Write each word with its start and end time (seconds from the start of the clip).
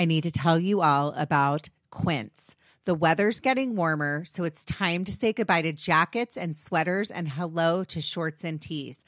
I 0.00 0.06
need 0.06 0.22
to 0.22 0.30
tell 0.30 0.58
you 0.58 0.80
all 0.80 1.12
about 1.14 1.68
Quince. 1.90 2.56
The 2.86 2.94
weather's 2.94 3.38
getting 3.38 3.76
warmer, 3.76 4.24
so 4.24 4.44
it's 4.44 4.64
time 4.64 5.04
to 5.04 5.12
say 5.12 5.34
goodbye 5.34 5.60
to 5.60 5.74
jackets 5.74 6.38
and 6.38 6.56
sweaters 6.56 7.10
and 7.10 7.28
hello 7.28 7.84
to 7.84 8.00
shorts 8.00 8.42
and 8.42 8.58
tees. 8.58 9.04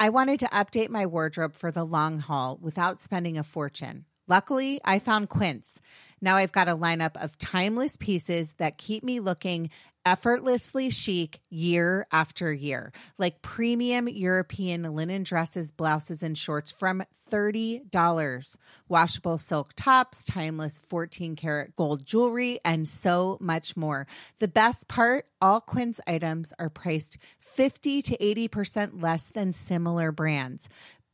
I 0.00 0.08
wanted 0.08 0.40
to 0.40 0.46
update 0.46 0.88
my 0.88 1.06
wardrobe 1.06 1.54
for 1.54 1.70
the 1.70 1.84
long 1.84 2.18
haul 2.18 2.58
without 2.60 3.00
spending 3.00 3.38
a 3.38 3.44
fortune. 3.44 4.04
Luckily, 4.26 4.80
I 4.84 4.98
found 4.98 5.28
Quince. 5.28 5.80
Now 6.20 6.34
I've 6.34 6.50
got 6.50 6.66
a 6.66 6.76
lineup 6.76 7.22
of 7.22 7.38
timeless 7.38 7.96
pieces 7.96 8.54
that 8.54 8.78
keep 8.78 9.04
me 9.04 9.20
looking 9.20 9.70
effortlessly 10.04 10.90
chic 10.90 11.40
year 11.50 12.06
after 12.12 12.52
year, 12.52 12.92
like 13.18 13.42
premium 13.42 14.08
European 14.08 14.82
linen 14.94 15.22
dresses, 15.22 15.70
blouses, 15.70 16.22
and 16.22 16.36
shorts 16.36 16.72
from 16.72 17.02
$30, 17.30 18.56
washable 18.88 19.38
silk 19.38 19.72
tops, 19.74 20.24
timeless 20.24 20.78
14 20.88 21.34
karat 21.36 21.74
gold 21.76 22.04
jewelry, 22.04 22.60
and 22.64 22.86
so 22.86 23.38
much 23.40 23.76
more. 23.76 24.06
The 24.38 24.48
best 24.48 24.88
part 24.88 25.26
all 25.40 25.60
Quince 25.60 26.00
items 26.06 26.52
are 26.58 26.68
priced 26.68 27.16
50 27.40 28.02
to 28.02 28.16
80% 28.16 29.02
less 29.02 29.30
than 29.30 29.52
similar 29.52 30.12
brands. 30.12 30.68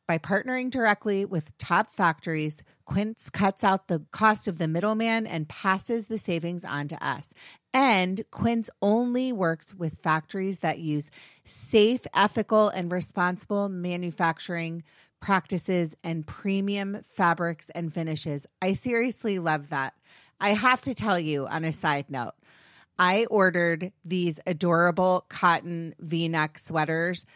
By 0.07 0.17
partnering 0.17 0.71
directly 0.71 1.23
with 1.23 1.55
top 1.59 1.91
factories, 1.91 2.63
Quince 2.89 3.29
cuts 3.29 3.63
out 3.63 3.87
the 3.87 4.03
cost 4.09 4.47
of 4.47 4.57
the 4.57 4.67
middleman 4.67 5.27
and 5.27 5.47
passes 5.47 6.07
the 6.07 6.17
savings 6.17 6.65
on 6.65 6.87
to 6.87 7.05
us. 7.05 7.29
And 7.71 8.23
Quince 8.31 8.67
only 8.81 9.31
works 9.31 9.75
with 9.75 9.99
factories 9.99 10.59
that 10.59 10.79
use 10.79 11.11
safe, 11.43 12.01
ethical, 12.15 12.69
and 12.69 12.91
responsible 12.91 13.69
manufacturing 13.69 14.83
practices 15.19 15.95
and 16.03 16.25
premium 16.25 17.03
fabrics 17.13 17.69
and 17.75 17.93
finishes. 17.93 18.47
I 18.59 18.73
seriously 18.73 19.37
love 19.37 19.69
that. 19.69 19.93
I 20.41 20.53
have 20.55 20.81
to 20.81 20.95
tell 20.95 21.19
you 21.19 21.45
on 21.45 21.63
a 21.65 21.71
side 21.71 22.09
note, 22.09 22.33
I 22.97 23.25
ordered 23.25 23.91
these 24.03 24.39
adorable 24.47 25.27
cotton 25.29 25.93
v-neck 25.99 26.57
sweaters. 26.57 27.27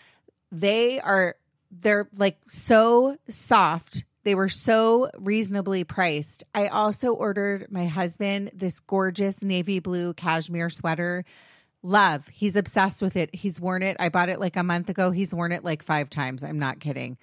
They 0.52 1.00
are 1.00 1.36
they're 1.70 2.10
like 2.18 2.38
so 2.48 3.18
soft. 3.30 4.04
They 4.24 4.36
were 4.36 4.50
so 4.50 5.10
reasonably 5.18 5.84
priced. 5.84 6.44
I 6.56 6.68
also 6.68 7.14
ordered 7.14 7.68
my 7.70 7.86
husband 7.86 8.52
this 8.54 8.80
gorgeous 8.80 9.42
navy 9.42 9.80
blue 9.80 10.14
cashmere 10.14 10.70
sweater. 10.70 11.26
Love. 11.82 12.28
He's 12.30 12.56
obsessed 12.56 13.02
with 13.02 13.18
it. 13.18 13.36
He's 13.36 13.60
worn 13.60 13.84
it. 13.84 13.98
I 14.00 14.08
bought 14.10 14.30
it 14.30 14.40
like 14.40 14.56
a 14.56 14.64
month 14.64 14.90
ago. 14.90 15.12
He's 15.12 15.34
worn 15.34 15.52
it 15.52 15.66
like 15.66 15.84
five 15.84 16.10
times. 16.10 16.44
I'm 16.44 16.60
not 16.60 16.80
kidding. 16.80 17.18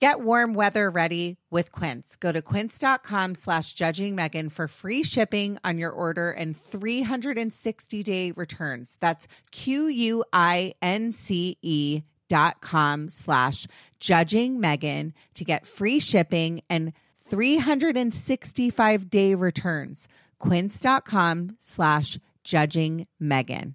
Get 0.00 0.20
warm 0.20 0.54
weather 0.54 0.90
ready 0.90 1.36
with 1.48 1.70
Quince. 1.70 2.16
Go 2.16 2.32
to 2.32 2.42
quince.com 2.42 3.36
slash 3.36 3.72
judging 3.74 4.16
Megan 4.16 4.48
for 4.48 4.66
free 4.66 5.04
shipping 5.04 5.58
on 5.62 5.78
your 5.78 5.92
order 5.92 6.32
and 6.32 6.56
360 6.56 8.02
day 8.02 8.32
returns. 8.32 8.98
That's 8.98 9.28
Q 9.52 9.86
U 9.86 10.24
I 10.32 10.74
N 10.82 11.12
C 11.12 11.56
E 11.62 12.02
dot 12.32 12.62
com 12.62 13.10
slash 13.10 13.66
judging 14.00 14.58
Megan 14.58 15.12
to 15.34 15.44
get 15.44 15.66
free 15.66 16.00
shipping 16.00 16.62
and 16.70 16.94
365 17.28 19.10
day 19.10 19.34
returns. 19.34 20.08
Quince.com 20.38 21.56
slash 21.58 22.18
judging 22.42 23.06
Megan. 23.20 23.74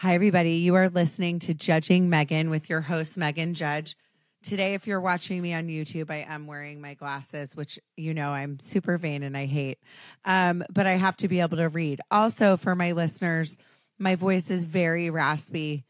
Hi, 0.00 0.14
everybody. 0.14 0.52
You 0.52 0.76
are 0.76 0.88
listening 0.88 1.40
to 1.40 1.54
Judging 1.54 2.08
Megan 2.08 2.50
with 2.50 2.70
your 2.70 2.80
host, 2.80 3.16
Megan 3.16 3.52
Judge. 3.52 3.96
Today, 4.44 4.74
if 4.74 4.86
you're 4.86 5.00
watching 5.00 5.42
me 5.42 5.52
on 5.54 5.66
YouTube, 5.66 6.08
I 6.08 6.24
am 6.28 6.46
wearing 6.46 6.80
my 6.80 6.94
glasses, 6.94 7.56
which 7.56 7.80
you 7.96 8.14
know 8.14 8.30
I'm 8.30 8.60
super 8.60 8.96
vain 8.96 9.24
and 9.24 9.36
I 9.36 9.46
hate. 9.46 9.80
Um, 10.24 10.62
but 10.72 10.86
I 10.86 10.92
have 10.92 11.16
to 11.16 11.26
be 11.26 11.40
able 11.40 11.56
to 11.56 11.68
read. 11.68 12.00
Also, 12.12 12.56
for 12.56 12.76
my 12.76 12.92
listeners, 12.92 13.56
my 13.98 14.14
voice 14.14 14.52
is 14.52 14.62
very 14.62 15.10
raspy. 15.10 15.84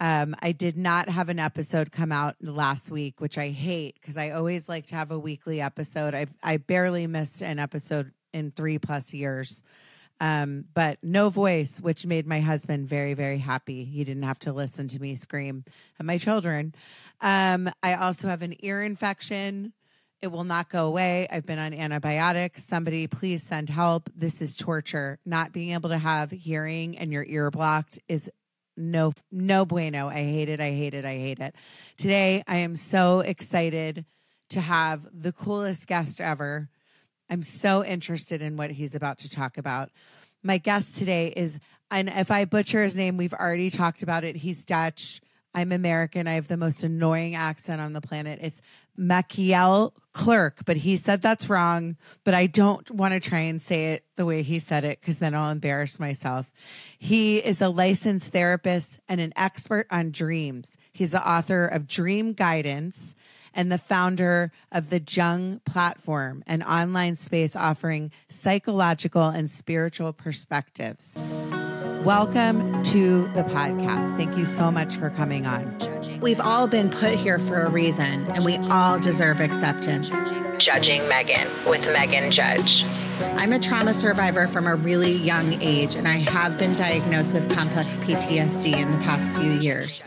Um, 0.00 0.36
I 0.40 0.52
did 0.52 0.76
not 0.76 1.08
have 1.08 1.28
an 1.28 1.40
episode 1.40 1.90
come 1.90 2.12
out 2.12 2.36
last 2.40 2.92
week, 2.92 3.20
which 3.20 3.38
I 3.38 3.48
hate 3.48 3.96
because 4.00 4.16
I 4.16 4.30
always 4.30 4.68
like 4.68 4.86
to 4.86 4.94
have 4.94 5.10
a 5.10 5.18
weekly 5.18 5.60
episode. 5.60 6.14
I 6.14 6.26
I 6.44 6.58
barely 6.58 7.08
missed 7.08 7.42
an 7.42 7.58
episode 7.58 8.12
in 8.32 8.52
three 8.52 8.78
plus 8.78 9.12
years. 9.12 9.64
Um, 10.20 10.64
but 10.74 10.98
no 11.02 11.30
voice, 11.30 11.80
which 11.80 12.04
made 12.04 12.26
my 12.26 12.40
husband 12.40 12.88
very, 12.88 13.14
very 13.14 13.38
happy. 13.38 13.84
He 13.84 14.02
didn't 14.04 14.24
have 14.24 14.38
to 14.40 14.52
listen 14.52 14.88
to 14.88 15.00
me 15.00 15.14
scream 15.14 15.64
at 15.98 16.06
my 16.06 16.18
children. 16.18 16.74
Um, 17.20 17.70
I 17.82 17.94
also 17.94 18.28
have 18.28 18.42
an 18.42 18.56
ear 18.60 18.82
infection. 18.82 19.72
It 20.20 20.28
will 20.28 20.44
not 20.44 20.68
go 20.68 20.86
away. 20.86 21.28
I've 21.30 21.46
been 21.46 21.60
on 21.60 21.72
antibiotics. 21.72 22.64
Somebody 22.64 23.06
please 23.06 23.42
send 23.42 23.70
help. 23.70 24.10
This 24.16 24.42
is 24.42 24.56
torture. 24.56 25.20
Not 25.24 25.52
being 25.52 25.70
able 25.70 25.90
to 25.90 25.98
have 25.98 26.32
hearing 26.32 26.98
and 26.98 27.12
your 27.12 27.24
ear 27.24 27.50
blocked 27.50 28.00
is 28.08 28.28
no 28.76 29.12
no 29.30 29.64
bueno. 29.64 30.08
I 30.08 30.22
hate 30.24 30.48
it. 30.48 30.60
I 30.60 30.70
hate 30.70 30.94
it. 30.94 31.04
I 31.04 31.16
hate 31.16 31.40
it. 31.40 31.54
Today 31.96 32.42
I 32.46 32.58
am 32.58 32.74
so 32.74 33.20
excited 33.20 34.04
to 34.50 34.60
have 34.60 35.06
the 35.12 35.32
coolest 35.32 35.86
guest 35.86 36.20
ever. 36.20 36.68
I'm 37.30 37.42
so 37.42 37.84
interested 37.84 38.42
in 38.42 38.56
what 38.56 38.70
he's 38.70 38.94
about 38.94 39.18
to 39.18 39.30
talk 39.30 39.58
about. 39.58 39.90
My 40.42 40.58
guest 40.58 40.96
today 40.96 41.28
is, 41.36 41.58
and 41.90 42.08
if 42.08 42.30
I 42.30 42.44
butcher 42.44 42.82
his 42.82 42.96
name, 42.96 43.16
we've 43.16 43.34
already 43.34 43.70
talked 43.70 44.02
about 44.02 44.24
it. 44.24 44.36
He's 44.36 44.64
Dutch. 44.64 45.20
I'm 45.54 45.72
American. 45.72 46.28
I 46.28 46.34
have 46.34 46.48
the 46.48 46.56
most 46.56 46.84
annoying 46.84 47.34
accent 47.34 47.80
on 47.80 47.92
the 47.92 48.00
planet. 48.00 48.38
It's 48.42 48.62
Machiel 48.98 49.92
Klerk, 50.12 50.64
but 50.64 50.76
he 50.76 50.96
said 50.96 51.22
that's 51.22 51.48
wrong. 51.48 51.96
But 52.22 52.34
I 52.34 52.46
don't 52.46 52.88
want 52.90 53.14
to 53.14 53.20
try 53.20 53.40
and 53.40 53.60
say 53.60 53.92
it 53.92 54.04
the 54.16 54.26
way 54.26 54.42
he 54.42 54.58
said 54.58 54.84
it 54.84 55.00
because 55.00 55.18
then 55.18 55.34
I'll 55.34 55.50
embarrass 55.50 55.98
myself. 55.98 56.50
He 56.98 57.38
is 57.38 57.60
a 57.60 57.68
licensed 57.68 58.32
therapist 58.32 59.00
and 59.08 59.20
an 59.20 59.32
expert 59.36 59.86
on 59.90 60.12
dreams. 60.12 60.76
He's 60.92 61.12
the 61.12 61.28
author 61.28 61.66
of 61.66 61.88
Dream 61.88 62.34
Guidance 62.34 63.14
and 63.54 63.70
the 63.70 63.78
founder 63.78 64.52
of 64.72 64.90
the 64.90 65.00
Jung 65.00 65.60
platform, 65.64 66.42
an 66.46 66.62
online 66.62 67.16
space 67.16 67.56
offering 67.56 68.10
psychological 68.28 69.28
and 69.28 69.50
spiritual 69.50 70.12
perspectives. 70.12 71.14
Welcome 72.04 72.82
to 72.84 73.28
the 73.34 73.42
podcast. 73.42 74.16
Thank 74.16 74.36
you 74.36 74.46
so 74.46 74.70
much 74.70 74.96
for 74.96 75.10
coming 75.10 75.46
on. 75.46 76.20
We've 76.20 76.40
all 76.40 76.66
been 76.66 76.90
put 76.90 77.14
here 77.14 77.38
for 77.38 77.62
a 77.62 77.70
reason, 77.70 78.26
and 78.32 78.44
we 78.44 78.56
all 78.56 78.98
deserve 78.98 79.40
acceptance. 79.40 80.08
Judging 80.70 81.08
Megan 81.08 81.48
with 81.64 81.80
Megan 81.80 82.30
Judge. 82.30 82.82
I'm 83.38 83.54
a 83.54 83.58
trauma 83.58 83.94
survivor 83.94 84.46
from 84.46 84.66
a 84.66 84.74
really 84.74 85.12
young 85.12 85.54
age, 85.62 85.94
and 85.94 86.06
I 86.06 86.18
have 86.18 86.58
been 86.58 86.74
diagnosed 86.74 87.32
with 87.32 87.50
complex 87.56 87.96
PTSD 87.96 88.76
in 88.76 88.90
the 88.92 88.98
past 88.98 89.32
few 89.32 89.52
years. 89.52 90.04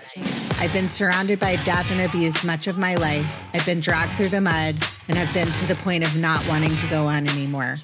I've 0.60 0.72
been 0.72 0.88
surrounded 0.88 1.40
by 1.40 1.56
death 1.64 1.90
and 1.90 2.02
abuse 2.02 2.46
much 2.46 2.68
of 2.68 2.78
my 2.78 2.94
life. 2.94 3.26
I've 3.56 3.66
been 3.66 3.80
dragged 3.80 4.12
through 4.12 4.28
the 4.28 4.40
mud 4.40 4.76
and 5.08 5.18
have 5.18 5.34
been 5.34 5.48
to 5.48 5.66
the 5.66 5.74
point 5.78 6.04
of 6.04 6.16
not 6.22 6.48
wanting 6.48 6.70
to 6.70 6.88
go 6.92 7.08
on 7.08 7.28
anymore. 7.28 7.80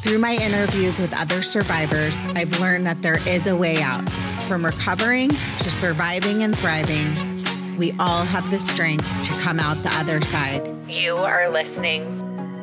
Through 0.00 0.20
my 0.20 0.36
interviews 0.36 1.00
with 1.00 1.12
other 1.12 1.42
survivors, 1.42 2.16
I've 2.36 2.60
learned 2.60 2.86
that 2.86 3.02
there 3.02 3.18
is 3.28 3.48
a 3.48 3.56
way 3.56 3.82
out. 3.82 4.08
From 4.44 4.64
recovering 4.64 5.30
to 5.30 5.70
surviving 5.70 6.44
and 6.44 6.56
thriving, 6.56 7.44
we 7.76 7.90
all 7.98 8.22
have 8.22 8.48
the 8.52 8.60
strength 8.60 9.04
to 9.24 9.32
come 9.42 9.58
out 9.58 9.82
the 9.82 9.92
other 9.96 10.20
side. 10.20 10.70
You 11.04 11.16
are 11.16 11.50
listening 11.50 12.02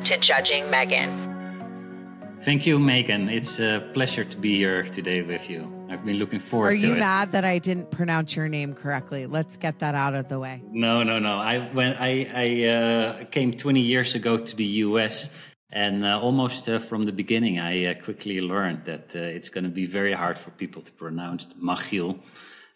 to 0.08 0.18
Judging 0.18 0.68
Megan. 0.68 2.40
Thank 2.42 2.66
you, 2.66 2.80
Megan. 2.80 3.28
It's 3.28 3.60
a 3.60 3.88
pleasure 3.94 4.24
to 4.24 4.36
be 4.36 4.56
here 4.56 4.82
today 4.82 5.22
with 5.22 5.48
you. 5.48 5.60
I've 5.88 6.04
been 6.04 6.16
looking 6.16 6.40
forward 6.40 6.70
Are 6.70 6.76
to 6.76 6.86
you 6.88 6.94
it. 6.94 6.98
mad 6.98 7.30
that 7.30 7.44
I 7.44 7.60
didn't 7.60 7.92
pronounce 7.92 8.34
your 8.34 8.48
name 8.48 8.74
correctly? 8.74 9.26
Let's 9.26 9.56
get 9.56 9.78
that 9.78 9.94
out 9.94 10.14
of 10.16 10.28
the 10.28 10.40
way. 10.40 10.60
No, 10.72 11.04
no, 11.04 11.20
no. 11.20 11.38
I 11.38 11.60
when 11.72 11.94
I 12.00 12.10
I 12.34 12.46
uh, 12.68 13.24
came 13.26 13.52
20 13.52 13.78
years 13.78 14.16
ago 14.16 14.36
to 14.36 14.56
the 14.56 14.70
U.S. 14.86 15.30
and 15.70 16.04
uh, 16.04 16.20
almost 16.20 16.68
uh, 16.68 16.80
from 16.80 17.04
the 17.04 17.12
beginning, 17.12 17.60
I 17.60 17.84
uh, 17.84 17.94
quickly 17.94 18.40
learned 18.40 18.86
that 18.86 19.14
uh, 19.14 19.20
it's 19.20 19.50
going 19.50 19.64
to 19.70 19.70
be 19.70 19.86
very 19.86 20.14
hard 20.14 20.36
for 20.36 20.50
people 20.50 20.82
to 20.82 20.90
pronounce 20.90 21.46
Machiel. 21.62 22.18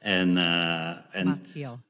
And 0.06 0.38
uh, 0.38 0.94
and 1.14 1.40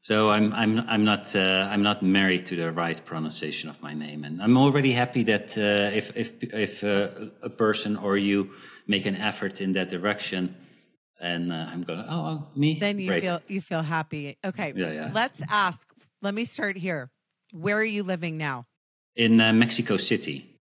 so 0.01 0.31
I'm 0.31 0.53
I'm 0.55 0.81
I'm 0.89 1.05
not 1.05 1.37
uh, 1.37 1.69
I'm 1.71 1.83
not 1.83 2.03
married 2.03 2.47
to 2.47 2.57
the 2.57 2.73
right 2.73 2.99
pronunciation 3.05 3.69
of 3.69 3.83
my 3.83 3.93
name, 3.93 4.25
and 4.25 4.43
I'm 4.43 4.57
already 4.57 4.93
happy 4.93 5.23
that 5.25 5.57
uh, 5.59 5.95
if 5.95 6.17
if 6.17 6.33
if 6.43 6.83
uh, 6.83 7.09
a 7.43 7.51
person 7.51 7.97
or 7.97 8.17
you 8.17 8.51
make 8.87 9.05
an 9.07 9.17
effort 9.17 9.61
in 9.61 9.73
that 9.75 9.89
direction, 9.91 10.57
and 11.21 11.53
uh, 11.53 11.73
I'm 11.73 11.83
gonna 11.83 12.07
oh, 12.09 12.27
oh 12.31 12.47
me 12.57 12.79
Then 12.81 12.99
you 12.99 13.09
Great. 13.09 13.23
feel 13.23 13.41
you 13.49 13.61
feel 13.61 13.83
happy. 13.83 14.39
Okay. 14.45 14.73
Yeah, 14.75 14.93
yeah. 14.93 15.11
Let's 15.13 15.43
ask. 15.51 15.87
Let 16.23 16.35
me 16.35 16.47
start 16.47 16.77
here. 16.77 17.11
Where 17.53 17.77
are 17.77 17.93
you 17.97 18.03
living 18.03 18.39
now? 18.39 18.67
in 19.17 19.41
uh, 19.41 19.53
Mexico 19.53 19.97
City. 19.97 20.59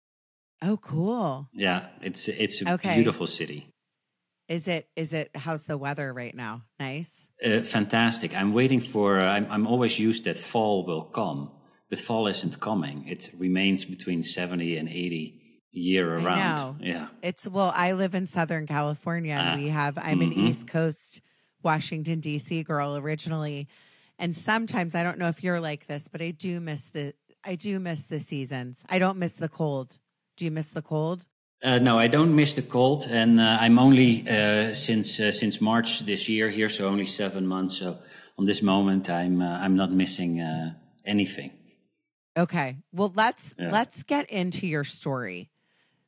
Oh, 0.62 0.78
cool. 0.78 1.50
Yeah, 1.54 1.88
it's 2.02 2.28
it's 2.30 2.62
a 2.62 2.74
Okay. 2.74 2.96
beautiful 2.96 3.28
city. 3.28 3.68
Is 4.48 4.68
it 4.68 4.88
is 4.96 5.14
it 5.14 5.32
how's 5.36 5.64
the 5.64 5.78
weather 5.78 6.14
right 6.14 6.36
now? 6.36 6.64
Nice. 6.80 7.28
Uh, 7.44 7.62
fantastic. 7.62 8.36
I'm 8.36 8.54
waiting 8.54 8.82
for. 8.82 9.20
Uh, 9.20 9.26
I'm, 9.26 9.48
I'm 9.52 9.68
always 9.68 10.00
used 10.00 10.24
that 10.26 10.38
fall 10.38 10.86
will 10.86 11.04
come, 11.04 11.52
but 11.90 12.00
fall 12.00 12.28
isn't 12.28 12.60
coming. 12.60 13.08
It 13.08 13.32
remains 13.38 13.86
between 13.86 14.24
70 14.24 14.78
and 14.78 14.88
80 14.90 15.42
year 15.74 16.18
around. 16.18 16.80
Yeah. 16.82 17.08
It's 17.22 17.48
well, 17.48 17.74
I 17.76 17.94
live 17.94 18.16
in 18.16 18.28
Southern 18.28 18.68
California 18.68 19.34
and 19.34 19.50
Ah, 19.50 19.56
we 19.56 19.70
have 19.70 19.98
I'm 19.98 20.22
an 20.22 20.32
mhm. 20.32 20.38
East 20.38 20.68
Coast 20.68 21.22
Washington 21.64 22.22
DC 22.22 22.64
girl 22.66 22.96
originally. 22.96 23.68
And 24.20 24.36
sometimes 24.36 24.94
I 24.96 25.04
don't 25.04 25.18
know 25.18 25.28
if 25.28 25.44
you're 25.44 25.60
like 25.60 25.88
this, 25.88 26.08
but 26.08 26.22
I 26.22 26.32
do 26.32 26.60
miss 26.60 26.90
the 26.90 27.14
I 27.44 27.56
do 27.56 27.80
miss 27.80 28.06
the 28.06 28.20
seasons. 28.20 28.84
I 28.88 29.00
don't 29.00 29.18
miss 29.18 29.34
the 29.34 29.50
cold. 29.50 29.98
Do 30.38 30.46
you 30.46 30.52
miss 30.52 30.70
the 30.70 30.82
cold? 30.82 31.26
Uh, 31.62 31.80
no, 31.80 31.98
I 31.98 32.08
don't 32.08 32.36
miss 32.36 32.54
the 32.54 32.62
cold, 32.62 33.08
and 33.10 33.40
uh, 33.40 33.58
I'm 33.62 33.80
only 33.80 34.28
uh, 34.28 34.74
since 34.74 35.20
uh, 35.20 35.32
since 35.32 35.62
March 35.62 36.00
this 36.02 36.28
year 36.28 36.50
here, 36.50 36.68
so 36.70 36.88
only 36.88 37.06
seven 37.06 37.48
months. 37.48 37.78
So 37.78 38.00
on 38.38 38.46
this 38.46 38.62
moment, 38.62 39.10
I'm 39.10 39.42
uh, 39.42 39.60
I'm 39.60 39.76
not 39.76 39.92
missing 39.92 40.42
uh, 40.42 40.74
anything. 41.06 41.52
Okay. 42.38 42.78
Well, 42.92 43.14
let's 43.16 43.56
Yeah. 43.58 43.72
let's 43.72 44.04
get 44.04 44.30
into 44.30 44.68
your 44.68 44.84
story 44.84 45.50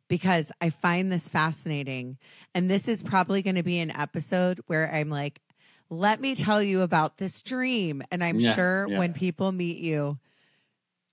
because 0.08 0.52
I 0.60 0.72
find 0.72 1.12
this 1.12 1.30
fascinating 1.30 2.18
and 2.54 2.70
this 2.70 2.88
is 2.88 3.02
probably 3.02 3.42
going 3.42 3.56
to 3.56 3.64
be 3.64 3.80
an 3.80 3.92
episode 3.92 4.60
where 4.68 4.94
I'm 4.94 5.10
like 5.10 5.42
let 5.90 6.20
me 6.20 6.36
tell 6.36 6.62
you 6.62 6.82
about 6.82 7.18
this 7.18 7.42
dream 7.42 8.04
and 8.12 8.24
I'm 8.24 8.40
Yeah, 8.40 8.54
sure 8.54 8.88
yeah. 8.88 8.98
when 8.98 9.14
people 9.14 9.52
meet 9.52 9.78
you 9.78 10.20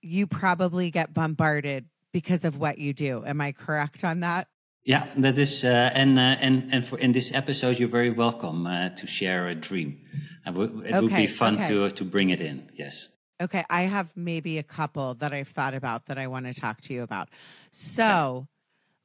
you 0.01 0.27
probably 0.27 0.91
get 0.91 1.13
bombarded 1.13 1.85
because 2.13 2.45
of 2.45 2.57
what 2.57 2.77
you 2.77 2.93
do. 2.93 3.25
Am 3.25 3.41
I 3.41 3.51
correct 3.51 4.03
on 4.05 4.21
that? 4.21 4.47
Yeah, 4.85 5.09
that 5.17 5.37
is, 5.37 5.63
uh, 5.63 5.91
and 5.93 6.19
uh, 6.19 6.35
and 6.39 6.69
and 6.73 6.85
for 6.85 6.99
in 6.99 7.13
this 7.13 7.33
episode, 7.33 7.79
you're 7.79 7.89
very 7.89 8.11
welcome 8.11 8.67
uh, 8.67 8.89
to 8.89 9.07
share 9.07 9.47
a 9.47 9.55
dream. 9.55 10.01
Uh, 10.45 10.51
It 10.51 11.01
would 11.01 11.15
be 11.15 11.27
fun 11.27 11.55
okay. 11.55 11.67
to 11.69 11.89
to 11.89 12.05
bring 12.05 12.29
it 12.31 12.41
in. 12.41 12.69
Yes. 12.75 13.09
Okay, 13.41 13.63
I 13.69 13.83
have 13.83 14.11
maybe 14.15 14.57
a 14.57 14.63
couple 14.63 15.15
that 15.15 15.33
I've 15.33 15.47
thought 15.47 15.73
about 15.73 16.05
that 16.05 16.17
I 16.17 16.27
want 16.27 16.45
to 16.45 16.53
talk 16.53 16.81
to 16.81 16.93
you 16.93 17.01
about. 17.03 17.29
So, 17.71 18.47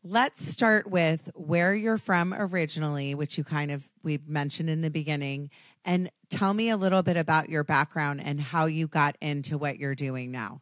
let's 0.02 0.44
start 0.44 0.88
with 0.88 1.30
where 1.34 1.74
you're 1.74 1.98
from 1.98 2.34
originally, 2.34 3.14
which 3.14 3.38
you 3.38 3.44
kind 3.44 3.70
of 3.70 3.88
we 4.02 4.18
mentioned 4.26 4.68
in 4.68 4.82
the 4.82 4.90
beginning, 4.90 5.50
and 5.84 6.10
tell 6.28 6.52
me 6.54 6.70
a 6.70 6.76
little 6.76 7.04
bit 7.04 7.16
about 7.16 7.48
your 7.48 7.62
background 7.62 8.20
and 8.20 8.40
how 8.40 8.66
you 8.66 8.88
got 8.88 9.16
into 9.20 9.58
what 9.58 9.78
you're 9.78 9.94
doing 9.94 10.32
now. 10.32 10.60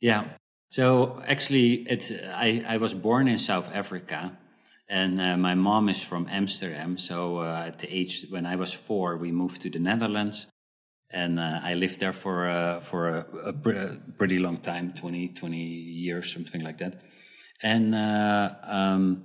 Yeah. 0.00 0.28
So 0.70 1.20
actually, 1.26 1.82
it 1.90 2.12
I 2.32 2.64
I 2.64 2.76
was 2.76 2.94
born 2.94 3.26
in 3.26 3.38
South 3.38 3.68
Africa, 3.74 4.38
and 4.88 5.20
uh, 5.20 5.36
my 5.36 5.54
mom 5.56 5.88
is 5.88 6.00
from 6.00 6.28
Amsterdam. 6.30 6.96
So 6.96 7.38
uh, 7.38 7.64
at 7.66 7.80
the 7.80 7.92
age 7.92 8.26
when 8.30 8.46
I 8.46 8.54
was 8.54 8.72
four, 8.72 9.16
we 9.16 9.32
moved 9.32 9.62
to 9.62 9.70
the 9.70 9.80
Netherlands, 9.80 10.46
and 11.10 11.40
uh, 11.40 11.58
I 11.64 11.74
lived 11.74 11.98
there 11.98 12.12
for 12.12 12.48
uh, 12.48 12.80
for 12.82 13.08
a, 13.08 13.26
a, 13.46 13.52
pr- 13.52 13.70
a 13.72 13.96
pretty 14.16 14.38
long 14.38 14.58
time 14.58 14.92
20, 14.92 15.30
20 15.30 15.56
years, 15.56 16.32
something 16.32 16.60
like 16.60 16.78
that. 16.78 17.02
And 17.64 17.92
uh, 17.92 18.54
um, 18.62 19.24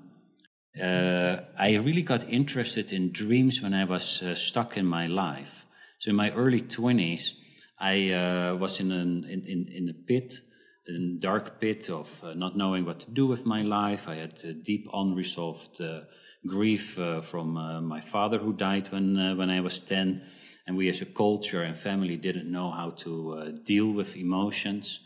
uh, 0.81 1.41
I 1.59 1.75
really 1.75 2.01
got 2.01 2.27
interested 2.27 2.91
in 2.91 3.11
dreams 3.11 3.61
when 3.61 3.75
I 3.75 3.85
was 3.85 4.23
stuck 4.33 4.77
in 4.77 4.85
my 4.87 5.05
life. 5.05 5.67
So 5.99 6.09
in 6.09 6.15
my 6.15 6.31
early 6.31 6.61
twenties, 6.61 7.35
I 7.79 8.51
was 8.59 8.79
in 8.79 8.91
an 8.91 9.25
in, 9.25 9.45
in, 9.45 9.67
in 9.71 9.89
a 9.89 9.93
pit, 9.93 10.41
a 10.87 10.97
dark 11.19 11.59
pit 11.59 11.89
of 11.89 12.23
uh, 12.23 12.33
not 12.33 12.55
knowing 12.55 12.85
what 12.85 12.99
to 12.99 13.11
do 13.11 13.25
with 13.25 13.45
my 13.45 13.61
life. 13.61 14.07
I 14.07 14.15
had 14.15 14.33
uh, 14.43 14.53
deep 14.61 14.87
unresolved 14.93 15.81
uh, 15.81 16.01
grief 16.45 16.99
uh, 16.99 17.21
from 17.21 17.57
uh, 17.57 17.81
my 17.81 18.01
father 18.01 18.37
who 18.37 18.53
died 18.53 18.91
when 18.91 19.37
when 19.37 19.51
I 19.51 19.61
was 19.61 19.79
ten, 19.79 20.21
and 20.67 20.77
we 20.77 20.89
as 20.89 21.01
a 21.01 21.05
culture 21.05 21.63
and 21.63 21.75
family 21.75 22.17
didn't 22.17 22.51
know 22.51 22.71
how 22.71 22.91
to 23.03 23.59
deal 23.65 23.91
with 23.91 24.15
emotions 24.15 24.99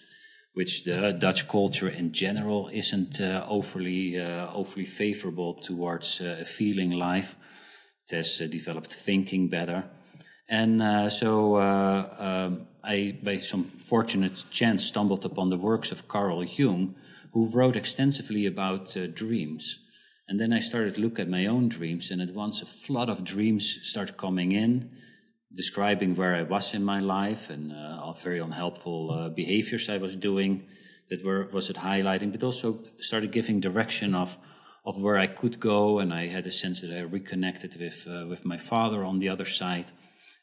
which 0.54 0.84
the 0.84 1.14
Dutch 1.14 1.48
culture 1.48 1.88
in 1.88 2.12
general 2.12 2.70
isn't 2.74 3.22
overly 3.22 4.20
overly 4.20 4.86
favorable 4.86 5.54
towards 5.54 6.20
a 6.22 6.44
feeling 6.44 6.92
life. 6.92 7.36
It 8.12 8.16
has 8.16 8.38
developed 8.40 8.92
thinking 8.92 9.48
better, 9.48 9.84
and 10.50 10.82
so 11.12 11.58
um, 11.58 12.68
I, 12.84 13.18
by 13.22 13.38
some 13.38 13.72
fortunate 13.78 14.46
chance, 14.52 14.86
stumbled 14.86 15.26
upon 15.26 15.50
the 15.50 15.58
works 15.58 15.92
of 15.92 16.08
Carl 16.08 16.44
Jung, 16.44 16.96
who 17.34 17.48
wrote 17.48 17.76
extensively 17.76 18.46
about 18.46 18.96
uh, 18.96 19.08
dreams. 19.08 19.80
And 20.28 20.40
then 20.40 20.54
I 20.54 20.60
started 20.60 20.96
to 20.96 21.02
look 21.02 21.20
at 21.20 21.28
my 21.28 21.46
own 21.48 21.70
dreams, 21.70 22.12
and 22.12 22.22
at 22.22 22.34
once 22.34 22.62
a 22.62 22.66
flood 22.66 23.10
of 23.10 23.24
dreams 23.24 23.80
started 23.84 24.18
coming 24.18 24.52
in 24.52 24.92
describing 25.54 26.16
where 26.16 26.36
I 26.36 26.44
was 26.44 26.74
in 26.74 26.84
my 26.84 27.00
life 27.00 27.50
and 27.50 27.72
uh, 27.72 28.12
very 28.14 28.40
unhelpful 28.40 29.12
uh, 29.12 29.30
behaviors 29.30 29.90
I 29.90 29.98
was 29.98 30.16
doing 30.16 30.68
that 31.10 31.24
were 31.26 31.48
was 31.52 31.70
it 31.70 31.78
highlighting, 31.78 32.32
but 32.32 32.44
also 32.44 32.84
started 33.00 33.32
giving 33.32 33.60
direction 33.60 34.14
of 34.14 34.38
of 34.86 34.98
where 34.98 35.18
I 35.18 35.28
could 35.28 35.60
go, 35.60 36.00
and 36.00 36.14
I 36.14 36.28
had 36.28 36.48
a 36.48 36.52
sense 36.52 36.82
that 36.82 36.92
I 36.92 37.02
reconnected 37.02 37.80
with 37.80 38.08
uh, 38.08 38.28
with 38.28 38.46
my 38.46 38.58
father 38.58 39.04
on 39.04 39.20
the 39.20 39.30
other 39.30 39.46
side, 39.46 39.92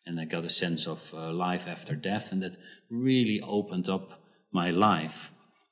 and 0.07 0.21
I 0.21 0.25
got 0.25 0.45
a 0.45 0.51
sense 0.51 0.87
of 0.87 1.13
uh, 1.15 1.33
life 1.33 1.67
after 1.67 1.95
death, 1.95 2.33
and 2.33 2.43
that 2.43 2.57
really 2.91 3.41
opened 3.41 3.89
up 3.89 4.23
my 4.53 4.71
life, 4.71 5.31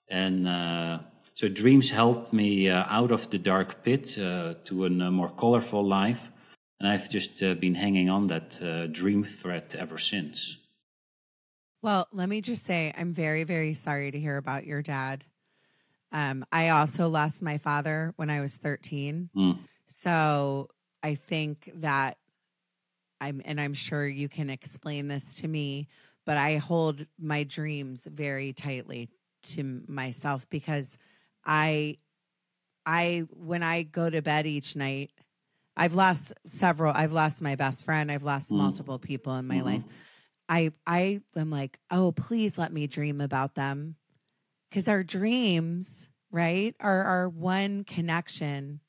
and. 0.08 0.48
Uh, 0.48 0.98
so 1.36 1.48
dreams 1.48 1.90
helped 1.90 2.32
me 2.32 2.68
uh, 2.68 2.84
out 2.88 3.10
of 3.10 3.28
the 3.30 3.38
dark 3.38 3.82
pit 3.82 4.16
uh, 4.18 4.54
to 4.64 4.84
a 4.84 4.86
uh, 4.86 5.10
more 5.10 5.30
colorful 5.30 5.84
life, 5.84 6.30
and 6.78 6.88
I've 6.88 7.10
just 7.10 7.42
uh, 7.42 7.54
been 7.54 7.74
hanging 7.74 8.08
on 8.08 8.28
that 8.28 8.62
uh, 8.62 8.86
dream 8.86 9.24
thread 9.24 9.74
ever 9.76 9.98
since. 9.98 10.58
Well, 11.82 12.06
let 12.12 12.28
me 12.28 12.40
just 12.40 12.64
say, 12.64 12.94
I'm 12.96 13.12
very, 13.12 13.44
very 13.44 13.74
sorry 13.74 14.10
to 14.10 14.18
hear 14.18 14.36
about 14.36 14.64
your 14.64 14.80
dad. 14.80 15.24
Um, 16.12 16.46
I 16.52 16.68
also 16.68 17.08
lost 17.08 17.42
my 17.42 17.58
father 17.58 18.14
when 18.16 18.30
I 18.30 18.40
was 18.40 18.54
13. 18.56 19.28
Mm. 19.36 19.58
So 19.88 20.68
I 21.02 21.16
think 21.16 21.72
that 21.74 22.16
I'm, 23.24 23.40
and 23.46 23.58
I'm 23.58 23.72
sure 23.72 24.06
you 24.06 24.28
can 24.28 24.50
explain 24.50 25.08
this 25.08 25.36
to 25.40 25.48
me, 25.48 25.88
but 26.26 26.36
I 26.36 26.56
hold 26.56 27.06
my 27.18 27.44
dreams 27.44 28.06
very 28.10 28.52
tightly 28.52 29.08
to 29.44 29.82
myself 29.88 30.46
because 30.50 30.98
I, 31.44 31.96
I, 32.84 33.24
when 33.30 33.62
I 33.62 33.82
go 33.84 34.10
to 34.10 34.20
bed 34.20 34.46
each 34.46 34.76
night, 34.76 35.10
I've 35.74 35.94
lost 35.94 36.34
several, 36.46 36.92
I've 36.94 37.12
lost 37.12 37.40
my 37.40 37.56
best 37.56 37.84
friend, 37.84 38.12
I've 38.12 38.22
lost 38.24 38.52
Mm. 38.52 38.58
multiple 38.58 38.98
people 38.98 39.34
in 39.36 39.46
my 39.46 39.60
Mhm. 39.60 39.64
life. 39.64 39.82
I, 40.50 40.72
I 40.86 41.20
am 41.34 41.50
like, 41.50 41.78
oh, 41.90 42.12
please 42.12 42.58
let 42.58 42.72
me 42.72 42.86
dream 42.86 43.22
about 43.22 43.54
them 43.54 43.96
because 44.68 44.86
our 44.86 45.02
dreams, 45.02 46.10
right, 46.30 46.76
are 46.78 47.02
our 47.04 47.28
one 47.30 47.84
connection 47.84 48.80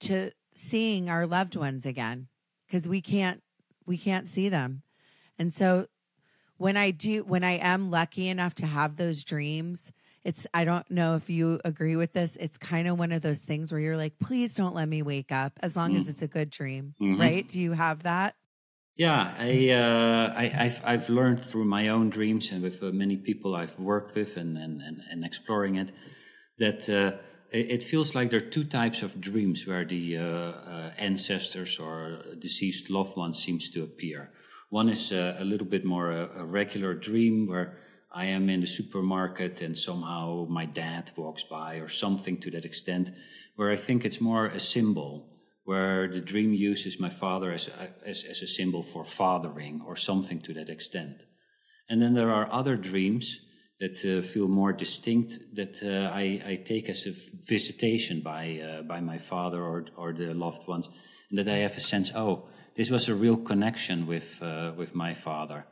to 0.00 0.30
seeing 0.54 1.10
our 1.10 1.26
loved 1.26 1.56
ones 1.56 1.84
again 1.84 2.28
because 2.66 2.88
we 2.88 3.02
can't 3.02 3.42
we 3.90 3.98
can't 3.98 4.28
see 4.28 4.48
them 4.48 4.82
and 5.38 5.52
so 5.52 5.88
when 6.58 6.76
i 6.76 6.90
do 6.90 7.24
when 7.24 7.44
i 7.44 7.52
am 7.52 7.90
lucky 7.90 8.28
enough 8.28 8.54
to 8.54 8.66
have 8.66 8.96
those 8.96 9.24
dreams 9.24 9.92
it's 10.24 10.46
i 10.54 10.64
don't 10.64 10.90
know 10.90 11.16
if 11.16 11.30
you 11.30 11.60
agree 11.64 11.96
with 11.96 12.12
this 12.12 12.36
it's 12.36 12.58
kind 12.58 12.88
of 12.88 12.98
one 12.98 13.12
of 13.12 13.22
those 13.22 13.40
things 13.40 13.72
where 13.72 13.80
you're 13.80 13.96
like 13.96 14.18
please 14.18 14.54
don't 14.54 14.74
let 14.74 14.88
me 14.88 15.02
wake 15.02 15.32
up 15.32 15.58
as 15.62 15.76
long 15.76 15.96
as 15.96 16.06
Mm. 16.06 16.10
it's 16.10 16.22
a 16.22 16.28
good 16.28 16.50
dream 16.50 16.94
Mhm. 17.00 17.18
right 17.18 17.48
do 17.48 17.60
you 17.60 17.72
have 17.72 18.04
that 18.04 18.36
Yeah, 18.96 19.34
I, 19.38 19.70
uh, 19.70 20.34
I, 20.36 20.64
I've, 20.64 20.80
I've 20.84 21.08
learned 21.08 21.40
through 21.42 21.64
my 21.64 21.88
own 21.88 22.10
dreams 22.10 22.50
and 22.52 22.62
with 22.62 22.82
uh, 22.82 22.90
many 22.92 23.16
people 23.16 23.56
I've 23.56 23.78
worked 23.78 24.14
with 24.14 24.36
and, 24.36 24.58
and, 24.58 24.82
and, 24.82 25.00
and 25.10 25.24
exploring 25.24 25.76
it 25.76 25.92
that 26.58 26.88
uh, 26.88 27.16
it, 27.52 27.82
feels 27.82 28.14
like 28.14 28.30
there 28.30 28.38
are 28.38 28.50
two 28.50 28.64
types 28.64 29.02
of 29.02 29.20
dreams 29.20 29.66
where 29.66 29.84
the 29.84 30.18
uh, 30.18 30.22
uh, 30.22 30.90
ancestors 30.98 31.78
or 31.78 32.22
deceased 32.38 32.90
loved 32.90 33.16
ones 33.16 33.42
seems 33.42 33.70
to 33.70 33.82
appear. 33.82 34.30
One 34.68 34.88
is 34.88 35.12
uh, 35.12 35.36
a 35.38 35.44
little 35.44 35.66
bit 35.66 35.84
more 35.84 36.12
a, 36.12 36.28
a 36.38 36.44
regular 36.44 36.94
dream 36.94 37.48
where 37.48 37.76
I 38.12 38.26
am 38.26 38.48
in 38.48 38.60
the 38.60 38.66
supermarket 38.66 39.62
and 39.62 39.76
somehow 39.76 40.46
my 40.48 40.64
dad 40.64 41.10
walks 41.16 41.44
by 41.44 41.76
or 41.76 41.88
something 41.88 42.38
to 42.38 42.50
that 42.52 42.64
extent, 42.64 43.10
where 43.56 43.70
I 43.70 43.76
think 43.76 44.04
it's 44.04 44.20
more 44.20 44.46
a 44.46 44.60
symbol 44.60 45.26
where 45.64 46.08
the 46.08 46.20
dream 46.20 46.52
uses 46.52 46.98
my 46.98 47.08
father 47.08 47.52
as 47.52 47.68
a, 47.68 47.90
as, 48.08 48.24
as 48.24 48.42
a 48.42 48.46
symbol 48.46 48.82
for 48.82 49.04
fathering 49.04 49.82
or 49.86 49.94
something 49.96 50.40
to 50.40 50.54
that 50.54 50.68
extent. 50.68 51.24
And 51.88 52.00
then 52.00 52.14
there 52.14 52.32
are 52.32 52.52
other 52.52 52.76
dreams 52.76 53.40
that 53.80 54.04
uh, 54.04 54.20
feel 54.20 54.46
more 54.46 54.72
distinct 54.72 55.38
that 55.54 55.82
uh, 55.82 56.14
I, 56.14 56.42
I, 56.46 56.56
take 56.56 56.90
as 56.90 57.06
a 57.06 57.14
visitation 57.46 58.20
by, 58.20 58.60
uh, 58.60 58.82
by 58.82 59.00
my 59.00 59.16
father 59.16 59.62
or, 59.62 59.86
or 59.96 60.12
the 60.12 60.34
loved 60.34 60.68
ones, 60.68 60.88
and 61.30 61.38
that 61.38 61.48
I 61.48 61.58
have 61.58 61.76
a 61.76 61.80
sense, 61.80 62.12
oh, 62.14 62.48
this 62.76 62.90
was 62.90 63.08
a 63.08 63.14
real 63.14 63.38
connection 63.38 64.06
with, 64.06 64.42
uh, 64.42 64.72
with 64.76 64.94
my 64.94 65.14
father. 65.14 65.64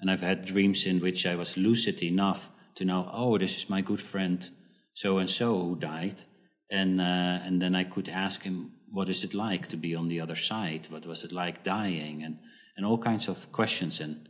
And 0.00 0.10
I've 0.10 0.22
had 0.22 0.46
dreams 0.46 0.86
in 0.86 1.00
which 1.00 1.26
I 1.26 1.34
was 1.34 1.56
lucid 1.56 2.02
enough 2.02 2.50
to 2.76 2.84
know, 2.84 3.10
oh, 3.12 3.36
this 3.36 3.56
is 3.56 3.68
my 3.68 3.80
good 3.80 4.00
friend 4.00 4.48
so 4.94 5.18
and 5.18 5.28
so 5.28 5.60
who 5.60 5.76
died. 5.76 6.22
And, 6.70 7.00
uh, 7.00 7.04
and 7.44 7.60
then 7.60 7.74
I 7.74 7.84
could 7.84 8.08
ask 8.08 8.42
him, 8.42 8.72
what 8.90 9.08
is 9.08 9.24
it 9.24 9.34
like 9.34 9.68
to 9.68 9.76
be 9.76 9.94
on 9.94 10.08
the 10.08 10.20
other 10.20 10.36
side? 10.36 10.86
What 10.90 11.06
was 11.06 11.24
it 11.24 11.32
like 11.32 11.62
dying? 11.62 12.22
And, 12.22 12.38
and 12.76 12.86
all 12.86 12.98
kinds 12.98 13.28
of 13.28 13.52
questions. 13.52 14.00
And 14.00 14.28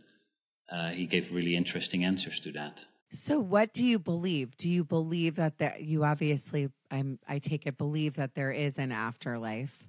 uh, 0.71 0.91
he 0.91 1.07
gave 1.07 1.33
really 1.33 1.55
interesting 1.55 2.05
answers 2.05 2.41
to 2.41 2.53
that. 2.53 2.85
So, 3.13 3.39
what 3.39 3.73
do 3.73 3.85
you 3.85 3.99
believe? 3.99 4.57
Do 4.57 4.69
you 4.69 4.85
believe 4.85 5.37
that 5.37 5.59
that 5.59 5.83
you 5.83 6.05
obviously, 6.05 6.71
I'm, 6.91 7.19
I 7.29 7.39
take 7.39 7.67
it, 7.67 7.79
believe 7.79 8.17
that 8.17 8.35
there 8.35 8.51
is 8.51 8.79
an 8.79 8.93
afterlife? 8.93 9.85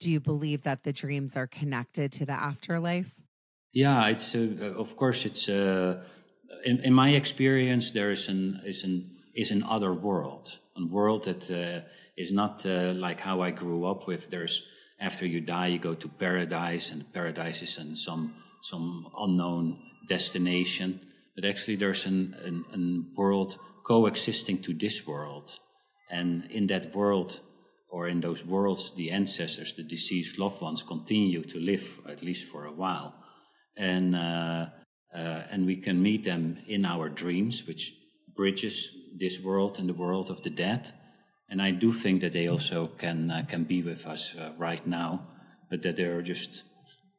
Do 0.00 0.10
you 0.10 0.18
believe 0.18 0.62
that 0.62 0.82
the 0.82 0.92
dreams 0.92 1.36
are 1.36 1.46
connected 1.46 2.10
to 2.12 2.26
the 2.26 2.32
afterlife? 2.32 3.14
Yeah, 3.72 4.08
it's 4.08 4.34
of 4.34 4.96
course 4.96 5.24
it's 5.24 5.48
in, 5.48 6.80
in, 6.84 6.92
my 6.92 7.10
experience 7.10 7.92
there 7.92 8.10
is 8.10 8.28
an 8.28 8.60
is 8.66 8.84
an 8.84 9.10
is 9.34 9.50
an 9.50 9.62
other 9.62 9.94
world, 9.94 10.58
a 10.76 10.84
world 10.84 11.24
that 11.24 11.50
uh, 11.50 11.88
is 12.16 12.32
not 12.32 12.66
uh, 12.66 12.92
like 12.94 13.20
how 13.20 13.40
I 13.40 13.50
grew 13.50 13.84
up 13.86 14.06
with. 14.06 14.30
There's 14.30 14.66
after 15.00 15.24
you 15.24 15.40
die 15.40 15.68
you 15.68 15.78
go 15.78 15.94
to 15.94 16.08
paradise, 16.08 16.90
and 16.90 17.10
paradise 17.12 17.62
is 17.62 17.78
in 17.78 17.94
some 17.94 18.34
some 18.62 19.06
unknown 19.16 19.78
destination 20.08 21.00
but 21.34 21.44
actually 21.44 21.76
there's 21.76 22.06
an, 22.06 22.34
an, 22.44 22.64
an 22.72 23.12
world 23.16 23.58
coexisting 23.84 24.62
to 24.62 24.74
this 24.74 25.06
world. 25.06 25.58
And 26.10 26.50
in 26.50 26.66
that 26.66 26.94
world, 26.94 27.40
or 27.92 28.08
in 28.08 28.20
those 28.20 28.44
worlds, 28.44 28.92
the 28.96 29.10
ancestors, 29.10 29.74
the 29.74 29.82
deceased 29.82 30.38
loved 30.38 30.60
ones, 30.60 30.82
continue 30.82 31.42
to 31.44 31.58
live 31.58 32.00
at 32.08 32.22
least 32.22 32.50
for 32.50 32.64
a 32.64 32.72
while, 32.72 33.14
and 33.76 34.16
uh, 34.16 34.66
uh, 35.14 35.42
and 35.50 35.66
we 35.66 35.76
can 35.76 36.02
meet 36.02 36.24
them 36.24 36.58
in 36.66 36.86
our 36.86 37.10
dreams, 37.10 37.66
which 37.66 37.92
bridges 38.34 38.88
this 39.18 39.38
world 39.40 39.78
and 39.78 39.88
the 39.88 39.94
world 39.94 40.30
of 40.30 40.42
the 40.42 40.50
dead. 40.50 40.90
And 41.50 41.60
I 41.60 41.70
do 41.70 41.92
think 41.92 42.22
that 42.22 42.32
they 42.32 42.48
also 42.48 42.86
can 42.86 43.30
uh, 43.30 43.44
can 43.46 43.64
be 43.64 43.82
with 43.82 44.06
us 44.06 44.34
uh, 44.34 44.52
right 44.56 44.86
now, 44.86 45.28
but 45.70 45.82
that 45.82 45.96
they're 45.96 46.22
just 46.22 46.62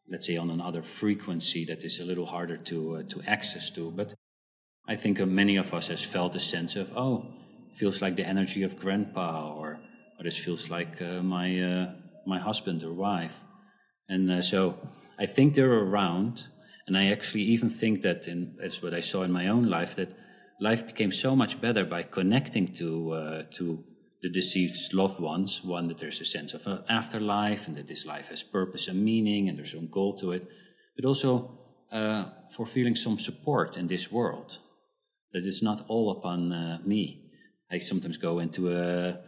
let's 0.10 0.26
say 0.26 0.38
on 0.38 0.50
another 0.50 0.82
frequency 0.82 1.66
that 1.66 1.84
is 1.84 2.00
a 2.00 2.06
little 2.06 2.26
harder 2.26 2.58
to 2.58 2.98
uh, 2.98 3.04
to 3.04 3.22
access 3.28 3.72
to. 3.72 3.92
But 3.92 4.14
i 4.88 4.96
think 4.96 5.20
uh, 5.20 5.26
many 5.26 5.58
of 5.58 5.74
us 5.74 5.88
has 5.88 6.04
felt 6.04 6.36
a 6.36 6.40
sense 6.40 6.76
of 6.76 6.92
oh 6.98 7.26
feels 7.74 8.02
like 8.02 8.16
the 8.16 8.28
energy 8.28 8.64
of 8.64 8.78
grandpa 8.78 9.52
or, 9.52 9.80
or 10.18 10.24
this 10.24 10.38
feels 10.38 10.70
like 10.70 11.02
uh, 11.02 11.24
my 11.24 11.62
uh, 11.62 11.94
my 12.26 12.40
husband 12.40 12.84
or 12.84 12.94
wife. 12.94 13.36
And 14.10 14.32
uh, 14.32 14.42
so 14.42 14.78
i 15.20 15.26
think 15.26 15.56
they're 15.56 15.80
around. 15.90 16.48
And 16.88 16.98
i 16.98 17.12
actually 17.12 17.44
even 17.44 17.70
think 17.70 18.02
that 18.02 18.28
in 18.28 18.58
as 18.62 18.82
what 18.84 18.94
i 18.94 19.00
saw 19.00 19.24
in 19.24 19.32
my 19.32 19.48
own 19.48 19.70
life 19.70 19.96
that 19.96 20.10
life 20.60 20.86
became 20.86 21.12
so 21.12 21.36
much 21.36 21.60
better 21.62 21.86
by 21.86 22.04
connecting 22.04 22.74
to 22.76 23.12
uh, 23.12 23.44
to 23.58 23.84
the 24.24 24.30
deceased 24.30 24.94
loved 24.94 25.20
ones, 25.20 25.62
one 25.66 25.90
that 25.90 25.98
there's 25.98 26.22
a 26.22 26.26
sense 26.26 26.54
of 26.54 26.66
an 26.66 26.82
afterlife 26.88 27.68
and 27.68 27.76
that 27.76 27.90
this 27.90 28.06
life 28.06 28.30
has 28.30 28.42
purpose 28.42 28.88
and 28.88 29.04
meaning 29.04 29.50
and 29.50 29.58
there's 29.58 29.74
some 29.74 29.90
goal 29.90 30.18
to 30.18 30.32
it, 30.32 30.48
but 30.96 31.04
also 31.04 31.60
uh, 31.92 32.24
for 32.50 32.66
feeling 32.66 32.96
some 32.96 33.20
support 33.20 33.76
in 33.76 33.86
this 33.88 34.10
world. 34.12 34.60
That 35.34 35.44
it's 35.46 35.62
not 35.62 35.84
all 35.90 36.10
upon 36.12 36.54
uh, 36.54 36.80
me. 36.86 37.32
I 37.70 37.80
sometimes 37.80 38.16
go 38.16 38.40
into 38.40 38.72
a, 38.72 39.20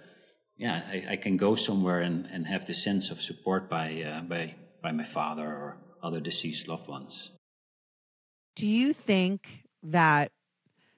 yeah, 0.56 0.82
I, 0.90 1.06
I, 1.12 1.16
can 1.18 1.36
go 1.36 1.56
somewhere 1.56 2.00
and, 2.00 2.28
and 2.32 2.48
have 2.48 2.66
the 2.66 2.74
sense 2.74 3.10
of 3.10 3.22
support 3.22 3.70
by, 3.70 4.02
uh, 4.02 4.22
by, 4.22 4.56
by 4.82 4.92
my 4.94 5.04
father 5.04 5.46
or 5.46 5.78
other 6.04 6.22
deceased 6.22 6.70
loved 6.70 6.88
ones. 6.88 7.32
Do 8.56 8.68
you 8.68 8.94
think 8.94 9.66
that, 9.84 10.32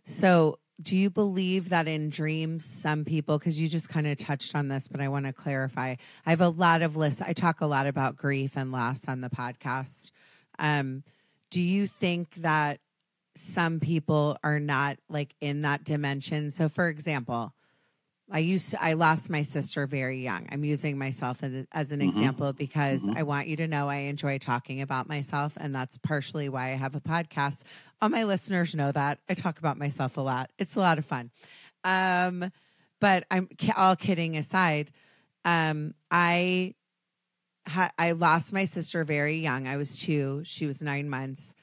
so 0.05 0.59
do 0.81 0.95
you 0.95 1.09
believe 1.09 1.69
that 1.69 1.87
in 1.87 2.09
dreams 2.09 2.63
some 2.63 3.03
people 3.03 3.37
because 3.37 3.59
you 3.59 3.67
just 3.67 3.89
kind 3.89 4.05
of 4.07 4.17
touched 4.17 4.55
on 4.55 4.67
this 4.67 4.87
but 4.87 5.01
i 5.01 5.07
want 5.07 5.25
to 5.25 5.33
clarify. 5.33 5.95
I 6.25 6.29
have 6.29 6.41
a 6.41 6.49
lot 6.49 6.81
of 6.81 6.95
lists 6.95 7.21
i 7.21 7.33
talk 7.33 7.61
a 7.61 7.65
lot 7.65 7.87
about 7.87 8.15
grief 8.15 8.55
and 8.55 8.71
loss 8.71 9.07
on 9.07 9.21
the 9.21 9.29
podcast. 9.29 10.11
Um, 10.59 11.03
do 11.49 11.61
you 11.61 11.87
think 11.87 12.33
that 12.37 12.79
some 13.35 13.79
people 13.79 14.37
are 14.43 14.59
not 14.59 14.97
like 15.09 15.35
in 15.39 15.61
that 15.61 15.83
dimension? 15.83 16.51
So 16.51 16.69
for 16.69 16.87
example 16.87 17.53
I 18.29 18.39
used 18.39 18.71
to, 18.71 18.83
I 18.83 18.93
lost 18.93 19.29
my 19.29 19.41
sister 19.41 19.87
very 19.87 20.21
young. 20.21 20.47
I'm 20.51 20.63
using 20.65 20.97
myself 20.97 21.43
as, 21.43 21.53
an 21.53 21.67
mm-hmm. 21.71 22.01
example 22.01 22.51
because 22.51 23.01
mm-hmm. 23.03 23.17
I 23.17 23.23
want 23.23 23.47
you 23.47 23.55
to 23.57 23.67
know 23.67 23.87
I 23.87 23.97
enjoy 23.97 24.37
talking 24.37 24.81
about 24.81 25.07
myself. 25.07 25.53
And 25.57 25.73
that's 25.73 25.97
partially 25.97 26.49
why 26.49 26.71
I 26.71 26.75
have 26.75 26.95
a 26.95 26.99
podcast. 26.99 27.61
All 28.01 28.09
my 28.09 28.25
listeners 28.25 28.75
know 28.75 28.91
that 28.91 29.19
I 29.29 29.33
talk 29.33 29.59
about 29.59 29.77
myself 29.77 30.17
a 30.17 30.21
lot. 30.21 30.51
It's 30.59 30.75
a 30.75 30.79
lot 30.79 30.97
of 30.97 31.05
fun. 31.05 31.31
Um, 31.85 32.51
but 32.99 33.25
I'm 33.31 33.47
all 33.77 33.95
kidding 33.95 34.37
aside. 34.37 34.91
Um, 35.45 35.93
I 36.11 36.75
ha- 37.67 37.91
I 37.97 38.11
lost 38.11 38.51
my 38.51 38.65
sister 38.65 39.03
very 39.03 39.37
young. 39.37 39.67
I 39.67 39.77
was 39.77 39.99
two. 39.99 40.41
She 40.43 40.65
was 40.65 40.81
nine 40.81 41.09
months, 41.09 41.53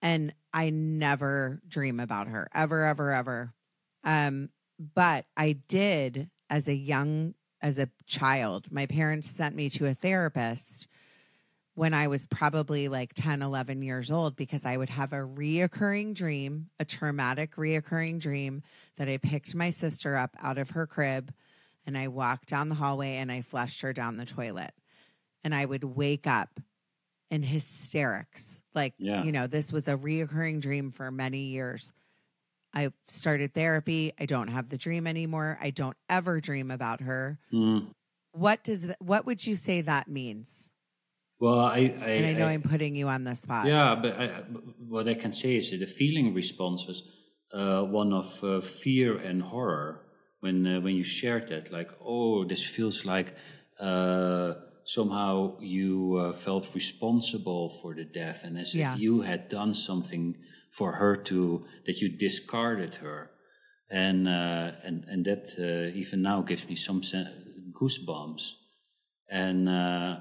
and 0.00 0.32
I 0.52 0.70
never 0.70 1.60
dream 1.66 1.98
about 1.98 2.28
her 2.28 2.48
ever, 2.54 2.84
ever, 2.84 3.10
ever. 3.10 3.52
Um, 4.04 4.50
but 4.94 5.26
I 5.36 5.52
did 5.68 6.30
as 6.50 6.68
a 6.68 6.74
young 6.74 7.34
as 7.60 7.78
a 7.78 7.88
child. 8.06 8.66
My 8.70 8.86
parents 8.86 9.30
sent 9.30 9.54
me 9.54 9.70
to 9.70 9.86
a 9.86 9.94
therapist 9.94 10.88
when 11.74 11.94
I 11.94 12.08
was 12.08 12.26
probably 12.26 12.88
like 12.88 13.14
10, 13.14 13.40
11 13.40 13.82
years 13.82 14.10
old 14.10 14.36
because 14.36 14.66
I 14.66 14.76
would 14.76 14.90
have 14.90 15.12
a 15.12 15.18
reoccurring 15.18 16.14
dream, 16.14 16.68
a 16.80 16.84
traumatic 16.84 17.56
reoccurring 17.56 18.18
dream 18.18 18.62
that 18.96 19.08
I 19.08 19.16
picked 19.16 19.54
my 19.54 19.70
sister 19.70 20.16
up 20.16 20.36
out 20.42 20.58
of 20.58 20.70
her 20.70 20.86
crib 20.86 21.32
and 21.86 21.96
I 21.96 22.08
walked 22.08 22.48
down 22.48 22.68
the 22.68 22.74
hallway 22.74 23.16
and 23.16 23.32
I 23.32 23.40
flushed 23.40 23.80
her 23.80 23.92
down 23.92 24.16
the 24.16 24.26
toilet. 24.26 24.72
And 25.44 25.54
I 25.54 25.64
would 25.64 25.82
wake 25.82 26.26
up 26.26 26.60
in 27.30 27.42
hysterics. 27.42 28.60
Like, 28.74 28.94
yeah. 28.98 29.24
you 29.24 29.32
know, 29.32 29.46
this 29.46 29.72
was 29.72 29.88
a 29.88 29.96
reoccurring 29.96 30.60
dream 30.60 30.92
for 30.92 31.10
many 31.10 31.44
years. 31.44 31.92
I 32.74 32.92
started 33.08 33.54
therapy. 33.54 34.12
I 34.18 34.26
don't 34.26 34.48
have 34.48 34.68
the 34.68 34.78
dream 34.78 35.06
anymore. 35.06 35.58
I 35.60 35.70
don't 35.70 35.96
ever 36.08 36.40
dream 36.40 36.70
about 36.70 37.00
her. 37.00 37.38
Mm. 37.52 37.88
What 38.32 38.64
does 38.64 38.86
that, 38.86 39.00
what 39.00 39.26
would 39.26 39.46
you 39.46 39.56
say 39.56 39.82
that 39.82 40.08
means? 40.08 40.70
Well, 41.38 41.60
I, 41.60 41.76
I 41.76 41.80
and 41.80 42.26
I 42.26 42.32
know 42.34 42.46
I, 42.46 42.52
am 42.52 42.62
putting 42.62 42.94
you 42.94 43.08
on 43.08 43.24
the 43.24 43.34
spot. 43.34 43.66
Yeah, 43.66 43.96
but 44.00 44.18
I, 44.18 44.28
what 44.78 45.08
I 45.08 45.14
can 45.14 45.32
say 45.32 45.56
is 45.56 45.70
that 45.70 45.80
the 45.80 45.86
feeling 45.86 46.32
response 46.34 46.86
was 46.86 47.02
uh, 47.52 47.82
one 47.82 48.12
of 48.12 48.42
uh, 48.44 48.60
fear 48.60 49.16
and 49.16 49.42
horror 49.42 50.06
when 50.40 50.66
uh, 50.66 50.80
when 50.80 50.94
you 50.94 51.02
shared 51.02 51.48
that. 51.48 51.72
Like, 51.72 51.90
oh, 52.00 52.44
this 52.44 52.64
feels 52.64 53.04
like 53.04 53.34
uh, 53.80 54.54
somehow 54.84 55.58
you 55.60 56.16
uh, 56.16 56.32
felt 56.32 56.74
responsible 56.74 57.70
for 57.70 57.94
the 57.94 58.04
death, 58.04 58.44
and 58.44 58.58
as 58.58 58.74
yeah. 58.74 58.94
if 58.94 59.00
you 59.00 59.22
had 59.22 59.48
done 59.48 59.74
something 59.74 60.36
for 60.70 60.92
her 60.92 61.16
to 61.16 61.64
that 61.86 62.00
you 62.00 62.08
discarded 62.08 62.94
her, 62.96 63.30
and 63.90 64.28
uh, 64.28 64.72
and 64.84 65.04
and 65.04 65.24
that 65.24 65.54
uh, 65.58 65.96
even 65.96 66.22
now 66.22 66.42
gives 66.42 66.68
me 66.68 66.74
some 66.74 67.02
goosebumps, 67.72 68.52
and 69.30 69.68
uh, 69.68 70.20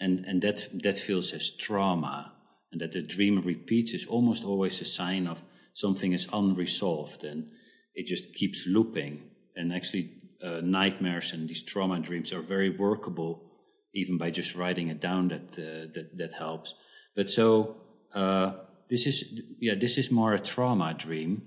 and 0.00 0.24
and 0.26 0.42
that 0.42 0.68
that 0.82 0.98
feels 0.98 1.32
as 1.32 1.50
trauma, 1.50 2.32
and 2.72 2.80
that 2.80 2.92
the 2.92 3.02
dream 3.02 3.40
repeats 3.40 3.92
is 3.92 4.06
almost 4.06 4.44
always 4.44 4.80
a 4.80 4.84
sign 4.84 5.26
of 5.26 5.42
something 5.72 6.12
is 6.12 6.28
unresolved, 6.32 7.24
and 7.24 7.50
it 7.94 8.06
just 8.06 8.34
keeps 8.34 8.66
looping. 8.66 9.30
And 9.56 9.72
actually, 9.72 10.10
uh, 10.42 10.60
nightmares 10.62 11.32
and 11.32 11.48
these 11.48 11.62
trauma 11.62 11.98
dreams 11.98 12.32
are 12.32 12.42
very 12.42 12.70
workable, 12.70 13.42
even 13.96 14.18
by 14.18 14.30
just 14.30 14.54
writing 14.54 14.88
it 14.88 15.00
down. 15.00 15.28
That 15.28 15.58
uh, 15.58 15.88
that 15.94 16.16
that 16.18 16.32
helps. 16.34 16.74
But 17.16 17.30
so 17.30 17.76
uh, 18.14 18.52
this 18.88 19.06
is 19.06 19.24
yeah 19.58 19.74
this 19.74 19.98
is 19.98 20.10
more 20.10 20.34
a 20.34 20.38
trauma 20.38 20.94
dream, 20.94 21.42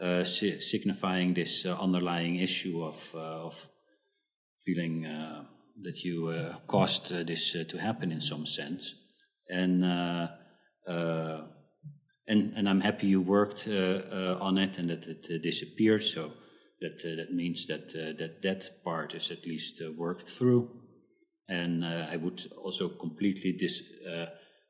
uh, 0.00 0.24
si- 0.24 0.60
signifying 0.60 1.34
this 1.34 1.64
uh, 1.64 1.76
underlying 1.80 2.36
issue 2.36 2.82
of 2.82 3.14
uh, 3.14 3.46
of 3.46 3.68
feeling 4.64 5.06
uh, 5.06 5.44
that 5.82 6.02
you 6.04 6.54
caused 6.66 7.08
this 7.26 7.52
to 7.52 7.78
happen 7.78 8.10
in 8.10 8.20
some 8.20 8.46
sense, 8.46 8.94
and 9.50 9.84
and 12.26 12.54
and 12.56 12.68
I'm 12.68 12.80
happy 12.80 13.08
you 13.08 13.20
worked 13.20 13.68
on 13.68 14.58
it 14.58 14.78
and 14.78 14.90
that 14.90 15.06
it 15.06 15.42
disappeared. 15.42 16.02
So 16.02 16.32
that 16.80 17.02
that 17.02 17.32
means 17.32 17.66
that 17.66 17.92
that 17.92 18.42
that 18.42 18.84
part 18.84 19.14
is 19.14 19.30
at 19.30 19.46
least 19.46 19.82
worked 19.96 20.28
through. 20.28 20.81
And 21.48 21.84
uh, 21.84 22.06
I 22.10 22.16
would 22.16 22.50
also 22.56 22.88
completely 22.88 23.52
dis, 23.52 23.82
uh, 24.08 24.26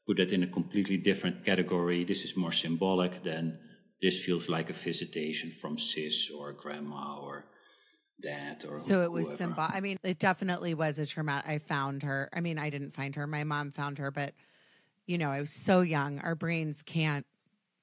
put 0.07 0.17
that 0.17 0.33
in 0.33 0.43
a 0.43 0.47
completely 0.47 0.97
different 0.97 1.45
category. 1.45 2.05
This 2.05 2.25
is 2.25 2.37
more 2.37 2.52
symbolic 2.52 3.23
than 3.23 3.59
this 4.00 4.23
feels 4.25 4.49
like 4.49 4.71
a 4.71 4.73
visitation 4.73 5.50
from 5.50 5.79
sis 5.79 6.31
or 6.31 6.52
grandma 6.52 7.19
or 7.19 7.45
dad 8.21 8.64
or 8.69 8.79
so 8.79 9.02
it 9.02 9.12
was 9.12 9.37
symbolic. 9.37 9.75
I 9.75 9.81
mean, 9.81 9.99
it 10.02 10.19
definitely 10.19 10.75
was 10.75 10.99
a 10.99 11.07
traumatic. 11.07 11.49
I 11.50 11.59
found 11.59 12.02
her. 12.02 12.29
I 12.33 12.41
mean, 12.41 12.59
I 12.59 12.71
didn't 12.71 12.95
find 12.95 13.14
her. 13.17 13.26
My 13.26 13.45
mom 13.45 13.71
found 13.71 13.99
her, 13.99 14.11
but 14.11 14.35
you 15.07 15.19
know, 15.19 15.31
I 15.31 15.41
was 15.41 15.50
so 15.50 15.81
young. 15.81 16.19
Our 16.21 16.35
brains 16.35 16.83
can't. 16.83 17.26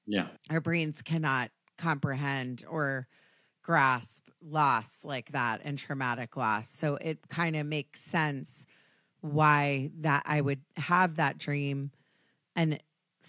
Yeah. 0.06 0.28
Our 0.50 0.60
brains 0.60 1.02
cannot 1.02 1.50
comprehend 1.78 2.64
or 2.68 3.06
grasp 3.62 4.28
loss 4.42 5.04
like 5.04 5.32
that 5.32 5.60
and 5.64 5.78
traumatic 5.78 6.36
loss. 6.36 6.70
So 6.70 6.96
it 6.96 7.28
kind 7.28 7.56
of 7.56 7.66
makes 7.66 8.00
sense 8.00 8.66
why 9.20 9.90
that 10.00 10.22
I 10.26 10.40
would 10.40 10.60
have 10.76 11.16
that 11.16 11.38
dream 11.38 11.90
and 12.56 12.78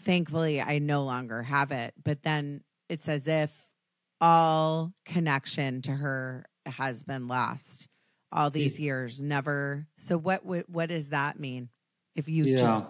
thankfully 0.03 0.61
I 0.61 0.79
no 0.79 1.03
longer 1.03 1.43
have 1.43 1.71
it. 1.71 1.93
But 2.03 2.23
then 2.23 2.63
it's 2.89 3.07
as 3.07 3.27
if 3.27 3.51
all 4.19 4.93
connection 5.05 5.81
to 5.83 5.91
her 5.91 6.45
has 6.65 7.03
been 7.03 7.27
lost 7.27 7.87
all 8.31 8.49
these 8.49 8.79
years 8.79 9.19
never 9.19 9.85
so 9.97 10.17
what 10.17 10.45
what, 10.45 10.69
what 10.69 10.87
does 10.89 11.09
that 11.09 11.39
mean 11.39 11.67
if 12.15 12.29
you 12.29 12.45
Yeah. 12.45 12.55
just 12.57 12.85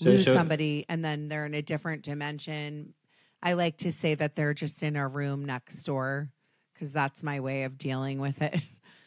So- 0.00 0.10
lose 0.10 0.24
so- 0.26 0.34
somebody 0.34 0.84
and 0.88 1.04
then 1.04 1.28
they're 1.28 1.46
in 1.46 1.54
a 1.54 1.62
different 1.62 2.02
dimension 2.04 2.94
i 3.42 3.54
like 3.54 3.78
to 3.78 3.90
say 3.90 4.14
that 4.14 4.36
they're 4.36 4.54
just 4.54 4.82
in 4.84 4.94
a 4.94 5.08
room 5.08 5.44
next 5.44 5.82
door 5.84 6.30
because 6.74 6.92
that's 6.92 7.22
my 7.24 7.40
way 7.40 7.62
of 7.64 7.78
dealing 7.78 8.20
with 8.20 8.40
it 8.42 8.60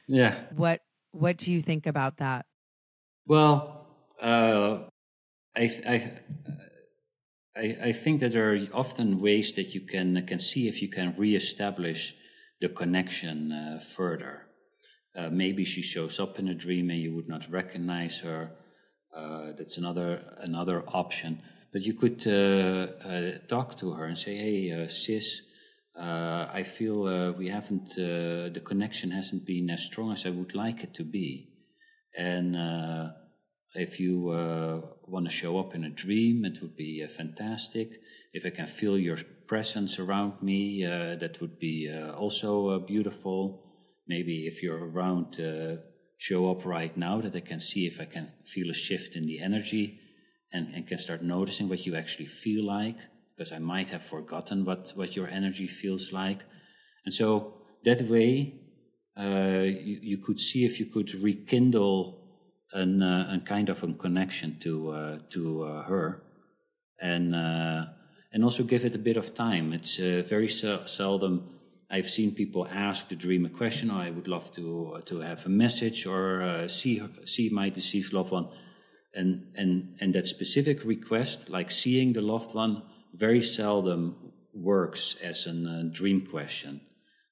Yeah. 0.08 0.42
what 0.56 0.82
what 1.12 1.38
do 1.38 1.52
you 1.54 1.62
think 1.62 1.86
about 1.86 2.18
that 2.18 2.46
Well, 3.28 3.88
uh, 4.22 4.80
I, 5.56 6.12
I, 7.56 7.72
I, 7.84 7.92
think 7.92 8.22
that 8.22 8.32
there 8.32 8.54
are 8.54 8.60
often 8.74 9.20
ways 9.20 9.54
that 9.54 9.76
you 9.76 9.82
can 9.82 10.26
can 10.26 10.40
see 10.40 10.68
if 10.68 10.82
you 10.82 10.88
can 10.88 11.14
reestablish 11.18 12.16
the 12.62 12.70
connection 12.70 13.52
uh, 13.52 13.80
further. 13.80 14.48
Uh, 15.16 15.30
maybe 15.30 15.66
she 15.66 15.82
shows 15.82 16.20
up 16.20 16.40
in 16.40 16.48
a 16.48 16.56
dream 16.56 16.90
and 16.90 17.00
you 17.00 17.14
would 17.14 17.28
not 17.28 17.52
recognize 17.52 18.20
her. 18.20 18.52
Uh, 19.16 19.52
that's 19.58 19.78
another 19.78 20.24
another 20.40 20.84
option. 20.88 21.42
But 21.72 21.82
you 21.82 21.94
could 21.94 22.26
uh, 22.26 23.08
uh, 23.08 23.38
talk 23.48 23.78
to 23.80 23.92
her 23.92 24.06
and 24.06 24.18
say, 24.18 24.36
"Hey, 24.36 24.88
sis, 24.88 25.42
I 25.96 26.64
feel 26.64 27.34
we 27.34 27.50
haven't 27.50 27.96
the 27.96 28.62
connection 28.66 29.12
hasn't 29.12 29.46
been 29.46 29.70
as 29.70 29.84
strong 29.84 30.12
as 30.12 30.26
I 30.26 30.32
would 30.32 30.56
like 30.56 30.84
it 30.84 30.96
to 30.96 31.04
be." 31.04 31.51
And 32.18 32.56
uh, 32.56 33.10
if 33.76 34.00
you 34.00 34.30
uh, 34.30 34.82
want 35.08 35.26
to 35.26 35.32
show 35.32 35.60
up 35.60 35.76
in 35.76 35.84
a 35.84 35.90
dream, 35.90 36.46
it 36.46 36.62
would 36.62 36.76
be 36.76 37.04
uh, 37.04 37.10
fantastic. 37.10 38.00
If 38.34 38.46
I 38.46 38.50
can 38.50 38.68
feel 38.68 38.98
your 38.98 39.18
presence 39.48 39.98
around 40.00 40.42
me, 40.42 40.86
uh, 40.86 41.16
that 41.16 41.40
would 41.40 41.58
be 41.60 41.90
uh, 41.90 42.14
also 42.14 42.80
beautiful. 42.80 43.64
Maybe 44.08 44.46
if 44.48 44.62
you're 44.62 44.90
around, 44.90 45.40
show 46.18 46.52
up 46.52 46.66
right 46.66 46.96
now, 46.98 47.22
that 47.22 47.36
I 47.36 47.40
can 47.40 47.60
see 47.60 47.88
if 47.88 48.00
I 48.00 48.06
can 48.06 48.32
feel 48.46 48.70
a 48.70 48.74
shift 48.74 49.16
in 49.16 49.26
the 49.26 49.40
energy 49.40 50.00
and, 50.52 50.68
and 50.74 50.88
can 50.88 50.98
start 50.98 51.24
noticing 51.24 51.70
what 51.70 51.86
you 51.86 51.96
actually 51.96 52.26
feel 52.26 52.66
like, 52.66 52.98
because 53.36 53.52
I 53.52 53.60
might 53.60 53.88
have 53.88 54.04
forgotten 54.04 54.66
what, 54.66 54.92
what 54.96 55.16
your 55.16 55.28
energy 55.28 55.68
feels 55.68 56.12
like. 56.12 56.44
And 57.06 57.14
so 57.14 57.64
that 57.86 58.02
way, 58.08 58.61
uh, 59.18 59.64
you, 59.64 60.00
you 60.02 60.18
could 60.18 60.40
see 60.40 60.66
if 60.66 60.80
you 60.80 60.86
could 60.86 61.14
rekindle 61.16 62.18
an, 62.74 63.02
uh, 63.02 63.38
a 63.38 63.46
kind 63.46 63.70
of 63.70 63.84
a 63.84 63.94
connection 63.94 64.58
to 64.60 64.92
uh, 64.92 65.20
to 65.30 65.64
uh, 65.64 65.84
her, 65.84 66.24
and 67.00 67.36
uh, 67.36 67.86
and 68.32 68.44
also 68.44 68.64
give 68.64 68.86
it 68.86 68.96
a 68.96 69.00
bit 69.00 69.18
of 69.18 69.34
time. 69.34 69.74
It's 69.74 69.98
very 69.98 70.48
sel- 70.48 70.88
seldom 70.88 71.58
I've 71.90 72.10
seen 72.10 72.34
people 72.34 72.66
ask 72.72 73.10
the 73.10 73.18
dream 73.18 73.46
a 73.46 73.50
question. 73.50 73.92
Oh, 73.92 73.98
I 73.98 74.12
would 74.12 74.30
love 74.30 74.50
to 74.54 75.02
to 75.06 75.20
have 75.20 75.46
a 75.46 75.50
message 75.50 76.06
or 76.06 76.68
see 76.70 77.00
her, 77.00 77.10
see 77.26 77.50
my 77.50 77.70
deceased 77.70 78.14
loved 78.14 78.32
one, 78.32 78.48
and 79.14 79.48
and 79.56 79.98
and 80.00 80.14
that 80.16 80.28
specific 80.28 80.86
request, 80.86 81.50
like 81.50 81.70
seeing 81.70 82.14
the 82.14 82.22
loved 82.22 82.56
one, 82.56 82.84
very 83.14 83.42
seldom 83.42 84.32
works 84.54 85.18
as 85.22 85.48
a 85.48 85.84
dream 85.92 86.26
question. 86.26 86.80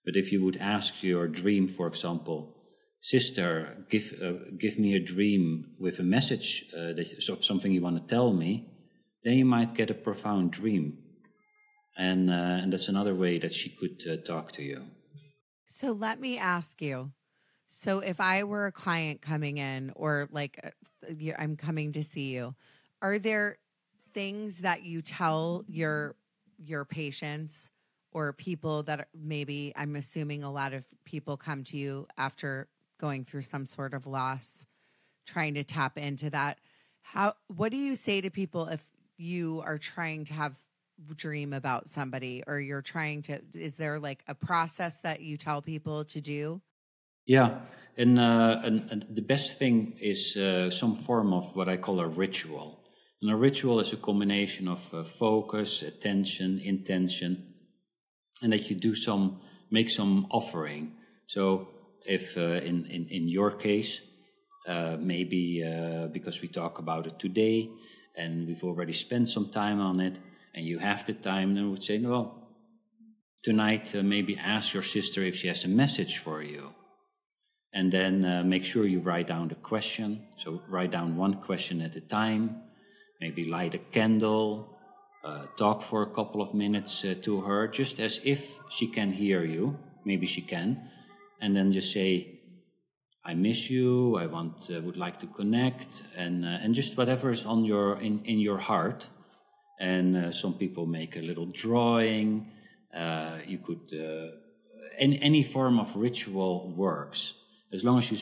But 0.09 0.17
if 0.17 0.31
you 0.31 0.43
would 0.43 0.57
ask 0.57 1.03
your 1.03 1.27
dream, 1.27 1.67
for 1.67 1.85
example, 1.85 2.55
sister, 2.99 3.85
give 3.91 4.19
uh, 4.19 4.49
give 4.57 4.79
me 4.79 4.95
a 4.95 4.99
dream 4.99 5.75
with 5.79 5.99
a 5.99 6.03
message 6.03 6.65
uh, 6.75 6.93
that 6.93 7.21
so 7.21 7.37
something 7.41 7.71
you 7.71 7.83
want 7.83 7.97
to 8.01 8.15
tell 8.15 8.33
me, 8.33 8.65
then 9.23 9.37
you 9.37 9.45
might 9.45 9.75
get 9.75 9.91
a 9.91 9.93
profound 9.93 10.49
dream, 10.49 10.97
and 11.95 12.31
uh, 12.31 12.61
and 12.61 12.73
that's 12.73 12.87
another 12.87 13.13
way 13.13 13.37
that 13.37 13.53
she 13.53 13.69
could 13.69 14.01
uh, 14.09 14.17
talk 14.25 14.51
to 14.53 14.63
you. 14.63 14.81
So 15.67 15.91
let 15.91 16.19
me 16.19 16.39
ask 16.39 16.81
you. 16.81 17.11
So 17.67 17.99
if 17.99 18.19
I 18.19 18.45
were 18.45 18.65
a 18.65 18.71
client 18.71 19.21
coming 19.21 19.59
in 19.59 19.91
or 19.95 20.27
like 20.31 20.59
uh, 20.63 21.33
I'm 21.37 21.55
coming 21.55 21.93
to 21.93 22.03
see 22.03 22.33
you, 22.33 22.55
are 22.99 23.19
there 23.19 23.59
things 24.15 24.61
that 24.61 24.81
you 24.81 25.03
tell 25.03 25.65
your 25.67 26.15
your 26.57 26.83
patients 26.83 27.69
or 28.11 28.33
people 28.33 28.83
that 28.83 29.07
maybe 29.13 29.73
I'm 29.75 29.95
assuming 29.95 30.43
a 30.43 30.51
lot 30.51 30.73
of 30.73 30.85
people 31.05 31.37
come 31.37 31.63
to 31.65 31.77
you 31.77 32.07
after 32.17 32.67
going 32.99 33.25
through 33.25 33.43
some 33.43 33.65
sort 33.65 33.93
of 33.93 34.07
loss 34.07 34.65
trying 35.25 35.53
to 35.53 35.63
tap 35.63 35.97
into 35.97 36.29
that. 36.31 36.59
How 37.01 37.35
what 37.47 37.71
do 37.71 37.77
you 37.77 37.95
say 37.95 38.21
to 38.21 38.29
people 38.29 38.67
if 38.67 38.83
you 39.17 39.61
are 39.65 39.77
trying 39.77 40.25
to 40.25 40.33
have 40.33 40.59
dream 41.15 41.53
about 41.53 41.87
somebody 41.87 42.43
or 42.45 42.59
you're 42.59 42.81
trying 42.81 43.21
to 43.21 43.39
is 43.53 43.75
there 43.75 43.99
like 43.99 44.23
a 44.27 44.35
process 44.35 44.99
that 44.99 45.21
you 45.21 45.37
tell 45.37 45.61
people 45.61 46.03
to 46.05 46.19
do 46.21 46.61
Yeah, 47.25 47.59
and, 47.97 48.19
uh, 48.19 48.61
and, 48.63 48.89
and 48.91 49.05
the 49.09 49.21
best 49.21 49.59
thing 49.59 49.93
is 49.99 50.35
uh, 50.35 50.69
some 50.69 50.95
form 50.95 51.33
of 51.33 51.55
what 51.55 51.69
I 51.69 51.77
call 51.77 51.99
a 51.99 52.07
ritual. 52.07 52.79
And 53.21 53.29
a 53.29 53.35
ritual 53.35 53.79
is 53.79 53.93
a 53.93 53.97
combination 53.97 54.67
of 54.67 54.93
uh, 54.93 55.03
focus, 55.03 55.83
attention, 55.83 56.59
intention, 56.59 57.48
and 58.41 58.53
that 58.53 58.69
you 58.69 58.75
do 58.75 58.95
some 58.95 59.41
make 59.71 59.89
some 59.89 60.27
offering. 60.31 60.93
So, 61.27 61.67
if 62.05 62.37
uh, 62.37 62.41
in, 62.41 62.85
in 62.85 63.07
in 63.09 63.29
your 63.29 63.51
case, 63.51 64.01
uh, 64.67 64.97
maybe 64.99 65.63
uh, 65.63 66.07
because 66.07 66.41
we 66.41 66.47
talk 66.47 66.79
about 66.79 67.07
it 67.07 67.19
today, 67.19 67.69
and 68.15 68.47
we've 68.47 68.63
already 68.63 68.93
spent 68.93 69.29
some 69.29 69.51
time 69.51 69.79
on 69.79 69.99
it, 69.99 70.17
and 70.55 70.65
you 70.65 70.79
have 70.79 71.05
the 71.05 71.13
time, 71.13 71.55
then 71.55 71.65
we 71.65 71.71
would 71.71 71.83
say, 71.83 71.99
well, 71.99 72.49
tonight 73.43 73.95
uh, 73.95 74.01
maybe 74.01 74.37
ask 74.37 74.73
your 74.73 74.83
sister 74.83 75.21
if 75.23 75.35
she 75.35 75.47
has 75.47 75.65
a 75.65 75.67
message 75.67 76.17
for 76.17 76.41
you 76.41 76.73
and 77.73 77.91
then 77.91 78.25
uh, 78.25 78.43
make 78.43 78.65
sure 78.65 78.85
you 78.85 78.99
write 78.99 79.27
down 79.27 79.47
the 79.47 79.55
question. 79.55 80.27
So 80.37 80.61
write 80.67 80.91
down 80.91 81.15
one 81.15 81.35
question 81.35 81.81
at 81.81 81.95
a 81.95 82.01
time. 82.01 82.61
Maybe 83.21 83.45
light 83.45 83.75
a 83.75 83.77
candle. 83.77 84.78
Uh, 85.21 85.45
talk 85.57 85.81
for 85.81 86.01
a 86.01 86.09
couple 86.09 86.41
of 86.41 86.53
minutes 86.53 87.03
uh, 87.03 87.13
to 87.21 87.41
her, 87.41 87.67
just 87.67 87.99
as 87.99 88.21
if 88.23 88.57
she 88.69 88.87
can 88.87 89.11
hear 89.11 89.43
you. 89.43 89.77
Maybe 90.05 90.25
she 90.25 90.41
can, 90.41 90.89
and 91.41 91.53
then 91.53 91.73
just 91.73 91.91
say, 91.91 92.39
"I 93.25 93.33
miss 93.33 93.69
you. 93.69 94.15
I 94.15 94.27
want, 94.27 94.69
uh, 94.71 94.79
would 94.79 94.95
like 94.95 95.19
to 95.19 95.27
connect," 95.27 96.03
and 96.15 96.45
uh, 96.45 96.63
and 96.63 96.73
just 96.73 96.97
whatever 96.97 97.31
is 97.31 97.45
on 97.45 97.65
your 97.65 97.99
in 97.99 98.23
in 98.23 98.39
your 98.39 98.59
heart. 98.59 99.09
And 99.81 100.15
uh, 100.15 100.31
some 100.31 100.53
people 100.53 100.85
make 100.85 101.17
a 101.17 101.21
little 101.21 101.47
drawing. 101.47 102.51
Uh, 102.93 103.39
you 103.45 103.57
could 103.57 103.91
any 104.97 105.21
any 105.21 105.43
form 105.43 105.79
of 105.79 105.95
ritual 105.95 106.73
works 106.77 107.33
as 107.73 107.83
long 107.83 107.97
as 107.97 108.11
you 108.11 108.17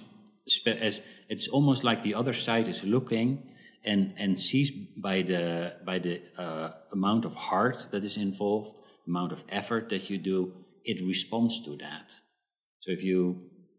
spe- 0.48 0.82
as 0.82 1.02
it's 1.30 1.48
almost 1.48 1.84
like 1.84 2.02
the 2.04 2.16
other 2.16 2.34
side 2.34 2.68
is 2.68 2.84
looking 2.84 3.44
and 3.88 4.13
and 4.17 4.39
sees 4.47 4.69
by 5.08 5.17
the 5.21 5.76
by 5.89 5.97
the 6.00 6.15
uh, 6.38 6.69
amount 6.91 7.26
of 7.26 7.34
heart 7.36 7.88
that 7.91 8.04
is 8.04 8.17
involved 8.17 8.71
amount 9.08 9.32
of 9.32 9.43
effort 9.50 9.89
that 9.89 10.10
you 10.10 10.17
do 10.17 10.39
it 10.84 10.97
responds 11.13 11.56
to 11.65 11.71
that 11.78 12.08
so 12.82 12.91
if 12.91 13.04
you 13.04 13.19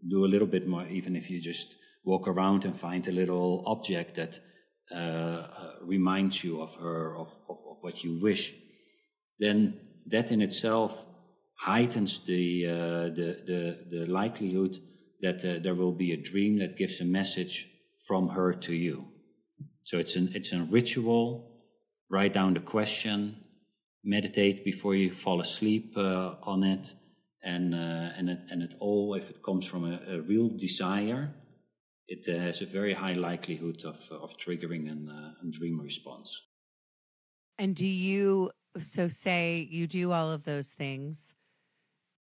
do 0.08 0.24
a 0.24 0.32
little 0.34 0.50
bit 0.56 0.66
more 0.66 0.86
even 0.88 1.14
if 1.14 1.30
you 1.30 1.40
just 1.40 1.76
walk 2.04 2.26
around 2.26 2.64
and 2.64 2.76
find 2.76 3.06
a 3.06 3.12
little 3.12 3.62
object 3.66 4.14
that 4.14 4.40
uh, 4.90 4.94
uh, 4.94 5.72
reminds 5.82 6.42
you 6.42 6.62
of 6.62 6.74
her 6.76 7.16
of, 7.16 7.28
of, 7.48 7.58
of 7.70 7.76
what 7.82 8.02
you 8.04 8.18
wish 8.20 8.54
then 9.38 9.78
that 10.06 10.32
in 10.32 10.40
itself 10.40 11.04
heightens 11.58 12.20
the 12.20 12.66
uh, 12.66 13.04
the, 13.18 13.28
the 13.50 13.60
the 13.90 14.06
likelihood 14.06 14.78
that 15.20 15.44
uh, 15.44 15.58
there 15.62 15.74
will 15.74 15.92
be 15.92 16.12
a 16.12 16.16
dream 16.30 16.58
that 16.58 16.76
gives 16.76 17.00
a 17.00 17.04
message 17.04 17.68
from 18.06 18.28
her 18.28 18.52
to 18.52 18.72
you. 18.72 19.06
So 19.88 19.96
it's 19.96 20.16
an 20.16 20.32
it's 20.34 20.52
a 20.52 20.60
ritual. 20.60 21.50
Write 22.10 22.34
down 22.34 22.52
the 22.52 22.60
question, 22.60 23.36
meditate 24.04 24.62
before 24.62 24.94
you 24.94 25.14
fall 25.14 25.40
asleep 25.40 25.94
uh, 25.96 26.34
on 26.42 26.62
it, 26.62 26.92
and 27.42 27.74
uh, 27.74 28.18
and 28.18 28.28
it 28.28 28.40
and 28.50 28.62
it 28.62 28.74
all 28.80 29.14
if 29.14 29.30
it 29.30 29.42
comes 29.42 29.64
from 29.64 29.90
a, 29.90 29.98
a 30.06 30.20
real 30.20 30.50
desire, 30.50 31.34
it 32.06 32.26
has 32.26 32.60
a 32.60 32.66
very 32.66 32.92
high 32.92 33.14
likelihood 33.14 33.82
of, 33.86 34.12
of 34.12 34.36
triggering 34.36 34.92
an, 34.92 35.08
uh, 35.08 35.32
a 35.42 35.50
dream 35.50 35.80
response. 35.80 36.38
And 37.56 37.74
do 37.74 37.86
you, 37.86 38.50
so 38.76 39.08
say 39.08 39.66
you 39.70 39.86
do 39.86 40.12
all 40.12 40.30
of 40.30 40.44
those 40.44 40.68
things, 40.68 41.34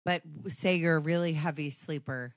but 0.05 0.23
say 0.49 0.75
you're 0.75 0.97
a 0.97 1.07
really 1.12 1.35
heavy 1.35 1.71
sleeper, 1.71 2.35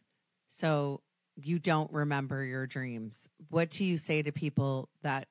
so 0.48 1.02
you 1.38 1.60
don't 1.60 1.91
remember 1.91 2.43
your 2.43 2.67
dreams. 2.67 3.30
What 3.50 3.69
do 3.69 3.86
you 3.86 3.97
say 3.97 4.21
to 4.21 4.32
people 4.32 4.89
that, 5.04 5.28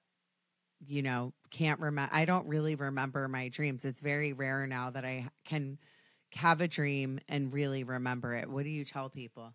you 0.86 1.02
know, 1.02 1.32
can't 1.50 1.80
remember? 1.80 2.14
I 2.14 2.24
don't 2.24 2.46
really 2.46 2.76
remember 2.76 3.26
my 3.28 3.48
dreams. 3.48 3.84
It's 3.84 4.00
very 4.00 4.32
rare 4.32 4.66
now 4.66 4.90
that 4.90 5.04
I 5.04 5.28
can 5.44 5.78
have 6.32 6.60
a 6.60 6.68
dream 6.68 7.18
and 7.28 7.52
really 7.52 7.84
remember 7.84 8.34
it. 8.34 8.48
What 8.48 8.64
do 8.64 8.70
you 8.70 8.84
tell 8.84 9.08
people? 9.08 9.52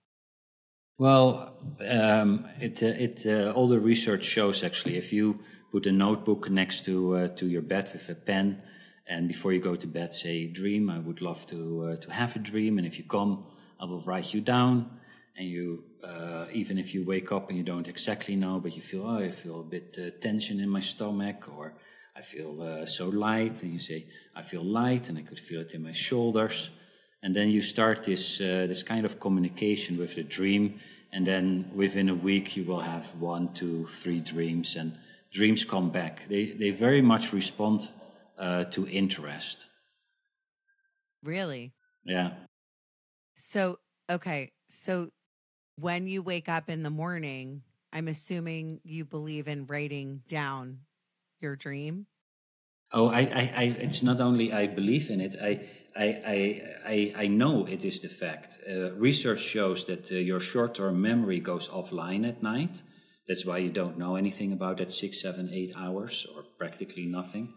Well, 0.97 1.57
um, 1.87 2.47
it, 2.59 2.83
uh, 2.83 2.87
it 2.87 3.25
uh, 3.25 3.51
all 3.51 3.67
the 3.67 3.79
research 3.79 4.23
shows 4.23 4.63
actually 4.63 4.97
if 4.97 5.11
you 5.11 5.39
put 5.71 5.85
a 5.87 5.91
notebook 5.91 6.49
next 6.49 6.85
to 6.85 7.15
uh, 7.15 7.27
to 7.29 7.47
your 7.47 7.61
bed 7.63 7.89
with 7.91 8.07
a 8.09 8.15
pen, 8.15 8.61
and 9.07 9.27
before 9.27 9.51
you 9.51 9.59
go 9.59 9.75
to 9.75 9.87
bed 9.87 10.13
say 10.13 10.45
dream, 10.45 10.89
I 10.89 10.99
would 10.99 11.21
love 11.21 11.47
to 11.47 11.85
uh, 11.85 11.95
to 11.97 12.11
have 12.11 12.35
a 12.35 12.39
dream, 12.39 12.77
and 12.77 12.85
if 12.85 12.99
you 12.99 13.05
come, 13.05 13.45
I 13.79 13.85
will 13.85 14.01
write 14.01 14.33
you 14.33 14.41
down, 14.41 14.99
and 15.38 15.48
you 15.48 15.84
uh, 16.04 16.46
even 16.52 16.78
if 16.78 16.94
you 16.94 17.04
wake 17.06 17.32
up 17.32 17.50
and 17.50 17.58
you 17.58 17.63
don't 17.63 17.88
exactly 17.88 18.36
know, 18.36 18.60
but 18.60 18.76
you 18.76 18.82
feel 18.82 19.04
oh 19.04 19.17
I 19.17 19.32
feel 19.32 19.60
a 19.62 19.63
bit 19.63 19.98
uh, 19.98 20.12
tension 20.20 20.60
in 20.60 20.70
my 20.70 20.82
stomach 20.82 21.50
or 21.56 21.74
I 22.15 22.22
feel 22.22 22.86
so 22.86 23.08
light, 23.10 23.63
and 23.63 23.72
you 23.74 23.80
say 23.80 24.06
I 24.36 24.41
feel 24.41 24.63
light, 24.63 25.10
and 25.10 25.17
I 25.17 25.22
could 25.22 25.39
feel 25.39 25.62
it 25.62 25.74
in 25.74 25.82
my 25.82 25.94
shoulders. 25.94 26.70
And 27.24 27.36
then 27.36 27.50
you 27.50 27.62
start 27.62 28.04
this 28.04 28.41
uh, 28.41 28.65
this 28.67 28.84
kind 28.84 29.06
of 29.06 29.20
communication 29.20 29.98
with 29.98 30.15
the 30.15 30.24
dream. 30.24 30.80
And 31.13 31.26
then 31.26 31.72
within 31.76 32.10
a 32.10 32.15
week 32.15 32.56
you 32.56 32.63
will 32.63 32.80
have 32.80 33.06
one 33.20 33.54
two 33.54 33.88
three 33.88 34.20
dreams 34.20 34.76
and 34.76 34.98
dreams 35.32 35.65
come 35.65 35.89
back. 35.89 36.28
They 36.28 36.46
they 36.46 36.72
very 36.72 37.02
much 37.02 37.34
respond 37.34 37.89
uh, 38.38 38.65
to 38.65 38.88
interest. 38.88 39.67
Really? 41.24 41.74
Yeah. 42.04 42.32
So 43.36 43.80
okay. 44.10 44.52
So 44.70 45.12
when 45.82 46.08
you 46.08 46.22
wake 46.22 46.48
up 46.48 46.70
in 46.70 46.84
the 46.84 46.89
morning 46.89 47.62
i'm 47.91 48.08
assuming 48.08 48.80
you 48.84 49.04
believe 49.04 49.48
in 49.48 49.65
writing 49.65 50.22
down 50.28 50.80
your 51.39 51.56
dream 51.56 52.06
Oh, 52.94 53.08
I, 53.08 53.20
I, 53.20 53.54
I, 53.56 53.63
it's 53.80 54.04
not 54.04 54.20
only 54.20 54.52
I 54.52 54.67
believe 54.67 55.10
in 55.10 55.22
it. 55.22 55.36
I, 55.41 55.62
I, 55.96 56.62
I, 56.86 57.13
I 57.24 57.28
know 57.28 57.65
it 57.65 57.86
is 57.86 58.02
the 58.02 58.10
fact. 58.10 58.60
Uh, 58.70 58.91
research 58.94 59.39
shows 59.39 59.86
that 59.86 60.12
uh, 60.12 60.15
your 60.15 60.41
short-term 60.41 61.02
memory 61.02 61.39
goes 61.39 61.70
offline 61.70 62.28
at 62.28 62.44
night. 62.44 62.82
That's 63.30 63.46
why 63.46 63.60
you 63.60 63.72
don't 63.72 63.98
know 63.98 64.17
anything 64.17 64.52
about 64.52 64.78
that 64.78 64.91
six, 64.91 65.22
seven, 65.22 65.50
eight 65.54 65.72
hours, 65.78 66.28
or 66.36 66.44
practically 66.58 67.06
nothing. 67.06 67.54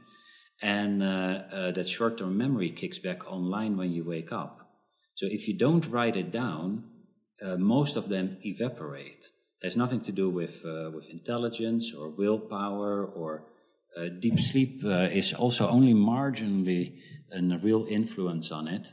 And 0.62 1.02
uh, 1.02 1.06
uh 1.52 1.70
that 1.72 1.88
short-term 1.88 2.38
memory 2.38 2.70
kicks 2.70 3.00
back 3.00 3.26
online 3.26 3.76
when 3.76 3.90
you 3.90 4.04
wake 4.04 4.30
up. 4.30 4.60
So 5.16 5.26
if 5.26 5.48
you 5.48 5.58
don't 5.58 5.86
write 5.88 6.16
it 6.16 6.30
down, 6.30 6.84
uh, 7.42 7.56
most 7.56 7.96
of 7.96 8.08
them 8.08 8.38
evaporate. 8.44 9.30
Has 9.62 9.76
nothing 9.76 10.02
to 10.02 10.12
do 10.12 10.28
with 10.28 10.62
uh, 10.64 10.90
with 10.94 11.08
intelligence 11.08 11.94
or 11.98 12.10
willpower 12.10 13.06
or 13.06 13.46
uh, 13.96 14.08
deep 14.20 14.38
sleep 14.38 14.82
uh, 14.84 15.08
is 15.10 15.32
also 15.32 15.68
only 15.68 15.94
marginally 15.94 16.98
a 17.32 17.58
real 17.58 17.86
influence 17.88 18.52
on 18.52 18.68
it. 18.68 18.92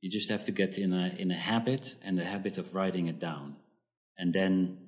You 0.00 0.10
just 0.10 0.28
have 0.30 0.44
to 0.46 0.52
get 0.52 0.76
in 0.76 0.92
a 0.92 1.14
in 1.18 1.30
a 1.30 1.36
habit 1.36 1.94
and 2.02 2.18
a 2.18 2.24
habit 2.24 2.58
of 2.58 2.74
writing 2.74 3.06
it 3.06 3.20
down, 3.20 3.56
and 4.16 4.32
then 4.32 4.78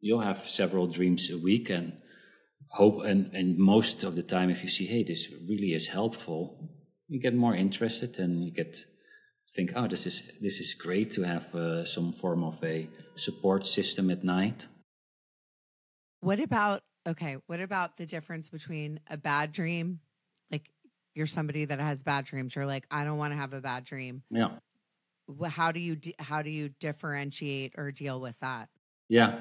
you'll 0.00 0.20
have 0.20 0.48
several 0.48 0.86
dreams 0.86 1.30
a 1.30 1.38
week 1.38 1.70
and 1.70 1.92
hope. 2.70 3.04
And 3.04 3.34
and 3.34 3.58
most 3.58 4.02
of 4.02 4.14
the 4.14 4.22
time, 4.22 4.50
if 4.50 4.62
you 4.62 4.68
see, 4.68 4.86
hey, 4.86 5.02
this 5.02 5.28
really 5.48 5.74
is 5.74 5.88
helpful, 5.88 6.70
you 7.08 7.20
get 7.20 7.34
more 7.34 7.54
interested 7.54 8.18
and 8.18 8.44
you 8.44 8.50
get 8.50 8.84
think, 9.54 9.72
oh, 9.76 9.86
this 9.86 10.06
is 10.06 10.22
this 10.40 10.60
is 10.60 10.74
great 10.74 11.12
to 11.12 11.22
have 11.22 11.54
uh, 11.54 11.84
some 11.84 12.12
form 12.12 12.42
of 12.44 12.62
a 12.64 12.88
support 13.16 13.66
system 13.66 14.10
at 14.10 14.24
night. 14.24 14.66
What 16.20 16.40
about 16.40 16.82
Okay. 17.06 17.36
What 17.46 17.60
about 17.60 17.96
the 17.96 18.06
difference 18.06 18.48
between 18.48 19.00
a 19.10 19.16
bad 19.16 19.52
dream? 19.52 20.00
Like 20.50 20.70
you're 21.14 21.26
somebody 21.26 21.64
that 21.64 21.80
has 21.80 22.02
bad 22.02 22.24
dreams. 22.24 22.54
You're 22.54 22.66
like, 22.66 22.86
I 22.90 23.04
don't 23.04 23.18
want 23.18 23.32
to 23.32 23.36
have 23.36 23.52
a 23.52 23.60
bad 23.60 23.84
dream. 23.84 24.22
Yeah. 24.30 24.50
How 25.44 25.72
do 25.72 25.80
you 25.80 25.96
how 26.18 26.42
do 26.42 26.50
you 26.50 26.70
differentiate 26.80 27.74
or 27.76 27.90
deal 27.90 28.20
with 28.20 28.38
that? 28.40 28.68
Yeah, 29.08 29.40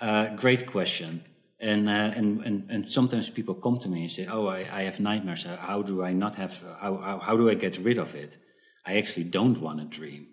uh, 0.00 0.34
great 0.34 0.66
question. 0.66 1.24
And, 1.60 1.88
uh, 1.90 1.92
and 1.92 2.40
and 2.42 2.70
and 2.70 2.90
sometimes 2.90 3.28
people 3.28 3.54
come 3.54 3.78
to 3.80 3.88
me 3.88 4.00
and 4.00 4.10
say, 4.10 4.26
"Oh, 4.26 4.46
I, 4.46 4.66
I 4.72 4.82
have 4.82 4.98
nightmares. 4.98 5.44
How 5.44 5.82
do 5.82 6.02
I 6.02 6.14
not 6.14 6.36
have? 6.36 6.64
How, 6.80 6.96
how, 6.96 7.18
how 7.18 7.36
do 7.36 7.50
I 7.50 7.54
get 7.54 7.76
rid 7.78 7.98
of 7.98 8.14
it? 8.14 8.38
I 8.86 8.98
actually 8.98 9.24
don't 9.24 9.60
want 9.60 9.78
to 9.80 9.84
dream." 9.84 10.26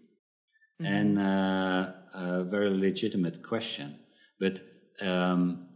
Mm-hmm. 0.82 0.94
And 0.94 1.20
uh, 1.20 1.92
a 2.14 2.44
very 2.44 2.70
legitimate 2.70 3.42
question, 3.44 4.00
but 4.40 4.62
um, 5.02 5.68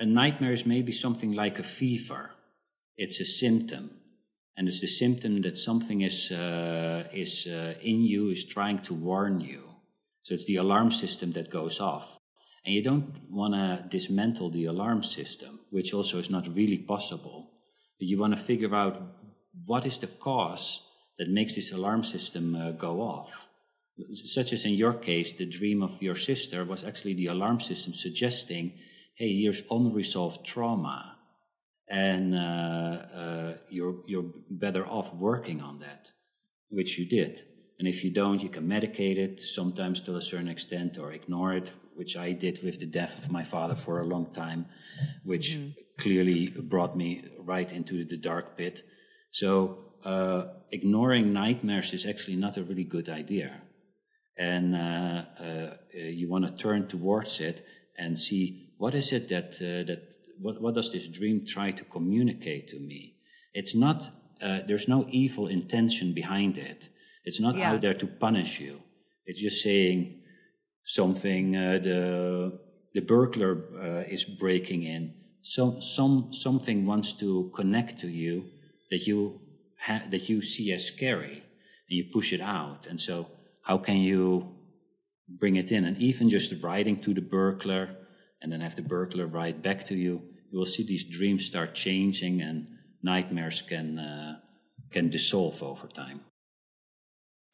a 0.00 0.06
nightmare 0.06 0.52
is 0.52 0.64
maybe 0.66 0.92
something 0.92 1.32
like 1.32 1.58
a 1.58 1.62
fever. 1.62 2.30
It's 2.96 3.20
a 3.20 3.24
symptom. 3.24 3.90
And 4.56 4.68
it's 4.68 4.80
the 4.80 4.86
symptom 4.86 5.42
that 5.42 5.58
something 5.58 6.02
is, 6.02 6.30
uh, 6.30 7.04
is 7.12 7.46
uh, 7.46 7.74
in 7.80 8.02
you, 8.02 8.30
is 8.30 8.44
trying 8.46 8.80
to 8.80 8.94
warn 8.94 9.40
you. 9.40 9.62
So 10.22 10.34
it's 10.34 10.44
the 10.46 10.56
alarm 10.56 10.90
system 10.90 11.32
that 11.32 11.50
goes 11.50 11.80
off. 11.80 12.18
And 12.64 12.74
you 12.74 12.82
don't 12.82 13.12
want 13.30 13.54
to 13.54 13.88
dismantle 13.88 14.50
the 14.50 14.66
alarm 14.66 15.02
system, 15.02 15.60
which 15.70 15.94
also 15.94 16.18
is 16.18 16.28
not 16.28 16.46
really 16.54 16.78
possible. 16.78 17.52
But 17.98 18.08
you 18.08 18.18
want 18.18 18.36
to 18.36 18.42
figure 18.42 18.74
out 18.74 19.00
what 19.64 19.86
is 19.86 19.98
the 19.98 20.06
cause 20.06 20.82
that 21.20 21.28
makes 21.28 21.54
this 21.54 21.70
alarm 21.70 22.02
system 22.02 22.56
uh, 22.56 22.70
go 22.72 23.02
off. 23.02 23.46
Such 24.10 24.54
as 24.54 24.64
in 24.64 24.72
your 24.72 24.94
case, 24.94 25.34
the 25.34 25.44
dream 25.44 25.82
of 25.82 26.02
your 26.02 26.16
sister 26.16 26.64
was 26.64 26.82
actually 26.82 27.12
the 27.12 27.26
alarm 27.26 27.60
system 27.60 27.92
suggesting 27.92 28.72
hey, 29.16 29.38
here's 29.38 29.62
unresolved 29.70 30.46
trauma, 30.46 31.18
and 31.86 32.34
uh, 32.34 32.38
uh, 32.38 33.56
you're 33.68 33.96
you're 34.06 34.30
better 34.48 34.86
off 34.86 35.12
working 35.14 35.60
on 35.60 35.80
that, 35.80 36.10
which 36.70 36.98
you 36.98 37.04
did. 37.04 37.42
And 37.78 37.86
if 37.86 38.02
you 38.02 38.10
don't, 38.10 38.42
you 38.42 38.48
can 38.48 38.66
medicate 38.66 39.18
it 39.18 39.42
sometimes 39.42 40.00
to 40.02 40.16
a 40.16 40.22
certain 40.22 40.48
extent 40.48 40.96
or 40.98 41.12
ignore 41.12 41.52
it, 41.52 41.70
which 41.94 42.16
I 42.16 42.32
did 42.32 42.62
with 42.62 42.78
the 42.80 42.86
death 42.86 43.18
of 43.18 43.30
my 43.30 43.44
father 43.44 43.74
for 43.74 44.00
a 44.00 44.06
long 44.06 44.32
time, 44.32 44.66
which 45.24 45.48
mm-hmm. 45.50 45.70
clearly 45.98 46.48
brought 46.48 46.96
me 46.96 47.24
right 47.38 47.70
into 47.70 48.06
the 48.06 48.16
dark 48.16 48.56
pit. 48.56 48.82
So 49.32 49.89
uh, 50.04 50.46
ignoring 50.70 51.32
nightmares 51.32 51.92
is 51.92 52.06
actually 52.06 52.36
not 52.36 52.56
a 52.56 52.62
really 52.62 52.84
good 52.84 53.08
idea. 53.08 53.60
And 54.36 54.74
uh, 54.74 55.24
uh, 55.40 55.74
you 55.92 56.28
want 56.28 56.46
to 56.46 56.52
turn 56.52 56.88
towards 56.88 57.40
it 57.40 57.64
and 57.98 58.18
see 58.18 58.70
what 58.78 58.94
is 58.94 59.12
it 59.12 59.28
that 59.28 59.56
uh, 59.56 59.84
that 59.86 60.14
what, 60.40 60.60
what 60.60 60.74
does 60.74 60.90
this 60.90 61.06
dream 61.08 61.44
try 61.46 61.70
to 61.70 61.84
communicate 61.84 62.68
to 62.68 62.78
me? 62.78 63.16
It's 63.52 63.74
not 63.74 64.10
uh, 64.42 64.60
there's 64.66 64.88
no 64.88 65.06
evil 65.10 65.48
intention 65.48 66.14
behind 66.14 66.56
it. 66.56 66.88
It's 67.24 67.40
not 67.40 67.56
yeah. 67.56 67.72
out 67.72 67.82
there 67.82 67.94
to 67.94 68.06
punish 68.06 68.58
you. 68.60 68.80
It's 69.26 69.40
just 69.40 69.62
saying 69.62 70.22
something. 70.84 71.56
Uh, 71.56 71.78
the 71.82 72.58
the 72.94 73.00
burglar 73.00 73.52
uh, 73.78 74.12
is 74.14 74.24
breaking 74.24 74.82
in. 74.84 75.14
Some 75.42 75.82
some 75.82 76.32
something 76.32 76.86
wants 76.86 77.12
to 77.14 77.50
connect 77.54 77.98
to 77.98 78.08
you 78.08 78.46
that 78.90 79.06
you 79.06 79.40
ha- 79.80 80.02
that 80.10 80.28
you 80.28 80.42
see 80.42 80.72
as 80.72 80.84
scary, 80.84 81.42
and 81.88 81.96
you 81.98 82.04
push 82.12 82.32
it 82.32 82.40
out. 82.40 82.86
And 82.86 83.00
so, 83.00 83.28
how 83.62 83.78
can 83.78 83.96
you 83.96 84.54
bring 85.28 85.56
it 85.56 85.72
in? 85.72 85.84
And 85.84 85.96
even 85.98 86.28
just 86.28 86.62
writing 86.62 87.00
to 87.00 87.14
the 87.14 87.20
burglar 87.20 87.96
and 88.42 88.52
then 88.52 88.60
have 88.60 88.76
the 88.76 88.82
burglar 88.82 89.26
write 89.26 89.62
back 89.62 89.86
to 89.86 89.94
you, 89.94 90.22
you 90.50 90.58
will 90.58 90.66
see 90.66 90.82
these 90.82 91.04
dreams 91.04 91.44
start 91.44 91.74
changing 91.74 92.40
and 92.42 92.68
nightmares 93.02 93.62
can 93.62 93.98
uh, 93.98 94.38
can 94.90 95.08
dissolve 95.08 95.62
over 95.62 95.86
time. 95.86 96.20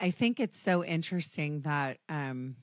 I 0.01 0.11
think 0.11 0.41
it's 0.41 0.59
so 0.59 0.85
interesting 0.85 1.63
that 1.63 1.99
um, 2.09 2.57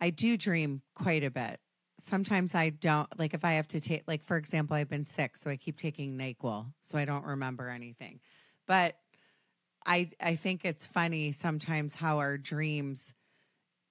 I 0.00 0.10
do 0.10 0.36
dream 0.36 0.82
quite 0.94 1.24
a 1.24 1.30
bit. 1.30 1.60
Sometimes 2.00 2.54
I 2.54 2.70
don't 2.70 3.08
like 3.18 3.32
if 3.34 3.44
I 3.44 3.52
have 3.52 3.68
to 3.68 3.80
take 3.80 4.02
like 4.06 4.24
for 4.24 4.36
example 4.36 4.76
I've 4.76 4.88
been 4.88 5.06
sick 5.06 5.36
so 5.36 5.50
I 5.50 5.56
keep 5.56 5.78
taking 5.78 6.16
NyQuil 6.18 6.66
so 6.80 6.98
I 6.98 7.04
don't 7.04 7.24
remember 7.24 7.68
anything. 7.68 8.20
But 8.66 8.96
I 9.86 10.08
I 10.20 10.36
think 10.36 10.64
it's 10.64 10.86
funny 10.86 11.32
sometimes 11.32 11.94
how 11.94 12.18
our 12.18 12.38
dreams 12.38 13.14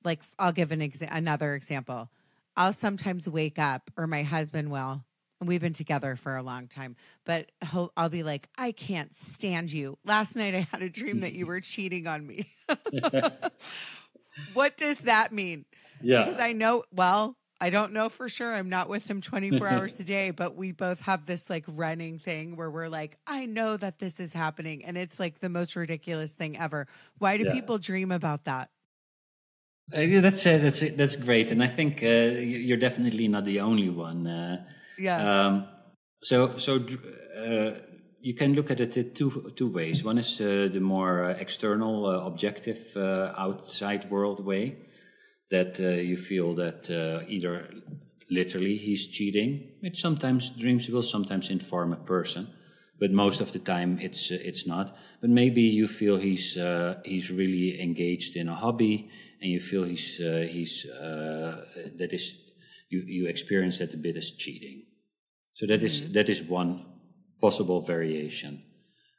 like 0.03 0.21
I'll 0.39 0.51
give 0.51 0.71
an 0.71 0.79
exa- 0.79 1.09
another 1.11 1.53
example 1.55 2.09
I'll 2.57 2.73
sometimes 2.73 3.29
wake 3.29 3.57
up, 3.59 3.89
or 3.97 4.07
my 4.07 4.23
husband 4.23 4.71
will. 4.71 5.03
And 5.39 5.47
we've 5.47 5.61
been 5.61 5.73
together 5.73 6.15
for 6.15 6.35
a 6.35 6.43
long 6.43 6.67
time, 6.67 6.95
but 7.25 7.51
I'll 7.97 8.09
be 8.09 8.21
like, 8.21 8.47
I 8.57 8.73
can't 8.73 9.15
stand 9.15 9.71
you. 9.71 9.97
Last 10.05 10.35
night 10.35 10.53
I 10.53 10.67
had 10.71 10.83
a 10.83 10.89
dream 10.89 11.21
that 11.21 11.33
you 11.33 11.47
were 11.47 11.61
cheating 11.61 12.05
on 12.05 12.27
me. 12.27 12.47
what 14.53 14.77
does 14.77 14.99
that 14.99 15.31
mean? 15.31 15.65
Yeah. 16.01 16.25
Because 16.25 16.39
I 16.39 16.53
know, 16.53 16.83
well, 16.93 17.37
I 17.61 17.69
don't 17.69 17.93
know 17.93 18.09
for 18.09 18.27
sure. 18.27 18.53
I'm 18.55 18.69
not 18.69 18.89
with 18.89 19.05
him 19.09 19.21
24 19.21 19.67
hours 19.73 19.99
a 19.99 20.03
day, 20.03 20.31
but 20.31 20.55
we 20.55 20.71
both 20.71 20.99
have 21.01 21.27
this 21.27 21.47
like 21.49 21.63
running 21.67 22.17
thing 22.17 22.55
where 22.55 22.71
we're 22.71 22.89
like, 22.89 23.17
I 23.27 23.45
know 23.45 23.77
that 23.77 23.99
this 23.99 24.19
is 24.19 24.33
happening. 24.33 24.83
And 24.83 24.97
it's 24.97 25.19
like 25.19 25.39
the 25.39 25.49
most 25.49 25.75
ridiculous 25.75 26.31
thing 26.33 26.57
ever. 26.57 26.87
Why 27.19 27.37
do 27.37 27.43
Yeah. 27.45 27.51
people 27.53 27.77
dream 27.77 28.11
about 28.11 28.45
that? 28.45 28.69
Uh, 29.95 29.99
yeah, 29.99 30.21
that's 30.21 30.45
uh, 30.45 30.57
that's 30.57 30.79
that's 30.95 31.17
great, 31.17 31.51
and 31.51 31.61
I 31.61 31.67
think 31.67 32.01
uh, 32.01 32.07
you- 32.07 32.59
you're 32.67 32.77
definitely 32.79 33.27
not 33.27 33.43
the 33.45 33.59
only 33.59 33.89
one. 33.89 34.25
Uh, 34.25 34.65
Yeah. 34.97 35.17
Um, 35.47 35.65
so, 36.21 36.57
so 36.57 36.75
uh, 36.75 37.71
you 38.21 38.33
can 38.35 38.53
look 38.53 38.69
at 38.71 38.79
it 38.79 39.15
two 39.15 39.51
two 39.55 39.67
ways. 39.69 40.03
One 40.03 40.17
is 40.19 40.39
uh, 40.39 40.69
the 40.71 40.79
more 40.79 41.25
uh, 41.25 41.29
external, 41.45 42.05
uh, 42.05 42.25
objective, 42.25 42.95
uh, 42.95 43.33
outside 43.37 44.09
world 44.09 44.39
way 44.45 44.77
that 45.51 45.79
uh, 45.79 45.89
you 45.89 46.17
feel 46.17 46.55
that 46.55 46.89
uh, 46.89 47.25
either 47.27 47.69
literally 48.29 48.77
he's 48.77 49.07
cheating, 49.07 49.69
which 49.81 49.99
sometimes 49.99 50.49
dreams 50.49 50.89
will 50.89 51.03
sometimes 51.03 51.49
inform 51.49 51.93
a 51.93 51.97
person, 51.97 52.47
but 52.99 53.11
most 53.11 53.41
of 53.41 53.51
the 53.51 53.59
time 53.59 53.99
it's 53.99 54.31
uh, 54.31 54.37
it's 54.41 54.65
not. 54.65 54.97
But 55.19 55.29
maybe 55.29 55.61
you 55.61 55.87
feel 55.87 56.17
he's 56.17 56.57
uh, 56.57 57.01
he's 57.05 57.29
really 57.29 57.79
engaged 57.81 58.35
in 58.35 58.47
a 58.47 58.55
hobby, 58.55 59.09
and 59.41 59.51
you 59.51 59.59
feel 59.59 59.83
he's 59.83 60.19
uh, 60.19 60.47
he's 60.49 60.85
uh, 60.85 61.65
that 61.97 62.13
is 62.13 62.33
you 62.89 63.03
you 63.05 63.27
experience 63.27 63.79
that 63.79 63.93
a 63.93 63.97
bit 63.97 64.17
as 64.17 64.31
cheating. 64.31 64.83
So 65.53 65.67
that 65.67 65.83
is 65.83 66.11
that 66.13 66.29
is 66.29 66.41
one 66.41 66.85
possible 67.41 67.81
variation. 67.81 68.63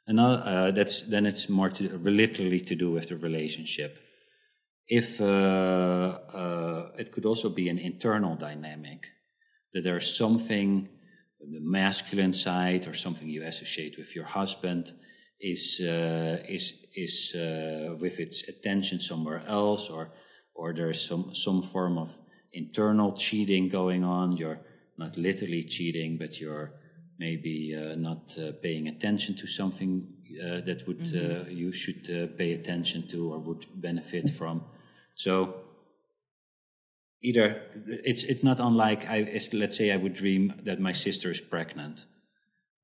Another 0.07 0.43
uh, 0.45 0.71
that's 0.71 1.03
then 1.03 1.25
it's 1.25 1.47
more 1.47 1.69
to, 1.69 1.97
literally 1.99 2.59
to 2.59 2.75
do 2.75 2.91
with 2.91 3.09
the 3.09 3.17
relationship. 3.17 3.99
If 4.87 5.21
uh, 5.21 5.25
uh, 5.25 6.91
it 6.97 7.11
could 7.11 7.25
also 7.25 7.49
be 7.49 7.69
an 7.69 7.79
internal 7.79 8.35
dynamic 8.35 9.07
that 9.73 9.83
there's 9.83 10.15
something 10.15 10.89
the 11.51 11.59
masculine 11.59 12.33
side 12.33 12.87
or 12.87 12.93
something 12.93 13.27
you 13.27 13.43
associate 13.43 13.97
with 13.97 14.15
your 14.15 14.25
husband 14.25 14.93
is 15.39 15.79
uh, 15.81 16.41
is 16.47 16.73
is 16.95 17.35
uh, 17.35 17.95
with 17.99 18.19
its 18.19 18.47
attention 18.47 18.99
somewhere 18.99 19.43
else 19.47 19.89
or 19.89 20.11
or 20.53 20.73
there's 20.73 21.05
some 21.05 21.33
some 21.33 21.61
form 21.61 21.97
of 21.97 22.17
internal 22.53 23.11
cheating 23.13 23.67
going 23.67 24.03
on. 24.03 24.37
You're 24.37 24.61
not 24.97 25.17
literally 25.17 25.63
cheating 25.63 26.17
but 26.17 26.39
you're 26.39 26.73
maybe 27.19 27.75
uh, 27.75 27.95
not 27.95 28.37
uh, 28.37 28.51
paying 28.61 28.87
attention 28.87 29.35
to 29.35 29.47
something 29.47 30.07
uh, 30.41 30.61
that 30.61 30.83
would 30.87 31.03
uh, 31.15 31.49
you 31.49 31.71
should 31.71 32.09
uh, 32.09 32.27
pay 32.37 32.53
attention 32.53 33.07
to 33.07 33.33
or 33.33 33.39
would 33.39 33.65
benefit 33.75 34.29
from 34.29 34.63
so 35.15 35.55
either 37.21 37.61
it's 37.85 38.23
it's 38.23 38.43
not 38.43 38.59
unlike 38.59 39.05
I 39.07 39.39
let's 39.53 39.77
say 39.77 39.91
I 39.91 39.97
would 39.97 40.13
dream 40.13 40.53
that 40.65 40.79
my 40.79 40.91
sister 40.91 41.31
is 41.31 41.41
pregnant. 41.41 42.05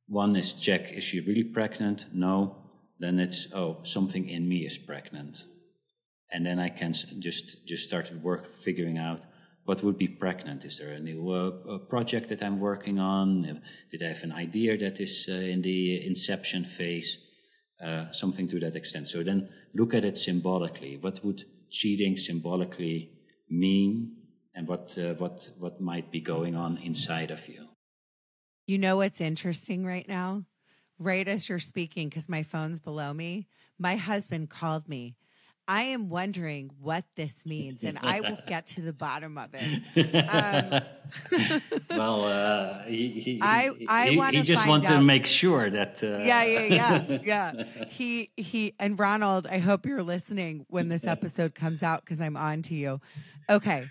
One 0.07 0.35
is 0.35 0.53
check 0.53 0.91
is 0.93 1.03
she 1.03 1.19
really 1.19 1.43
pregnant? 1.43 2.05
No. 2.13 2.55
Then 2.99 3.19
it's 3.19 3.47
oh 3.53 3.77
something 3.83 4.27
in 4.27 4.47
me 4.47 4.65
is 4.65 4.77
pregnant, 4.77 5.45
and 6.31 6.45
then 6.45 6.59
I 6.59 6.69
can 6.69 6.93
just 7.19 7.65
just 7.65 7.85
start 7.85 8.11
work 8.21 8.51
figuring 8.51 8.97
out 8.97 9.21
what 9.65 9.83
would 9.83 9.97
be 9.97 10.07
pregnant. 10.07 10.65
Is 10.65 10.79
there 10.79 10.91
a 10.91 10.99
new 10.99 11.31
uh, 11.31 11.77
project 11.89 12.27
that 12.29 12.43
I'm 12.43 12.59
working 12.59 12.99
on? 12.99 13.61
Did 13.91 14.03
I 14.03 14.07
have 14.07 14.23
an 14.23 14.33
idea 14.33 14.77
that 14.77 14.99
is 14.99 15.27
uh, 15.29 15.33
in 15.33 15.61
the 15.61 16.05
inception 16.05 16.65
phase? 16.65 17.17
uh, 17.83 18.11
something 18.11 18.47
to 18.49 18.59
that 18.59 18.75
extent. 18.75 19.07
So 19.07 19.23
then 19.23 19.49
look 19.73 19.93
at 19.93 20.03
it 20.03 20.17
symbolically. 20.17 20.97
What 20.97 21.23
would 21.23 21.45
cheating 21.69 22.17
symbolically 22.17 23.11
mean, 23.49 24.15
and 24.53 24.67
what 24.67 24.97
uh, 24.97 25.13
what 25.15 25.49
what 25.57 25.81
might 25.81 26.11
be 26.11 26.21
going 26.21 26.55
on 26.55 26.77
inside 26.77 27.31
of 27.31 27.47
you? 27.47 27.67
You 28.67 28.77
know 28.77 28.97
what's 28.97 29.21
interesting 29.21 29.85
right 29.85 30.07
now? 30.07 30.45
Right 30.99 31.27
as 31.27 31.47
you're 31.47 31.59
speaking, 31.59 32.09
because 32.09 32.29
my 32.29 32.43
phone's 32.43 32.79
below 32.79 33.13
me, 33.13 33.47
my 33.77 33.95
husband 33.95 34.49
called 34.49 34.87
me. 34.87 35.15
I 35.69 35.83
am 35.83 36.09
wondering 36.09 36.71
what 36.81 37.05
this 37.15 37.45
means, 37.45 37.83
and 37.83 37.99
I 38.01 38.21
will 38.21 38.39
get 38.47 38.65
to 38.73 38.81
the 38.81 38.91
bottom 38.91 39.37
of 39.37 39.51
it. 39.53 39.81
Um, 41.29 41.61
well, 41.89 42.23
uh, 42.25 42.83
he, 42.85 43.09
he, 43.09 43.39
I- 43.41 43.71
I 43.87 44.09
he- 44.09 44.37
he 44.37 44.43
just 44.43 44.67
wanted 44.67 44.89
to 44.89 45.01
make 45.01 45.25
sure 45.25 45.69
that. 45.69 46.03
Uh, 46.03 46.19
yeah, 46.23 46.43
yeah, 46.43 47.03
yeah, 47.07 47.17
yeah. 47.23 47.63
He 47.89 48.31
he 48.37 48.73
and 48.79 48.97
Ronald, 48.99 49.47
I 49.47 49.57
hope 49.59 49.85
you're 49.87 50.03
listening 50.03 50.65
when 50.69 50.87
this 50.89 51.05
episode 51.05 51.55
comes 51.55 51.81
out 51.83 52.01
because 52.05 52.19
I'm 52.21 52.37
on 52.37 52.61
to 52.63 52.75
you. 52.75 52.99
Okay. 53.49 53.87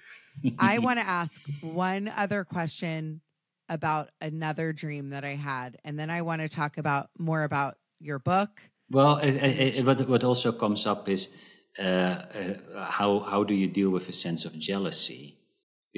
I 0.58 0.78
want 0.78 0.98
to 1.00 1.06
ask 1.06 1.40
one 1.60 2.06
other 2.08 2.44
question 2.44 3.20
about 3.68 4.10
another 4.20 4.72
dream 4.72 5.10
that 5.10 5.24
I 5.24 5.34
had, 5.34 5.78
and 5.84 5.98
then 5.98 6.10
I 6.10 6.22
want 6.22 6.42
to 6.42 6.48
talk 6.48 6.78
about 6.78 7.10
more 7.18 7.42
about 7.42 7.74
your 8.00 8.18
book. 8.20 8.60
Well, 8.90 9.16
it, 9.18 9.34
it, 9.34 9.78
it, 9.78 9.84
what 9.86 10.08
what 10.08 10.22
also 10.24 10.52
comes 10.52 10.86
up 10.86 11.08
is 11.08 11.28
how 11.78 13.20
how 13.20 13.44
do 13.44 13.54
you 13.54 13.66
deal 13.66 13.90
with 13.90 14.08
a 14.08 14.12
sense 14.12 14.44
of 14.44 14.58
jealousy? 14.58 15.38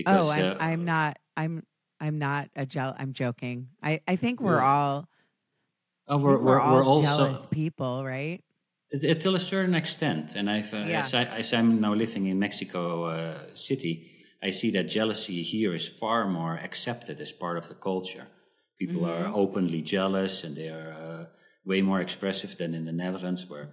oh, 0.07 0.29
I'm 0.29 0.53
uh, 0.53 0.57
I'm 0.61 0.85
not 0.85 1.19
I'm 1.37 1.63
I'm 2.01 2.19
not 2.19 2.49
a 2.57 2.67
gel. 2.67 2.95
I'm 2.99 3.13
joking. 3.13 3.69
I 3.83 4.01
I 4.07 4.17
think 4.17 4.41
we're 4.41 4.59
Yeah. 4.59 4.67
all 4.67 5.09
oh, 6.09 6.19
we're, 6.19 6.39
we're, 6.39 6.45
we're 6.45 6.61
all 6.61 6.75
we're 6.75 6.85
also 6.85 7.07
jealous 7.07 7.47
people, 7.47 8.05
right? 8.05 8.43
Uh, 8.93 9.15
till 9.15 9.37
a 9.37 9.41
certain 9.41 9.75
extent. 9.75 10.35
And 10.35 10.51
I've, 10.51 10.75
uh, 10.75 10.79
Yeah. 10.79 11.01
as, 11.03 11.15
I, 11.15 11.25
as 11.25 11.53
I'm 11.53 11.81
now 11.81 11.95
living 11.95 12.27
in 12.27 12.39
Mexico 12.39 13.05
uh, 13.05 13.55
City, 13.55 14.11
I 14.43 14.51
see 14.51 14.71
that 14.73 14.85
jealousy 14.85 15.43
here 15.43 15.75
is 15.75 15.87
far 15.87 16.27
more 16.27 16.57
accepted 16.57 17.21
as 17.21 17.31
part 17.31 17.57
of 17.59 17.69
the 17.69 17.75
culture. 17.75 18.27
People 18.79 19.05
are 19.05 19.31
openly 19.35 19.83
jealous 19.83 20.43
and 20.45 20.57
they 20.57 20.69
are 20.71 20.93
uh, 20.93 21.27
way 21.65 21.83
more 21.83 22.01
expressive 22.01 22.57
than 22.57 22.75
in 22.75 22.85
the 22.87 22.93
Netherlands, 22.93 23.49
where 23.49 23.69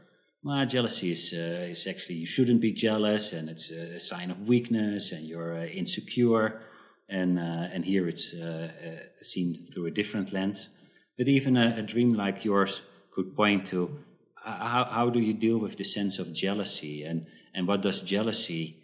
well, 0.47 0.65
jealousy 0.65 1.11
is, 1.11 1.33
uh, 1.33 1.67
is 1.69 1.87
actually 1.87 2.15
you 2.15 2.25
shouldn't 2.25 2.61
be 2.61 2.71
jealous 2.71 3.33
and 3.33 3.49
it's 3.49 3.69
a 3.69 3.99
sign 3.99 4.31
of 4.31 4.47
weakness 4.47 5.11
and 5.11 5.27
you're 5.27 5.57
uh, 5.57 5.65
insecure. 5.65 6.61
And, 7.09 7.37
uh, 7.37 7.73
and 7.73 7.83
here 7.83 8.07
it's 8.07 8.33
uh, 8.33 8.71
uh, 8.85 9.23
seen 9.23 9.55
through 9.73 9.87
a 9.87 9.91
different 9.91 10.31
lens. 10.31 10.69
But 11.17 11.27
even 11.27 11.57
a, 11.57 11.75
a 11.79 11.81
dream 11.81 12.13
like 12.13 12.45
yours 12.45 12.81
could 13.11 13.35
point 13.35 13.67
to 13.67 13.99
how, 14.35 14.87
how 14.89 15.09
do 15.09 15.19
you 15.19 15.33
deal 15.33 15.57
with 15.57 15.75
the 15.75 15.83
sense 15.83 16.17
of 16.17 16.31
jealousy 16.31 17.03
and, 17.03 17.25
and 17.53 17.67
what 17.67 17.81
does 17.81 18.01
jealousy, 18.01 18.77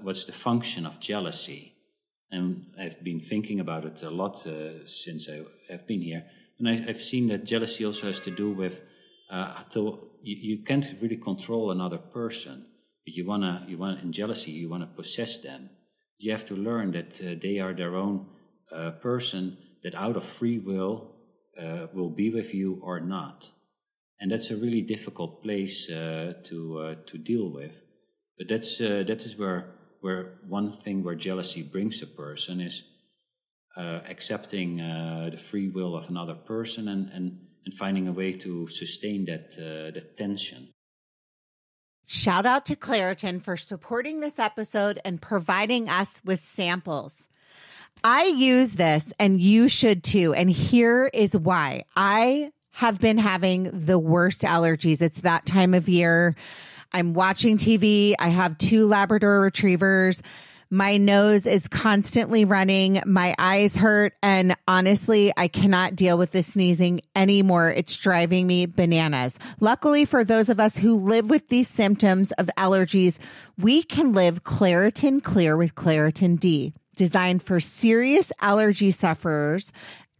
what's 0.00 0.24
the 0.24 0.32
function 0.32 0.86
of 0.86 1.00
jealousy? 1.00 1.74
And 2.30 2.64
I've 2.78 3.04
been 3.04 3.20
thinking 3.20 3.60
about 3.60 3.84
it 3.84 4.02
a 4.02 4.10
lot 4.10 4.46
since 4.86 5.28
I 5.28 5.42
have 5.70 5.86
been 5.86 6.00
here. 6.00 6.24
And 6.58 6.68
I, 6.68 6.84
I've 6.88 7.02
seen 7.02 7.28
that 7.28 7.44
jealousy 7.44 7.84
also 7.84 8.06
has 8.06 8.20
to 8.20 8.30
do 8.30 8.52
with, 8.52 8.80
uh, 9.32 9.62
to, 9.70 9.98
you, 10.22 10.36
you 10.36 10.58
can't 10.58 10.86
really 11.00 11.16
control 11.16 11.70
another 11.70 11.96
person, 11.96 12.66
but 13.04 13.14
you 13.14 13.24
wanna, 13.24 13.64
you 13.66 13.78
want 13.78 14.02
in 14.02 14.12
jealousy, 14.12 14.50
you 14.50 14.68
wanna 14.68 14.86
possess 14.86 15.38
them. 15.38 15.70
You 16.18 16.32
have 16.32 16.44
to 16.46 16.54
learn 16.54 16.92
that 16.92 17.20
uh, 17.20 17.34
they 17.40 17.58
are 17.58 17.72
their 17.72 17.96
own 17.96 18.26
uh, 18.70 18.90
person 18.90 19.56
that 19.82 19.94
out 19.94 20.16
of 20.16 20.24
free 20.24 20.58
will 20.58 21.10
uh, 21.58 21.86
will 21.94 22.10
be 22.10 22.30
with 22.30 22.54
you 22.54 22.78
or 22.82 23.00
not. 23.00 23.50
And 24.20 24.30
that's 24.30 24.50
a 24.50 24.56
really 24.56 24.82
difficult 24.82 25.42
place 25.42 25.90
uh, 25.90 26.34
to 26.44 26.78
uh, 26.78 26.94
to 27.06 27.18
deal 27.18 27.50
with. 27.50 27.82
But 28.38 28.48
that's 28.48 28.78
that 28.78 29.10
is 29.10 29.36
where 29.36 29.74
where 30.00 30.34
one 30.46 30.70
thing 30.70 31.02
where 31.02 31.16
jealousy 31.16 31.62
brings 31.62 32.02
a 32.02 32.06
person 32.06 32.60
is 32.60 32.84
accepting 33.76 34.76
the 34.76 35.36
free 35.36 35.68
will 35.68 35.96
of 35.96 36.08
another 36.08 36.34
person 36.34 36.88
and, 36.88 37.10
and 37.10 37.38
and 37.64 37.74
finding 37.74 38.08
a 38.08 38.12
way 38.12 38.32
to 38.32 38.66
sustain 38.68 39.24
that 39.26 39.54
uh, 39.58 39.90
that 39.92 40.16
tension. 40.16 40.72
Shout 42.06 42.46
out 42.46 42.66
to 42.66 42.76
Claritin 42.76 43.40
for 43.40 43.56
supporting 43.56 44.20
this 44.20 44.38
episode 44.38 45.00
and 45.04 45.22
providing 45.22 45.88
us 45.88 46.20
with 46.24 46.42
samples. 46.42 47.28
I 48.04 48.24
use 48.24 48.72
this 48.72 49.12
and 49.18 49.40
you 49.40 49.68
should 49.68 50.02
too. 50.02 50.34
And 50.34 50.50
here 50.50 51.08
is 51.14 51.36
why 51.36 51.82
I 51.94 52.50
have 52.72 53.00
been 53.00 53.18
having 53.18 53.70
the 53.86 53.98
worst 53.98 54.42
allergies. 54.42 55.00
It's 55.00 55.20
that 55.20 55.46
time 55.46 55.74
of 55.74 55.88
year. 55.88 56.34
I'm 56.92 57.14
watching 57.14 57.56
TV. 57.56 58.14
I 58.18 58.28
have 58.28 58.58
two 58.58 58.86
Labrador 58.86 59.40
retrievers. 59.40 60.22
My 60.74 60.96
nose 60.96 61.46
is 61.46 61.68
constantly 61.68 62.46
running. 62.46 63.02
My 63.04 63.34
eyes 63.38 63.76
hurt. 63.76 64.14
And 64.22 64.56
honestly, 64.66 65.30
I 65.36 65.46
cannot 65.46 65.96
deal 65.96 66.16
with 66.16 66.30
the 66.30 66.42
sneezing 66.42 67.02
anymore. 67.14 67.70
It's 67.70 67.94
driving 67.94 68.46
me 68.46 68.64
bananas. 68.64 69.38
Luckily 69.60 70.06
for 70.06 70.24
those 70.24 70.48
of 70.48 70.58
us 70.58 70.78
who 70.78 70.98
live 70.98 71.28
with 71.28 71.46
these 71.48 71.68
symptoms 71.68 72.32
of 72.32 72.48
allergies, 72.56 73.18
we 73.58 73.82
can 73.82 74.14
live 74.14 74.44
Claritin 74.44 75.22
Clear 75.22 75.58
with 75.58 75.74
Claritin 75.74 76.40
D. 76.40 76.72
Designed 76.96 77.42
for 77.42 77.60
serious 77.60 78.32
allergy 78.40 78.92
sufferers, 78.92 79.72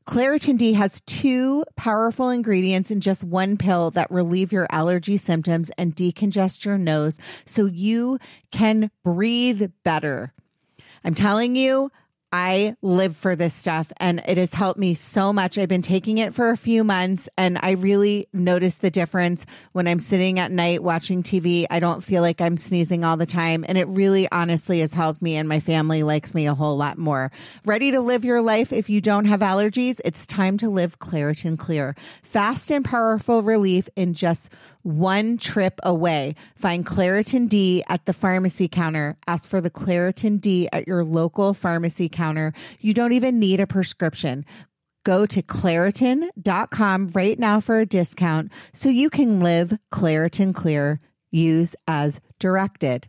Claritin 0.06 0.58
D 0.58 0.74
has 0.74 1.00
two 1.06 1.64
powerful 1.76 2.28
ingredients 2.28 2.90
in 2.90 3.00
just 3.00 3.24
one 3.24 3.56
pill 3.56 3.90
that 3.92 4.10
relieve 4.10 4.52
your 4.52 4.66
allergy 4.68 5.16
symptoms 5.16 5.70
and 5.78 5.96
decongest 5.96 6.66
your 6.66 6.76
nose 6.76 7.18
so 7.46 7.64
you 7.64 8.18
can 8.50 8.90
breathe 9.02 9.70
better. 9.82 10.34
I'm 11.04 11.14
telling 11.14 11.56
you, 11.56 11.90
I 12.32 12.76
live 12.80 13.14
for 13.14 13.36
this 13.36 13.52
stuff 13.52 13.92
and 13.98 14.22
it 14.26 14.38
has 14.38 14.54
helped 14.54 14.80
me 14.80 14.94
so 14.94 15.34
much. 15.34 15.58
I've 15.58 15.68
been 15.68 15.82
taking 15.82 16.16
it 16.16 16.32
for 16.32 16.48
a 16.48 16.56
few 16.56 16.82
months 16.82 17.28
and 17.36 17.58
I 17.60 17.72
really 17.72 18.26
notice 18.32 18.78
the 18.78 18.90
difference 18.90 19.44
when 19.72 19.86
I'm 19.86 20.00
sitting 20.00 20.38
at 20.38 20.50
night 20.50 20.82
watching 20.82 21.22
TV. 21.22 21.66
I 21.68 21.78
don't 21.78 22.02
feel 22.02 22.22
like 22.22 22.40
I'm 22.40 22.56
sneezing 22.56 23.04
all 23.04 23.18
the 23.18 23.26
time. 23.26 23.66
And 23.68 23.76
it 23.76 23.86
really 23.86 24.32
honestly 24.32 24.80
has 24.80 24.94
helped 24.94 25.20
me 25.20 25.36
and 25.36 25.46
my 25.46 25.60
family 25.60 26.02
likes 26.02 26.34
me 26.34 26.46
a 26.46 26.54
whole 26.54 26.78
lot 26.78 26.96
more. 26.96 27.30
Ready 27.66 27.90
to 27.90 28.00
live 28.00 28.24
your 28.24 28.40
life 28.40 28.72
if 28.72 28.88
you 28.88 29.02
don't 29.02 29.26
have 29.26 29.40
allergies? 29.40 30.00
It's 30.02 30.26
time 30.26 30.56
to 30.58 30.70
live 30.70 30.98
Claritin 31.00 31.58
Clear. 31.58 31.94
Fast 32.22 32.72
and 32.72 32.82
powerful 32.82 33.42
relief 33.42 33.90
in 33.94 34.14
just 34.14 34.50
one 34.84 35.36
trip 35.36 35.78
away. 35.82 36.34
Find 36.56 36.84
Claritin 36.86 37.46
D 37.46 37.84
at 37.88 38.06
the 38.06 38.14
pharmacy 38.14 38.68
counter. 38.68 39.18
Ask 39.26 39.50
for 39.50 39.60
the 39.60 39.70
Claritin 39.70 40.40
D 40.40 40.66
at 40.72 40.88
your 40.88 41.04
local 41.04 41.52
pharmacy 41.52 42.08
counter. 42.08 42.21
You 42.80 42.94
don't 42.94 43.12
even 43.12 43.38
need 43.38 43.60
a 43.60 43.66
prescription. 43.66 44.44
Go 45.04 45.26
to 45.26 45.42
Claritin.com 45.42 47.10
right 47.12 47.38
now 47.38 47.60
for 47.60 47.78
a 47.78 47.86
discount 47.86 48.52
so 48.72 48.88
you 48.88 49.10
can 49.10 49.40
live 49.40 49.76
Claritin 49.92 50.54
Clear. 50.54 51.00
Use 51.30 51.74
as 51.88 52.20
directed. 52.38 53.08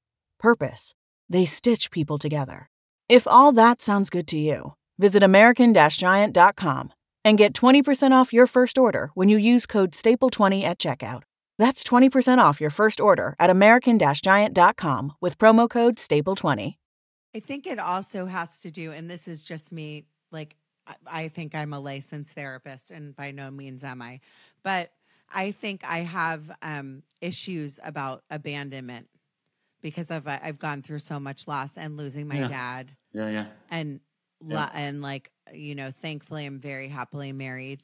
purpose. 0.41 0.93
They 1.29 1.45
stitch 1.45 1.91
people 1.91 2.17
together. 2.17 2.69
If 3.07 3.27
all 3.27 3.51
that 3.53 3.81
sounds 3.81 4.09
good 4.09 4.27
to 4.29 4.37
you, 4.37 4.73
visit 4.97 5.23
American 5.23 5.73
Giant.com 5.73 6.93
and 7.23 7.37
get 7.37 7.53
20% 7.53 8.11
off 8.11 8.33
your 8.33 8.47
first 8.47 8.77
order 8.77 9.11
when 9.13 9.29
you 9.29 9.37
use 9.37 9.65
code 9.65 9.91
STAPLE20 9.91 10.63
at 10.63 10.79
checkout. 10.79 11.23
That's 11.57 11.83
20% 11.83 12.39
off 12.39 12.59
your 12.59 12.69
first 12.69 12.99
order 12.99 13.35
at 13.39 13.49
American 13.49 13.99
Giant.com 13.99 15.13
with 15.21 15.37
promo 15.37 15.69
code 15.69 15.97
STAPLE20. 15.97 16.77
I 17.35 17.39
think 17.39 17.67
it 17.67 17.79
also 17.79 18.25
has 18.25 18.59
to 18.61 18.71
do, 18.71 18.91
and 18.91 19.09
this 19.09 19.27
is 19.27 19.41
just 19.41 19.71
me, 19.71 20.05
like, 20.31 20.55
I 21.05 21.27
think 21.27 21.55
I'm 21.55 21.71
a 21.71 21.79
licensed 21.79 22.33
therapist, 22.33 22.91
and 22.91 23.15
by 23.15 23.31
no 23.31 23.51
means 23.51 23.83
am 23.83 24.01
I, 24.01 24.19
but 24.63 24.91
I 25.33 25.51
think 25.51 25.83
I 25.87 25.99
have 25.99 26.51
um, 26.61 27.03
issues 27.21 27.79
about 27.83 28.23
abandonment 28.29 29.07
because 29.81 30.11
I've 30.11 30.27
I've 30.27 30.59
gone 30.59 30.81
through 30.81 30.99
so 30.99 31.19
much 31.19 31.47
loss 31.47 31.77
and 31.77 31.97
losing 31.97 32.27
my 32.27 32.39
Yeah. 32.39 32.47
dad 32.47 32.95
Yeah, 33.13 33.29
yeah. 33.29 33.45
and 33.69 33.99
Yeah. 34.45 34.69
and 34.73 35.01
like 35.01 35.31
you 35.53 35.75
know 35.75 35.91
thankfully 35.91 36.45
I'm 36.45 36.59
very 36.59 36.87
happily 36.87 37.31
married 37.31 37.83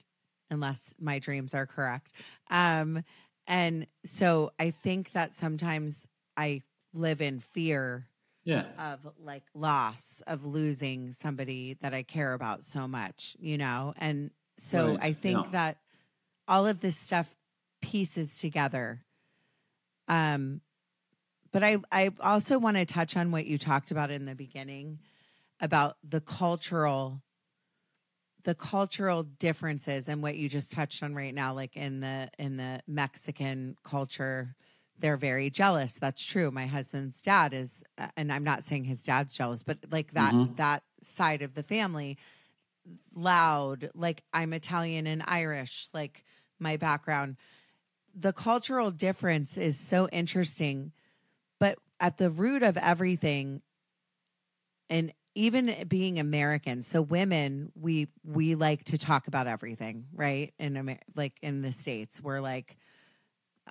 unless 0.49 0.93
my 0.99 1.19
dreams 1.19 1.53
are 1.53 1.65
correct. 1.65 2.13
Um 2.49 3.03
and 3.47 3.87
so 4.05 4.51
I 4.59 4.71
think 4.71 5.11
that 5.13 5.33
sometimes 5.35 6.07
I 6.35 6.61
live 6.93 7.21
in 7.21 7.39
fear 7.39 8.07
Yeah. 8.43 8.65
of 8.77 9.07
like 9.19 9.43
loss 9.53 10.21
of 10.27 10.45
losing 10.45 11.13
somebody 11.13 11.75
that 11.81 11.93
I 11.93 12.03
care 12.03 12.33
about 12.33 12.63
so 12.63 12.87
much, 12.87 13.35
you 13.39 13.57
know? 13.57 13.93
And 13.97 14.31
so 14.57 14.91
Right, 14.93 15.03
I 15.03 15.13
think 15.13 15.37
yeah. 15.45 15.51
that 15.51 15.77
all 16.47 16.65
of 16.67 16.79
this 16.79 16.97
stuff 16.97 17.33
pieces 17.81 18.39
together. 18.39 19.03
Um 20.07 20.61
but 21.57 21.63
I 21.63 21.77
I 21.91 22.11
also 22.21 22.59
want 22.59 22.77
to 22.77 22.85
touch 22.85 23.17
on 23.17 23.31
what 23.31 23.47
you 23.47 23.57
talked 23.57 23.89
about 23.89 24.11
in 24.11 24.25
the 24.25 24.35
beginning 24.35 24.99
about 25.59 25.97
the 26.07 26.21
cultural 26.21 27.23
the 28.43 28.53
cultural 28.53 29.23
differences 29.23 30.07
and 30.07 30.21
what 30.21 30.35
you 30.35 30.49
just 30.49 30.71
touched 30.71 31.01
on 31.01 31.15
right 31.15 31.33
now 31.33 31.55
like 31.55 31.75
in 31.75 31.99
the 31.99 32.29
in 32.37 32.57
the 32.57 32.81
Mexican 32.85 33.75
culture 33.83 34.55
they're 34.99 35.17
very 35.17 35.49
jealous. 35.49 35.93
That's 35.95 36.23
true. 36.23 36.51
My 36.51 36.67
husband's 36.67 37.23
dad 37.23 37.55
is 37.55 37.83
uh, 37.97 38.09
and 38.15 38.31
I'm 38.31 38.43
not 38.43 38.63
saying 38.63 38.83
his 38.83 39.01
dad's 39.01 39.35
jealous 39.35 39.63
but 39.63 39.79
like 39.89 40.13
that 40.13 40.35
Mhm. 40.35 40.57
that 40.57 40.83
side 41.01 41.41
of 41.41 41.55
the 41.55 41.63
family 41.63 42.19
loud 43.15 43.89
like 43.95 44.21
I'm 44.31 44.53
Italian 44.53 45.07
and 45.07 45.23
Irish 45.25 45.89
like 45.91 46.23
my 46.59 46.77
background. 46.77 47.37
The 48.13 48.31
cultural 48.31 48.91
difference 48.91 49.57
is 49.57 49.79
so 49.79 50.07
interesting 50.09 50.91
but 51.59 51.77
at 51.99 52.17
the 52.17 52.29
root 52.29 52.63
of 52.63 52.77
everything 52.77 53.61
and 54.89 55.13
even 55.35 55.85
being 55.87 56.19
american 56.19 56.81
so 56.81 57.01
women 57.01 57.71
we 57.75 58.07
we 58.23 58.55
like 58.55 58.83
to 58.83 58.97
talk 58.97 59.27
about 59.27 59.47
everything 59.47 60.05
right? 60.13 60.53
In 60.59 60.77
Amer- 60.77 60.99
like 61.15 61.33
in 61.41 61.61
the 61.61 61.71
states 61.71 62.21
we're 62.21 62.39
like 62.41 62.77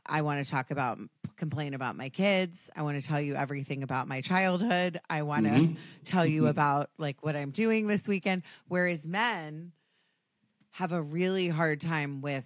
i 0.05 0.22
want 0.22 0.44
to 0.44 0.51
talk 0.51 0.70
about 0.70 0.99
complain 1.37 1.75
about 1.75 1.96
my 1.96 2.09
kids. 2.09 2.70
I 2.75 2.81
want 2.83 3.01
to 3.01 3.07
tell 3.07 3.20
you 3.20 3.35
everything 3.35 3.83
about 3.83 4.09
my 4.09 4.22
childhood. 4.22 4.99
I 5.11 5.22
want 5.22 5.44
to 5.44 5.51
Mhm. 5.53 5.77
tell 6.07 6.25
you 6.27 6.46
about 6.46 6.90
like 6.99 7.22
what 7.22 7.37
i'm 7.37 7.51
doing 7.51 7.87
this 7.87 8.09
weekend. 8.09 8.42
Whereas 8.68 9.07
men 9.07 9.72
have 10.70 10.92
a 10.92 11.03
really 11.03 11.49
hard 11.49 11.81
time 11.81 12.20
with 12.22 12.44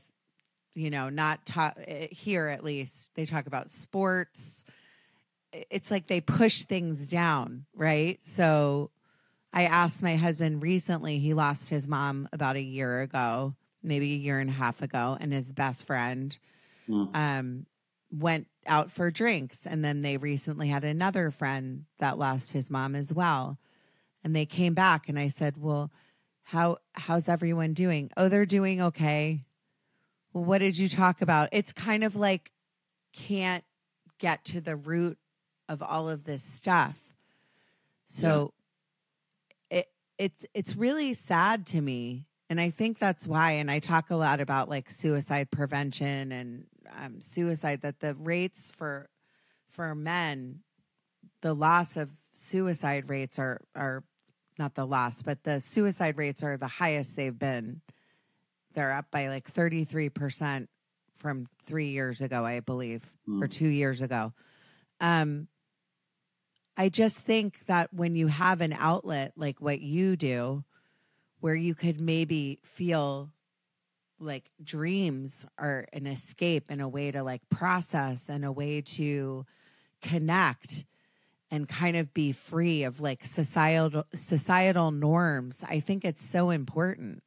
you 0.75 0.91
know 0.91 1.09
not 1.09 1.45
talk 1.47 1.79
here 2.11 2.47
at 2.49 2.65
least 2.65 3.11
they 3.15 3.25
talk 3.25 3.47
about 3.47 3.69
sports 3.71 4.65
it's 5.53 5.91
like 5.91 6.07
they 6.07 6.21
push 6.21 6.65
things 6.65 7.09
down, 7.09 7.67
right? 7.75 8.19
So 8.23 8.91
I 9.53 9.65
asked 9.65 10.03
my 10.03 10.17
husband 10.17 10.63
recently, 10.63 11.19
he 11.19 11.35
lost 11.35 11.69
his 11.69 11.89
mom 11.89 12.29
about 12.33 12.57
a 12.57 12.63
year 12.63 13.01
ago, 13.03 13.55
maybe 13.83 14.13
a 14.13 14.17
year 14.17 14.39
and 14.39 14.49
a 14.51 14.55
half 14.55 14.83
ago, 14.83 15.17
and 15.21 15.33
his 15.33 15.53
best 15.53 15.87
friend 15.87 16.37
Mm. 16.89 17.15
um, 17.15 17.67
went 18.11 18.49
out 18.67 18.91
for 18.91 19.11
drinks. 19.11 19.65
And 19.67 19.85
then 19.85 20.03
they 20.03 20.17
recently 20.17 20.69
had 20.69 20.83
another 20.83 21.31
friend 21.31 21.85
that 21.99 22.19
lost 22.19 22.51
his 22.51 22.69
mom 22.69 22.97
as 22.97 23.15
well. 23.15 23.59
And 24.25 24.35
they 24.35 24.47
came 24.47 24.75
back 24.75 25.09
and 25.09 25.19
I 25.19 25.29
said, 25.29 25.57
Well, 25.57 25.93
how 26.43 26.79
how's 26.95 27.29
everyone 27.29 27.75
doing? 27.75 28.11
Oh, 28.17 28.29
they're 28.29 28.47
doing 28.47 28.83
okay. 28.83 29.45
Well, 30.33 30.45
what 30.45 30.59
did 30.59 30.77
you 30.79 30.89
talk 30.89 31.23
about? 31.23 31.51
It's 31.53 31.73
kind 31.73 32.03
of 32.03 32.17
like 32.17 32.51
can't 33.13 33.65
get 34.19 34.45
to 34.47 34.61
the 34.61 34.77
root 34.77 35.19
of 35.71 35.83
all 35.83 36.11
of 36.11 36.25
this 36.25 36.43
stuff. 36.43 36.99
So 38.05 38.53
it 39.71 39.87
it's 40.19 40.45
it's 40.53 40.77
really 40.77 41.15
sad 41.15 41.67
to 41.69 41.81
me. 41.81 42.27
And 42.51 42.61
I 42.61 42.71
think 42.71 42.99
that's 42.99 43.29
why 43.29 43.53
and 43.53 43.71
I 43.71 43.79
talk 43.79 44.11
a 44.11 44.17
lot 44.17 44.41
about 44.41 44.69
like 44.69 44.91
suicide 44.91 45.51
prevention 45.53 46.33
and 46.33 46.67
um, 47.01 47.21
suicide 47.21 47.83
that 47.83 48.01
the 48.01 48.17
rates 48.17 48.73
for 48.77 49.09
for 49.71 49.95
men 49.95 50.59
the 51.41 51.55
loss 51.55 51.97
of 51.97 52.11
suicide 52.35 53.09
rates 53.09 53.39
are 53.39 53.61
are 53.77 54.03
not 54.59 54.75
the 54.75 54.85
loss, 54.85 55.23
but 55.23 55.43
the 55.45 55.61
suicide 55.61 56.19
rates 56.19 56.43
are 56.43 56.57
the 56.57 56.67
highest 56.67 57.17
they've 57.17 57.39
been. 57.39 57.81
They're 58.75 58.93
up 58.93 59.07
by 59.11 59.29
like 59.29 59.51
33% 59.51 60.69
from 61.17 61.47
3 61.67 61.87
years 61.87 62.21
ago, 62.21 62.45
I 62.45 62.61
believe, 62.61 63.11
or 63.41 63.47
2 63.47 63.69
years 63.69 64.03
ago. 64.03 64.33
Um 65.01 65.47
I 66.81 66.89
just 66.89 67.19
think 67.19 67.67
that 67.67 67.93
when 67.93 68.15
you 68.15 68.29
have 68.29 68.63
an 68.63 68.73
outlet 68.73 69.35
like 69.37 69.61
what 69.61 69.83
you 69.83 70.17
do 70.17 70.65
where 71.41 71.55
you 71.55 71.75
could 71.75 72.01
maybe 72.01 72.59
feel 72.63 73.29
like 74.19 74.51
dreams 74.65 75.45
are 75.59 75.85
an 75.93 76.07
escape 76.07 76.65
and 76.71 76.81
a 76.81 76.89
way 76.89 77.11
to 77.11 77.23
like 77.23 77.43
process 77.51 78.31
and 78.31 78.47
a 78.47 78.51
way 78.51 78.81
to 78.81 79.45
connect 80.01 80.87
and 81.51 81.69
kind 81.69 81.99
of 81.99 82.15
be 82.15 82.33
free 82.33 82.85
of 82.85 82.99
like 82.99 83.27
societal 83.27 84.07
societal 84.15 84.91
norms. 84.91 85.63
I 85.69 85.81
think 85.81 86.07
it's 86.07 86.25
so 86.25 86.49
important. 86.49 87.23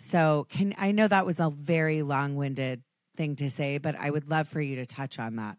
So, 0.00 0.48
can 0.50 0.74
I 0.76 0.90
know 0.90 1.06
that 1.06 1.24
was 1.24 1.38
a 1.38 1.50
very 1.50 2.02
long-winded 2.02 2.82
thing 3.16 3.36
to 3.36 3.48
say, 3.48 3.78
but 3.78 3.94
I 3.94 4.10
would 4.10 4.28
love 4.28 4.48
for 4.48 4.60
you 4.60 4.74
to 4.74 4.86
touch 4.86 5.20
on 5.20 5.36
that. 5.36 5.56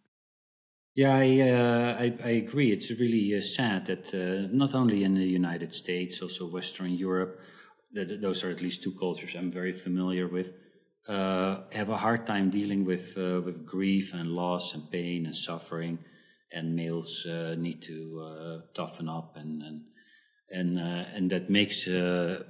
Yeah, 0.98 1.16
I, 1.16 1.41
uh, 1.41 1.95
I, 2.00 2.18
I, 2.24 2.30
agree. 2.41 2.72
It's 2.72 2.89
really 2.89 3.38
uh, 3.38 3.39
sad 3.39 3.86
that 3.86 4.12
uh, 4.16 4.48
not 4.52 4.74
only 4.74 5.04
in 5.04 5.14
the 5.14 5.28
United 5.28 5.72
States, 5.72 6.24
also 6.24 6.50
Western 6.50 6.93
Europe, 6.93 7.39
that 7.93 8.20
those 8.20 8.43
are 8.43 8.50
at 8.50 8.64
least 8.64 8.82
two 8.82 8.93
cultures 8.93 9.36
I'm 9.36 9.52
very 9.52 9.74
familiar 9.74 10.28
with, 10.28 10.54
uh, 11.08 11.66
have 11.72 11.89
a 11.89 11.98
hard 11.98 12.26
time 12.26 12.50
dealing 12.50 12.84
with 12.84 13.16
uh, 13.16 13.41
with 13.45 13.64
grief 13.64 14.16
and 14.16 14.32
loss 14.32 14.74
and 14.74 14.89
pain 14.89 15.28
and 15.28 15.36
suffering, 15.36 16.00
and 16.52 16.76
males 16.76 17.28
uh, 17.28 17.54
need 17.56 17.84
to 17.84 18.64
toughen 18.74 19.08
up 19.08 19.36
and 19.36 19.62
and 19.62 19.82
and 20.50 20.80
and 20.80 21.30
that 21.30 21.48
makes 21.48 21.88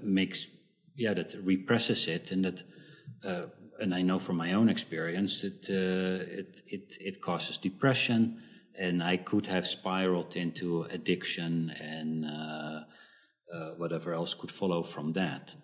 makes 0.02 0.48
yeah 0.96 1.14
that 1.14 1.36
represses 1.44 2.08
it 2.08 2.32
and 2.32 2.46
that 2.46 2.64
and 3.80 3.94
I 3.94 4.02
know 4.02 4.20
from 4.20 4.38
my 4.38 4.54
own 4.54 4.70
experience 4.70 5.42
that 5.42 5.70
uh, 5.70 6.24
it, 6.40 6.62
it, 6.68 6.98
it 7.00 7.22
causes 7.22 7.58
depression, 7.58 8.42
and 8.80 9.04
I 9.04 9.18
could 9.18 9.48
have 9.48 9.68
spiraled 9.68 10.36
into 10.36 10.84
addiction 10.84 11.70
and 11.70 12.26
uh, 12.26 12.80
uh, 13.54 13.72
whatever 13.78 14.14
else 14.14 14.34
could 14.34 14.52
follow 14.52 14.84
from 14.84 15.14
that. 15.14 15.56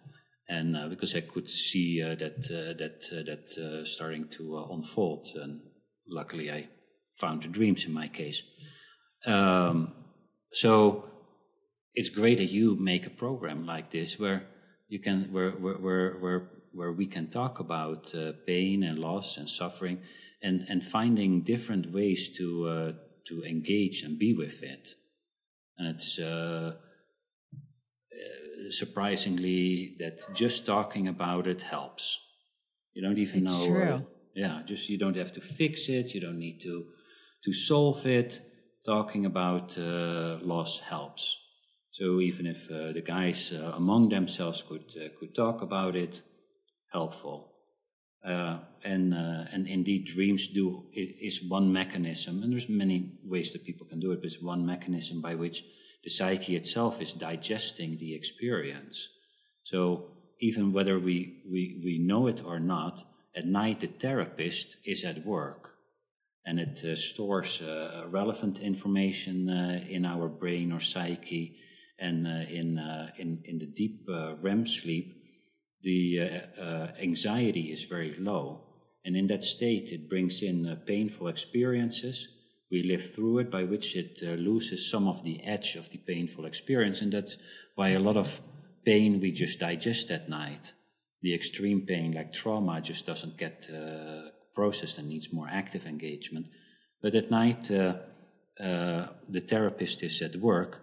And 0.50 0.76
uh, 0.76 0.88
because 0.88 1.16
I 1.16 1.22
could 1.22 1.50
see 1.50 2.04
uh, 2.04 2.16
that 2.16 2.44
that 2.48 3.02
that 3.26 3.86
starting 3.88 4.28
to 4.30 4.68
unfold, 4.72 5.28
and 5.36 5.62
luckily 6.08 6.52
I 6.52 6.68
found 7.18 7.44
the 7.44 7.48
dreams 7.48 7.86
in 7.86 7.94
my 7.94 8.08
case. 8.08 8.44
Um, 9.26 9.94
so 10.52 11.10
it's 11.94 12.10
great 12.10 12.38
that 12.38 12.52
you 12.52 12.76
make 12.76 13.06
a 13.08 13.10
program 13.10 13.66
like 13.66 13.92
this 13.92 14.20
where 14.20 14.48
you 14.90 15.00
can 15.00 15.32
where 15.32 15.52
where 15.52 15.76
where, 15.76 16.12
where 16.20 16.50
where 16.74 16.92
we 16.92 17.06
can 17.06 17.30
talk 17.30 17.60
about 17.60 18.14
uh, 18.16 18.34
pain 18.46 18.84
and 18.84 19.00
loss 19.00 19.38
and 19.38 19.50
suffering 19.50 20.00
and, 20.42 20.66
and 20.70 20.84
finding 20.84 21.42
different 21.42 21.92
ways 21.92 22.30
to, 22.38 22.68
uh, 22.68 22.92
to 23.28 23.44
engage 23.44 24.02
and 24.02 24.20
be 24.20 24.34
with 24.34 24.64
it. 24.64 24.96
And 25.78 25.88
it's 25.96 26.20
uh, 26.20 26.74
uh 28.14 28.72
surprisingly 28.72 29.96
that 30.00 30.20
just 30.34 30.66
talking 30.66 31.08
about 31.08 31.48
it 31.48 31.62
helps. 31.62 32.20
You 32.94 33.02
don't 33.02 33.18
even 33.18 33.46
it's 33.46 33.52
know. 33.52 33.66
True. 33.66 34.06
yeah, 34.36 34.62
just 34.66 34.90
you 34.90 34.98
don't 34.98 35.18
have 35.18 35.32
to 35.34 35.42
fix 35.42 35.90
it. 35.90 36.14
You 36.14 36.22
don't 36.22 36.40
need 36.40 36.62
to 36.62 36.86
to 37.44 37.54
solve 37.54 38.06
it. 38.06 38.42
Talking 38.86 39.26
about 39.26 39.78
uh, 39.78 40.40
loss 40.42 40.80
helps. 40.80 41.38
So 41.92 42.20
even 42.20 42.48
if 42.48 42.70
uh, 42.70 42.92
the 42.92 43.02
guys 43.02 43.54
uh, 43.54 43.72
among 43.76 44.10
themselves 44.10 44.62
could 44.62 44.94
uh, 44.98 45.10
could 45.18 45.34
talk 45.34 45.62
about 45.62 45.96
it, 45.96 46.22
helpful. 46.94 47.50
Uh, 48.24 48.60
and 48.86 49.14
uh, 49.14 49.44
and 49.52 49.68
indeed, 49.68 50.06
dreams 50.06 50.48
do 50.48 50.86
is 50.94 51.44
one 51.44 51.74
mechanism, 51.74 52.42
and 52.42 52.54
there's 52.54 52.70
many 52.70 53.12
ways 53.26 53.52
that 53.52 53.66
people 53.66 53.86
can 53.86 54.00
do 54.00 54.12
it. 54.12 54.22
But 54.22 54.28
it's 54.28 54.42
one 54.42 54.66
mechanism 54.66 55.20
by 55.20 55.36
which 55.36 55.66
the 56.06 56.10
psyche 56.10 56.56
itself 56.56 57.02
is 57.02 57.12
digesting 57.12 57.98
the 57.98 58.16
experience. 58.16 59.10
So 59.64 60.06
even 60.40 60.72
whether 60.72 61.00
we 61.00 61.42
we 61.52 61.82
we 61.84 61.98
know 61.98 62.28
it 62.28 62.42
or 62.46 62.62
not, 62.62 63.04
at 63.36 63.46
night 63.46 63.82
the 63.82 63.88
therapist 63.88 64.78
is 64.86 65.04
at 65.04 65.26
work, 65.26 65.72
and 66.46 66.62
it 66.62 66.82
uh, 66.86 66.96
stores 66.96 67.62
uh, 67.62 68.06
relevant 68.10 68.60
information 68.60 69.50
uh, 69.50 69.84
in 69.90 70.06
our 70.06 70.30
brain 70.30 70.72
or 70.72 70.80
psyche, 70.80 71.58
and 72.00 72.26
uh, 72.26 72.50
in 72.50 72.80
in 73.18 73.42
in 73.44 73.60
the 73.60 73.66
deep 73.66 74.08
REM 74.42 74.66
sleep 74.66 75.23
the 75.84 76.20
uh, 76.22 76.62
uh, 76.62 76.92
anxiety 77.02 77.72
is 77.72 77.84
very 77.84 78.16
low. 78.18 78.62
And 79.06 79.16
in 79.18 79.28
that 79.28 79.44
state, 79.44 79.92
it 79.92 80.10
brings 80.10 80.42
in 80.42 80.66
uh, 80.66 80.76
painful 80.88 81.28
experiences. 81.28 82.28
We 82.72 82.84
live 82.84 83.14
through 83.14 83.40
it, 83.40 83.52
by 83.52 83.66
which 83.66 83.96
it 83.96 84.22
uh, 84.24 84.32
loses 84.32 84.90
some 84.90 85.08
of 85.08 85.24
the 85.24 85.44
edge 85.44 85.76
of 85.76 85.90
the 85.90 85.98
painful 85.98 86.46
experience. 86.46 87.02
And 87.02 87.12
that's 87.12 87.38
why 87.76 87.90
a 87.90 88.00
lot 88.00 88.18
of 88.18 88.42
pain 88.86 89.20
we 89.20 89.32
just 89.32 89.60
digest 89.60 90.10
at 90.10 90.30
night. 90.30 90.74
The 91.22 91.36
extreme 91.36 91.82
pain, 91.82 92.14
like 92.14 92.34
trauma, 92.34 92.82
just 92.82 93.06
doesn't 93.06 93.38
get 93.38 93.70
uh, 93.70 94.30
processed 94.56 94.98
and 94.98 95.10
needs 95.10 95.34
more 95.34 95.50
active 95.52 95.86
engagement. 95.86 96.48
But 97.02 97.16
at 97.16 97.30
night, 97.30 97.70
uh, 97.70 97.96
the 98.58 99.42
therapist 99.48 100.04
is 100.04 100.22
at 100.22 100.38
work, 100.38 100.82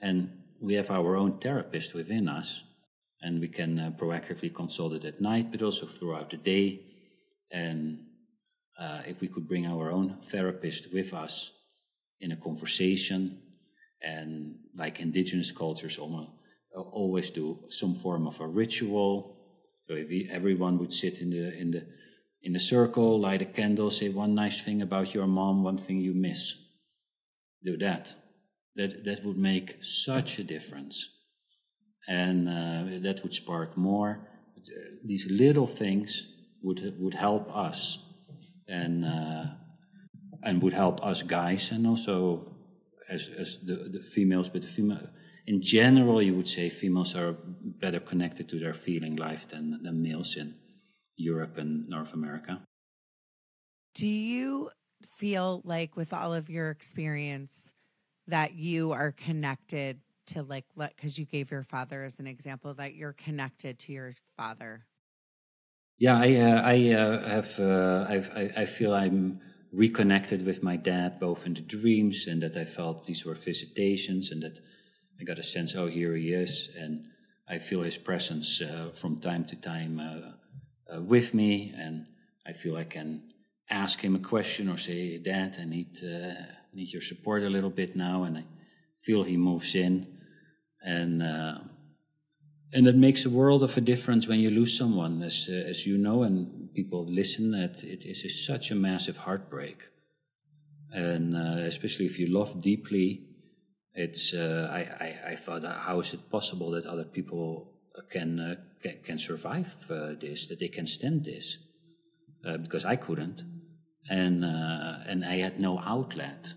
and 0.00 0.30
we 0.60 0.74
have 0.74 0.90
our 0.90 1.16
own 1.16 1.38
therapist 1.38 1.94
within 1.94 2.28
us 2.28 2.62
and 3.22 3.40
we 3.40 3.48
can 3.48 3.78
uh, 3.78 3.90
proactively 3.96 4.52
consult 4.52 4.92
it 4.92 5.04
at 5.04 5.20
night, 5.20 5.50
but 5.50 5.62
also 5.62 5.86
throughout 5.86 6.30
the 6.30 6.36
day. 6.36 6.80
And 7.50 8.00
uh, 8.78 9.02
if 9.06 9.20
we 9.20 9.28
could 9.28 9.46
bring 9.46 9.66
our 9.66 9.90
own 9.90 10.18
therapist 10.22 10.92
with 10.92 11.14
us 11.14 11.50
in 12.20 12.32
a 12.32 12.36
conversation, 12.36 13.38
and 14.02 14.56
like 14.76 14.98
indigenous 14.98 15.52
cultures 15.52 15.98
almost, 15.98 16.30
always 16.74 17.30
do 17.30 17.58
some 17.68 17.94
form 17.94 18.26
of 18.26 18.40
a 18.40 18.46
ritual. 18.46 19.36
So 19.86 19.94
if 19.94 20.08
we, 20.08 20.28
everyone 20.30 20.78
would 20.78 20.92
sit 20.92 21.20
in 21.20 21.30
the 21.30 21.56
in 21.56 21.70
the 21.70 21.86
in 22.42 22.52
the 22.52 22.58
circle, 22.58 23.20
light 23.20 23.42
a 23.42 23.44
candle, 23.44 23.90
say 23.90 24.08
one 24.08 24.34
nice 24.34 24.60
thing 24.60 24.82
about 24.82 25.14
your 25.14 25.28
mom, 25.28 25.62
one 25.62 25.78
thing 25.78 26.00
you 26.00 26.14
miss. 26.14 26.54
Do 27.62 27.76
that. 27.76 28.14
That 28.74 29.04
that 29.04 29.24
would 29.24 29.36
make 29.36 29.76
such 29.82 30.38
a 30.38 30.44
difference 30.44 31.08
and 32.08 32.48
uh, 32.48 33.00
that 33.02 33.22
would 33.22 33.34
spark 33.34 33.76
more. 33.76 34.28
These 35.04 35.26
little 35.30 35.66
things 35.66 36.26
would 36.62 36.94
would 36.98 37.14
help 37.14 37.54
us, 37.54 37.98
and 38.68 39.04
uh, 39.04 39.44
and 40.42 40.62
would 40.62 40.72
help 40.72 41.04
us 41.04 41.22
guys, 41.22 41.72
and 41.72 41.86
also 41.86 42.56
as 43.08 43.28
as 43.38 43.58
the, 43.64 43.90
the 43.92 44.02
females. 44.02 44.48
But 44.48 44.62
the 44.62 44.68
female, 44.68 45.08
in 45.46 45.62
general, 45.62 46.22
you 46.22 46.34
would 46.34 46.48
say 46.48 46.70
females 46.70 47.14
are 47.14 47.36
better 47.80 48.00
connected 48.00 48.48
to 48.50 48.58
their 48.58 48.74
feeling 48.74 49.16
life 49.16 49.48
than 49.48 49.82
than 49.82 50.02
males 50.02 50.36
in 50.36 50.54
Europe 51.16 51.58
and 51.58 51.88
North 51.88 52.14
America. 52.14 52.62
Do 53.94 54.06
you 54.06 54.70
feel 55.18 55.60
like, 55.64 55.96
with 55.96 56.12
all 56.12 56.32
of 56.32 56.48
your 56.48 56.70
experience, 56.70 57.72
that 58.26 58.54
you 58.54 58.92
are 58.92 59.12
connected 59.12 60.00
to 60.32 60.42
like 60.42 60.64
let 60.76 60.94
because 60.96 61.18
you 61.18 61.24
gave 61.24 61.50
your 61.50 61.62
father 61.62 62.04
as 62.04 62.18
an 62.18 62.26
example 62.26 62.74
that 62.74 62.94
you're 62.94 63.12
connected 63.14 63.78
to 63.78 63.92
your 63.92 64.14
father. 64.36 64.86
Yeah 65.98 66.18
i 66.18 66.36
uh, 66.36 66.60
i 66.64 66.92
uh, 66.94 67.28
have 67.28 67.60
uh, 67.60 68.06
I, 68.08 68.62
I 68.62 68.64
feel 68.64 68.92
i'm 68.94 69.40
reconnected 69.72 70.44
with 70.44 70.62
my 70.62 70.76
dad 70.76 71.20
both 71.20 71.46
in 71.46 71.54
the 71.54 71.60
dreams 71.60 72.26
and 72.26 72.42
that 72.42 72.56
i 72.56 72.64
felt 72.64 73.06
these 73.06 73.24
were 73.24 73.34
visitations 73.34 74.30
and 74.32 74.42
that 74.42 74.58
i 75.20 75.24
got 75.24 75.38
a 75.38 75.42
sense 75.42 75.76
oh 75.76 75.86
here 75.86 76.16
he 76.16 76.32
is. 76.32 76.70
And 76.76 77.04
i 77.48 77.58
feel 77.58 77.82
his 77.82 77.98
presence 77.98 78.60
uh, 78.60 78.90
from 78.92 79.20
time 79.20 79.44
to 79.44 79.56
time 79.56 80.00
uh, 80.00 80.96
uh, 80.96 81.02
with 81.02 81.34
me. 81.34 81.72
And 81.76 82.06
i 82.46 82.52
feel 82.52 82.76
i 82.76 82.84
can 82.84 83.22
ask 83.70 84.00
him 84.00 84.16
a 84.16 84.26
question 84.34 84.68
or 84.68 84.78
say 84.78 85.18
dad 85.18 85.56
i 85.60 85.64
need 85.64 85.94
need 86.74 86.92
your 86.92 87.02
support 87.02 87.42
a 87.42 87.50
little 87.50 87.70
bit 87.70 87.94
now. 87.94 88.24
And 88.24 88.38
i 88.38 88.44
feel 89.02 89.24
he 89.24 89.36
moves 89.36 89.74
in, 89.74 90.11
and 90.84 91.22
uh, 91.22 91.58
and 92.74 92.86
it 92.86 92.96
makes 92.96 93.24
a 93.24 93.30
world 93.30 93.62
of 93.62 93.76
a 93.76 93.80
difference 93.80 94.26
when 94.26 94.40
you 94.40 94.50
lose 94.50 94.76
someone, 94.76 95.22
as 95.22 95.48
uh, 95.48 95.54
as 95.54 95.86
you 95.86 95.98
know, 95.98 96.22
and 96.22 96.72
people 96.74 97.04
listen. 97.04 97.54
It 97.54 97.82
it 97.84 98.04
is 98.04 98.46
such 98.46 98.70
a 98.70 98.74
massive 98.74 99.16
heartbreak, 99.16 99.78
and 100.92 101.36
uh, 101.36 101.66
especially 101.66 102.06
if 102.06 102.18
you 102.18 102.26
love 102.28 102.62
deeply, 102.62 103.22
it's. 103.94 104.34
Uh, 104.34 104.68
I, 104.70 104.80
I 105.04 105.32
I 105.32 105.36
thought, 105.36 105.64
how 105.64 106.00
is 106.00 106.14
it 106.14 106.30
possible 106.30 106.70
that 106.72 106.86
other 106.86 107.04
people 107.04 107.72
can 108.10 108.40
uh, 108.40 108.54
can, 108.82 108.98
can, 109.04 109.18
survive 109.18 109.74
uh, 109.90 110.14
this, 110.18 110.46
that 110.46 110.58
they 110.58 110.68
can 110.68 110.86
stand 110.86 111.24
this, 111.24 111.58
because 112.42 112.84
I 112.84 112.96
couldn't, 112.96 113.42
and 114.08 114.44
and 114.44 115.24
I 115.24 115.36
had 115.36 115.60
no 115.60 115.78
outlet 115.78 116.54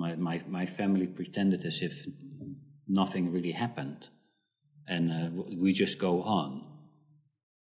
my, 0.00 0.14
my, 0.14 0.42
my 0.48 0.66
family 0.66 1.06
pretended 1.06 1.64
as 1.64 1.82
if 1.82 2.06
nothing 2.90 3.32
really 3.32 3.52
happened 3.52 4.08
and 4.88 5.12
uh, 5.12 5.42
we 5.56 5.72
just 5.72 5.98
go 5.98 6.22
on 6.22 6.64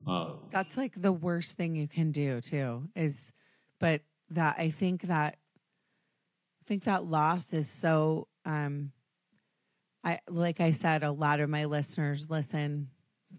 uh, 0.06 0.32
that's 0.50 0.76
like 0.76 0.92
the 0.96 1.12
worst 1.12 1.52
thing 1.52 1.74
you 1.74 1.88
can 1.88 2.12
do 2.12 2.40
too 2.40 2.88
is 2.94 3.32
but 3.80 4.00
that 4.30 4.54
i 4.58 4.70
think 4.70 5.02
that 5.02 5.36
i 6.62 6.64
think 6.66 6.84
that 6.84 7.04
loss 7.04 7.52
is 7.52 7.68
so 7.68 8.28
um 8.44 8.92
i 10.04 10.18
like 10.28 10.60
i 10.60 10.70
said 10.70 11.02
a 11.02 11.10
lot 11.10 11.40
of 11.40 11.50
my 11.50 11.64
listeners 11.64 12.30
listen 12.30 12.88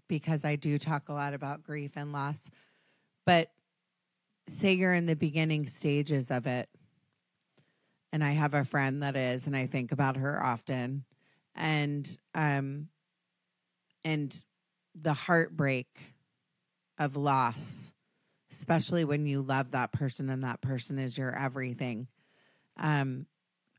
because 0.06 0.44
i 0.44 0.54
do 0.54 0.76
talk 0.76 1.08
a 1.08 1.12
lot 1.12 1.32
about 1.32 1.62
grief 1.62 1.92
and 1.96 2.12
loss 2.12 2.50
but 3.24 3.50
say 4.48 4.74
you're 4.74 4.94
in 4.94 5.06
the 5.06 5.16
beginning 5.16 5.66
stages 5.66 6.30
of 6.30 6.46
it 6.46 6.68
and 8.12 8.24
I 8.24 8.32
have 8.32 8.54
a 8.54 8.64
friend 8.64 9.02
that 9.02 9.16
is, 9.16 9.46
and 9.46 9.56
I 9.56 9.66
think 9.66 9.92
about 9.92 10.16
her 10.16 10.42
often. 10.42 11.04
And 11.54 12.18
um 12.34 12.88
and 14.04 14.42
the 14.94 15.12
heartbreak 15.12 15.88
of 16.98 17.16
loss, 17.16 17.92
especially 18.50 19.04
when 19.04 19.26
you 19.26 19.42
love 19.42 19.72
that 19.72 19.92
person 19.92 20.30
and 20.30 20.44
that 20.44 20.60
person 20.60 20.98
is 20.98 21.16
your 21.16 21.36
everything. 21.36 22.06
Um 22.76 23.26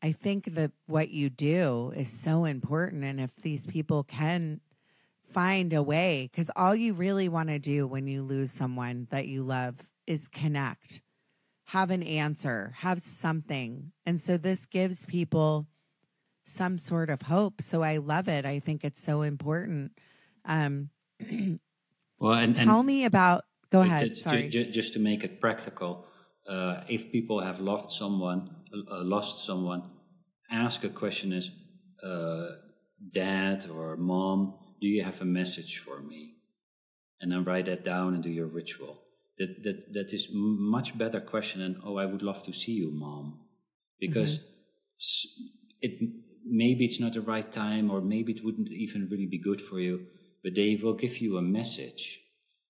I 0.03 0.13
think 0.13 0.55
that 0.55 0.71
what 0.87 1.09
you 1.09 1.29
do 1.29 1.93
is 1.95 2.09
so 2.09 2.45
important 2.45 3.03
and 3.03 3.19
if 3.19 3.35
these 3.35 3.65
people 3.65 4.03
can 4.03 4.61
find 5.31 5.71
a 5.73 5.83
way 5.83 6.29
cuz 6.33 6.49
all 6.55 6.75
you 6.75 6.93
really 6.93 7.29
want 7.29 7.49
to 7.49 7.59
do 7.59 7.87
when 7.87 8.07
you 8.07 8.21
lose 8.21 8.51
someone 8.51 9.07
that 9.11 9.27
you 9.27 9.43
love 9.43 9.75
is 10.07 10.27
connect 10.27 11.01
have 11.71 11.89
an 11.89 12.03
answer, 12.03 12.73
have 12.79 13.01
something. 13.01 13.93
And 14.05 14.19
so 14.19 14.35
this 14.35 14.65
gives 14.65 15.05
people 15.05 15.67
some 16.45 16.77
sort 16.77 17.09
of 17.09 17.21
hope. 17.23 17.61
So 17.61 17.83
I 17.83 17.97
love 17.97 18.27
it. 18.27 18.45
I 18.45 18.59
think 18.59 18.83
it's 18.83 19.01
so 19.01 19.21
important. 19.21 19.91
Um, 20.45 20.89
well, 22.19 22.33
and, 22.33 22.55
tell 22.55 22.79
and 22.79 22.87
me 22.87 23.05
about. 23.05 23.45
Go 23.71 23.81
ahead. 23.81 24.09
Just, 24.09 24.23
Sorry. 24.23 24.49
Just 24.49 24.93
to 24.93 24.99
make 24.99 25.23
it 25.23 25.39
practical, 25.39 26.05
uh, 26.47 26.81
if 26.89 27.11
people 27.11 27.39
have 27.39 27.59
loved 27.59 27.89
someone, 27.89 28.49
uh, 28.91 29.03
lost 29.03 29.45
someone, 29.45 29.83
ask 30.51 30.83
a 30.83 30.89
question: 30.89 31.31
Is 31.31 31.51
uh, 32.03 32.47
Dad 33.13 33.69
or 33.69 33.95
Mom? 33.95 34.55
Do 34.81 34.87
you 34.87 35.03
have 35.03 35.21
a 35.21 35.25
message 35.25 35.77
for 35.77 36.01
me? 36.01 36.35
And 37.21 37.31
then 37.31 37.43
write 37.43 37.67
that 37.67 37.85
down 37.85 38.15
and 38.15 38.23
do 38.23 38.29
your 38.29 38.47
ritual 38.47 39.01
that 39.41 39.63
that 39.63 39.93
that 39.93 40.13
is 40.13 40.27
much 40.31 40.97
better 40.97 41.19
question 41.19 41.61
than 41.61 41.81
oh 41.83 41.97
I 41.97 42.05
would 42.05 42.21
love 42.21 42.43
to 42.43 42.53
see 42.53 42.73
you 42.73 42.91
mom 42.91 43.39
because 43.99 44.39
mm-hmm. 44.39 45.45
it 45.81 45.93
maybe 46.45 46.85
it's 46.85 46.99
not 46.99 47.13
the 47.13 47.21
right 47.21 47.51
time 47.51 47.89
or 47.89 48.01
maybe 48.01 48.33
it 48.33 48.43
wouldn't 48.43 48.69
even 48.69 49.07
really 49.09 49.25
be 49.25 49.37
good 49.37 49.61
for 49.61 49.79
you 49.79 50.05
but 50.43 50.55
they 50.55 50.75
will 50.81 50.93
give 50.93 51.17
you 51.19 51.37
a 51.37 51.41
message 51.41 52.19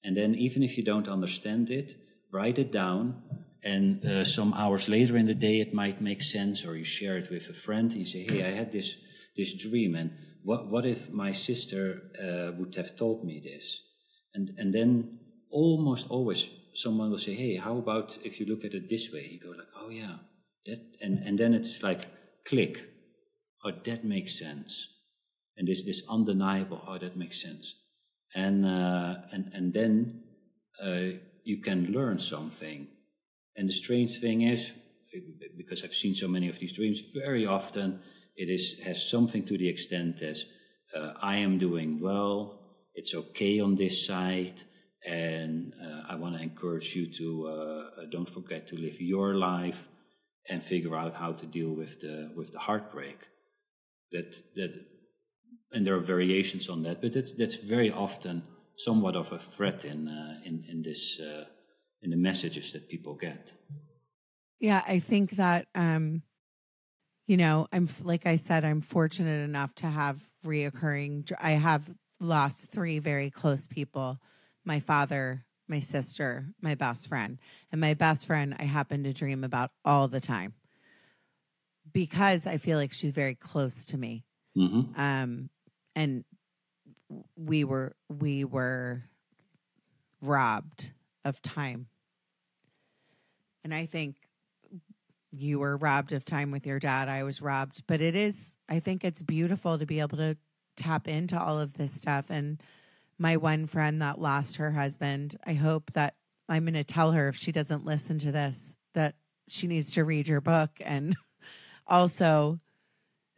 and 0.03 0.15
then 0.17 0.35
even 0.35 0.63
if 0.63 0.77
you 0.77 0.83
don't 0.83 1.07
understand 1.07 1.69
it 1.69 1.95
write 2.31 2.59
it 2.59 2.71
down 2.71 3.21
and 3.63 4.05
uh, 4.05 4.23
some 4.23 4.53
hours 4.53 4.89
later 4.89 5.15
in 5.17 5.27
the 5.27 5.33
day 5.33 5.59
it 5.59 5.73
might 5.73 6.01
make 6.01 6.23
sense 6.23 6.65
or 6.65 6.75
you 6.75 6.83
share 6.83 7.17
it 7.17 7.29
with 7.29 7.47
a 7.49 7.53
friend 7.53 7.91
and 7.91 7.99
you 7.99 8.05
say 8.05 8.23
hey 8.23 8.45
I 8.45 8.51
had 8.51 8.71
this 8.71 8.95
this 9.37 9.53
dream 9.53 9.95
and 9.95 10.11
what 10.43 10.67
what 10.67 10.85
if 10.85 11.09
my 11.11 11.31
sister 11.31 12.01
uh, 12.19 12.51
would 12.57 12.75
have 12.75 12.95
told 12.95 13.23
me 13.23 13.39
this 13.39 13.81
and 14.33 14.51
and 14.57 14.73
then 14.73 15.19
almost 15.51 16.07
always 16.09 16.49
someone 16.73 17.09
will 17.09 17.17
say, 17.17 17.33
"Hey, 17.33 17.55
how 17.55 17.77
about 17.77 18.17
if 18.23 18.39
you 18.39 18.45
look 18.45 18.65
at 18.65 18.73
it 18.73 18.89
this 18.89 19.11
way?" 19.11 19.27
You 19.31 19.39
go 19.39 19.49
like, 19.49 19.67
"Oh 19.75 19.89
yeah, 19.89 20.17
that," 20.65 20.79
and 21.01 21.19
and 21.19 21.37
then 21.37 21.53
it's 21.53 21.83
like 21.83 22.07
click. 22.45 22.87
Oh, 23.63 23.71
that 23.85 24.03
makes 24.03 24.39
sense, 24.39 24.89
and 25.57 25.67
this 25.67 25.83
this 25.83 26.01
undeniable. 26.09 26.81
Oh, 26.87 26.97
that 26.97 27.15
makes 27.15 27.41
sense, 27.41 27.75
and 28.35 28.65
uh, 28.65 29.15
and 29.31 29.51
and 29.53 29.73
then 29.73 30.23
uh, 30.83 31.17
you 31.43 31.61
can 31.61 31.91
learn 31.91 32.19
something. 32.19 32.87
And 33.55 33.67
the 33.67 33.73
strange 33.73 34.19
thing 34.19 34.41
is, 34.41 34.71
because 35.57 35.83
I've 35.83 35.93
seen 35.93 36.15
so 36.15 36.27
many 36.27 36.49
of 36.49 36.57
these 36.57 36.73
dreams, 36.73 37.01
very 37.13 37.45
often 37.45 37.99
it 38.35 38.49
is 38.49 38.79
has 38.85 39.09
something 39.09 39.43
to 39.45 39.57
the 39.57 39.69
extent 39.69 40.21
as 40.21 40.45
uh, 40.95 41.13
I 41.21 41.37
am 41.37 41.57
doing 41.57 41.99
well. 41.99 42.59
It's 42.95 43.13
okay 43.13 43.59
on 43.59 43.75
this 43.75 44.05
side 44.05 44.63
and 45.05 45.73
uh, 45.81 46.03
I 46.09 46.15
want 46.15 46.35
to 46.35 46.41
encourage 46.41 46.95
you 46.95 47.11
to 47.13 47.47
uh, 47.47 47.51
uh, 48.01 48.05
don't 48.11 48.29
forget 48.29 48.67
to 48.67 48.75
live 48.75 49.01
your 49.01 49.35
life 49.35 49.87
and 50.49 50.63
figure 50.63 50.95
out 50.95 51.15
how 51.15 51.31
to 51.33 51.45
deal 51.45 51.71
with 51.71 51.99
the 52.01 52.31
with 52.35 52.51
the 52.51 52.59
heartbreak. 52.59 53.17
That 54.11 54.55
that, 54.55 54.85
and 55.73 55.85
there 55.85 55.95
are 55.95 55.99
variations 55.99 56.69
on 56.69 56.83
that, 56.83 57.01
but 57.01 57.13
that's 57.13 57.31
that's 57.31 57.55
very 57.55 57.91
often 57.91 58.43
somewhat 58.75 59.15
of 59.15 59.31
a 59.31 59.39
threat 59.39 59.85
in 59.85 60.07
uh, 60.07 60.39
in 60.43 60.65
in 60.69 60.81
this 60.81 61.19
uh, 61.19 61.45
in 62.01 62.09
the 62.09 62.17
messages 62.17 62.71
that 62.73 62.89
people 62.89 63.15
get. 63.15 63.53
Yeah, 64.59 64.83
I 64.87 64.99
think 64.99 65.31
that 65.31 65.67
um, 65.75 66.23
you 67.27 67.37
know, 67.37 67.67
I'm 67.71 67.87
like 68.03 68.25
I 68.25 68.35
said, 68.35 68.65
I'm 68.65 68.81
fortunate 68.81 69.43
enough 69.43 69.73
to 69.75 69.87
have 69.87 70.27
reoccurring. 70.45 71.31
I 71.41 71.51
have 71.51 71.89
lost 72.19 72.71
three 72.71 72.99
very 72.99 73.29
close 73.29 73.67
people 73.67 74.19
my 74.63 74.79
father, 74.79 75.43
my 75.67 75.79
sister, 75.79 76.45
my 76.61 76.75
best 76.75 77.07
friend. 77.07 77.39
And 77.71 77.81
my 77.81 77.95
best 77.95 78.27
friend, 78.27 78.55
I 78.59 78.65
happen 78.65 79.03
to 79.03 79.13
dream 79.13 79.43
about 79.43 79.71
all 79.85 80.07
the 80.07 80.19
time 80.19 80.53
because 81.93 82.47
I 82.47 82.57
feel 82.57 82.77
like 82.77 82.93
she's 82.93 83.11
very 83.11 83.35
close 83.35 83.85
to 83.85 83.97
me. 83.97 84.23
Mm-hmm. 84.57 84.99
Um, 84.99 85.49
and 85.95 86.23
we 87.35 87.63
were 87.63 87.95
we 88.09 88.43
were 88.45 89.03
robbed 90.21 90.91
of 91.25 91.41
time. 91.41 91.87
And 93.63 93.73
I 93.73 93.85
think 93.85 94.15
you 95.31 95.59
were 95.59 95.77
robbed 95.77 96.11
of 96.11 96.25
time 96.25 96.51
with 96.51 96.65
your 96.65 96.79
dad. 96.79 97.07
I 97.07 97.23
was 97.23 97.41
robbed, 97.41 97.83
but 97.87 98.01
it 98.01 98.15
is 98.15 98.57
I 98.69 98.79
think 98.79 99.03
it's 99.03 99.21
beautiful 99.21 99.77
to 99.77 99.85
be 99.85 99.99
able 99.99 100.17
to 100.17 100.37
tap 100.77 101.07
into 101.07 101.39
all 101.39 101.59
of 101.59 101.73
this 101.73 101.93
stuff 101.93 102.25
and 102.29 102.61
my 103.19 103.37
one 103.37 103.67
friend 103.67 104.01
that 104.01 104.19
lost 104.19 104.55
her 104.55 104.71
husband. 104.71 105.37
I 105.45 105.53
hope 105.53 105.91
that 105.93 106.15
I'm 106.49 106.65
going 106.65 106.73
to 106.73 106.83
tell 106.83 107.11
her 107.11 107.27
if 107.27 107.35
she 107.35 107.51
doesn't 107.51 107.85
listen 107.85 108.19
to 108.19 108.31
this 108.31 108.77
that 108.93 109.15
she 109.47 109.67
needs 109.67 109.93
to 109.93 110.03
read 110.03 110.27
your 110.27 110.41
book 110.41 110.71
and 110.81 111.15
also 111.87 112.59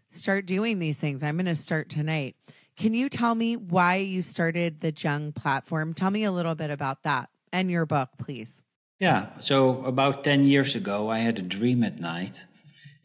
start 0.09 0.45
doing 0.45 0.79
these 0.79 0.97
things. 0.99 1.23
I'm 1.23 1.35
going 1.35 1.45
to 1.45 1.55
start 1.55 1.89
tonight. 1.89 2.35
Can 2.75 2.93
you 2.93 3.09
tell 3.09 3.35
me 3.35 3.55
why 3.55 3.97
you 3.97 4.21
started 4.21 4.81
the 4.81 4.91
Jung 4.91 5.31
platform? 5.31 5.93
Tell 5.93 6.09
me 6.09 6.23
a 6.23 6.31
little 6.31 6.55
bit 6.55 6.71
about 6.71 7.03
that 7.03 7.29
and 7.51 7.69
your 7.69 7.85
book, 7.85 8.09
please. 8.17 8.63
Yeah. 8.99 9.29
So, 9.39 9.83
about 9.85 10.23
10 10.23 10.45
years 10.45 10.75
ago, 10.75 11.09
I 11.09 11.19
had 11.19 11.39
a 11.39 11.41
dream 11.41 11.83
at 11.83 11.99
night 11.99 12.45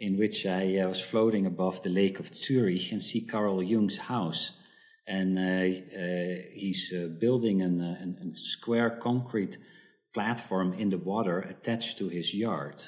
in 0.00 0.16
which 0.16 0.46
I 0.46 0.78
uh, 0.78 0.88
was 0.88 1.00
floating 1.00 1.44
above 1.46 1.82
the 1.82 1.90
lake 1.90 2.20
of 2.20 2.34
Zurich 2.34 2.92
and 2.92 3.02
see 3.02 3.20
Carl 3.20 3.62
Jung's 3.62 3.96
house 3.96 4.52
and 5.08 5.38
uh, 5.38 5.42
uh, 5.42 6.42
he's 6.52 6.92
uh, 6.92 7.06
building 7.06 7.62
an, 7.62 7.80
an, 7.80 8.32
a 8.34 8.36
square 8.36 8.90
concrete 8.90 9.56
platform 10.12 10.74
in 10.74 10.90
the 10.90 10.98
water 10.98 11.40
attached 11.40 11.96
to 11.98 12.08
his 12.08 12.34
yard. 12.34 12.82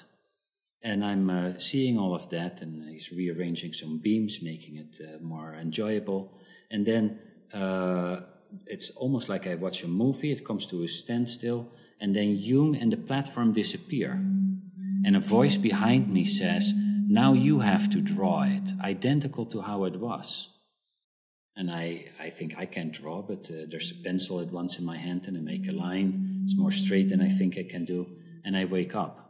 And 0.83 1.05
I'm 1.05 1.29
uh, 1.29 1.59
seeing 1.59 1.99
all 1.99 2.15
of 2.15 2.31
that, 2.31 2.63
and 2.63 2.89
he's 2.89 3.13
rearranging 3.13 3.75
some 3.75 3.99
beams, 3.99 4.41
making 4.43 4.77
it 4.77 5.01
uh, 5.01 5.23
more 5.23 5.55
enjoyable. 5.55 6.33
And 6.71 6.87
then 6.87 7.19
uh, 7.53 8.21
it's 8.67 8.91
almost 8.91 9.29
like 9.29 9.47
I 9.47 9.57
watch 9.57 9.83
a 9.83 9.89
movie, 9.89 10.33
it 10.33 10.45
comes 10.45 10.67
to 10.67 10.83
a 10.83 10.89
standstill, 10.89 11.69
and 12.01 12.17
then 12.17 12.37
Jung 12.37 12.77
and 12.77 12.93
the 12.93 12.97
platform 12.97 13.53
disappear. 13.53 14.13
And 15.05 15.17
a 15.17 15.21
voice 15.21 15.57
behind 15.57 16.13
me 16.13 16.25
says, 16.25 16.73
Now 16.75 17.35
you 17.35 17.61
have 17.61 17.91
to 17.91 18.01
draw 18.01 18.43
it, 18.43 18.73
identical 18.83 19.47
to 19.47 19.61
how 19.61 19.85
it 19.85 19.97
was. 19.97 20.49
And 21.57 21.71
I, 21.71 22.07
I 22.19 22.31
think 22.31 22.55
I 22.57 22.65
can 22.65 22.91
draw, 22.91 23.21
but 23.21 23.51
uh, 23.51 23.67
there's 23.69 23.91
a 23.91 24.03
pencil 24.03 24.41
at 24.41 24.51
once 24.51 24.79
in 24.79 24.85
my 24.85 24.97
hand 24.97 25.27
and 25.27 25.37
I 25.37 25.41
make 25.41 25.69
a 25.69 25.73
line. 25.73 26.43
It's 26.45 26.57
more 26.57 26.71
straight 26.71 27.09
than 27.11 27.21
I 27.21 27.29
think 27.29 27.59
I 27.59 27.65
can 27.65 27.85
do. 27.85 28.07
And 28.45 28.57
I 28.57 28.65
wake 28.65 28.95
up. 28.95 29.30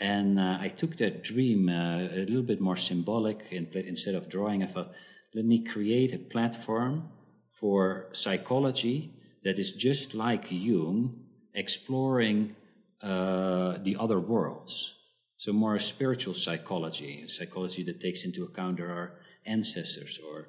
And 0.00 0.40
uh, 0.40 0.58
I 0.60 0.68
took 0.68 0.96
that 0.96 1.22
dream 1.22 1.68
uh, 1.68 1.98
a 2.00 2.24
little 2.24 2.42
bit 2.42 2.60
more 2.60 2.76
symbolic. 2.76 3.52
instead 3.52 4.14
of 4.14 4.28
drawing, 4.28 4.62
I 4.62 4.66
thought, 4.66 4.92
let 5.34 5.44
me 5.44 5.62
create 5.62 6.14
a 6.14 6.18
platform 6.18 7.10
for 7.50 8.08
psychology 8.12 9.12
that 9.44 9.58
is 9.58 9.72
just 9.72 10.14
like 10.14 10.46
Jung, 10.50 11.20
exploring 11.54 12.56
uh, 13.02 13.76
the 13.82 13.96
other 13.98 14.18
worlds. 14.18 14.94
So, 15.36 15.52
more 15.52 15.78
spiritual 15.78 16.34
psychology, 16.34 17.26
psychology 17.28 17.82
that 17.84 18.00
takes 18.00 18.24
into 18.24 18.44
account 18.44 18.80
our 18.80 19.12
ancestors 19.46 20.18
or 20.26 20.48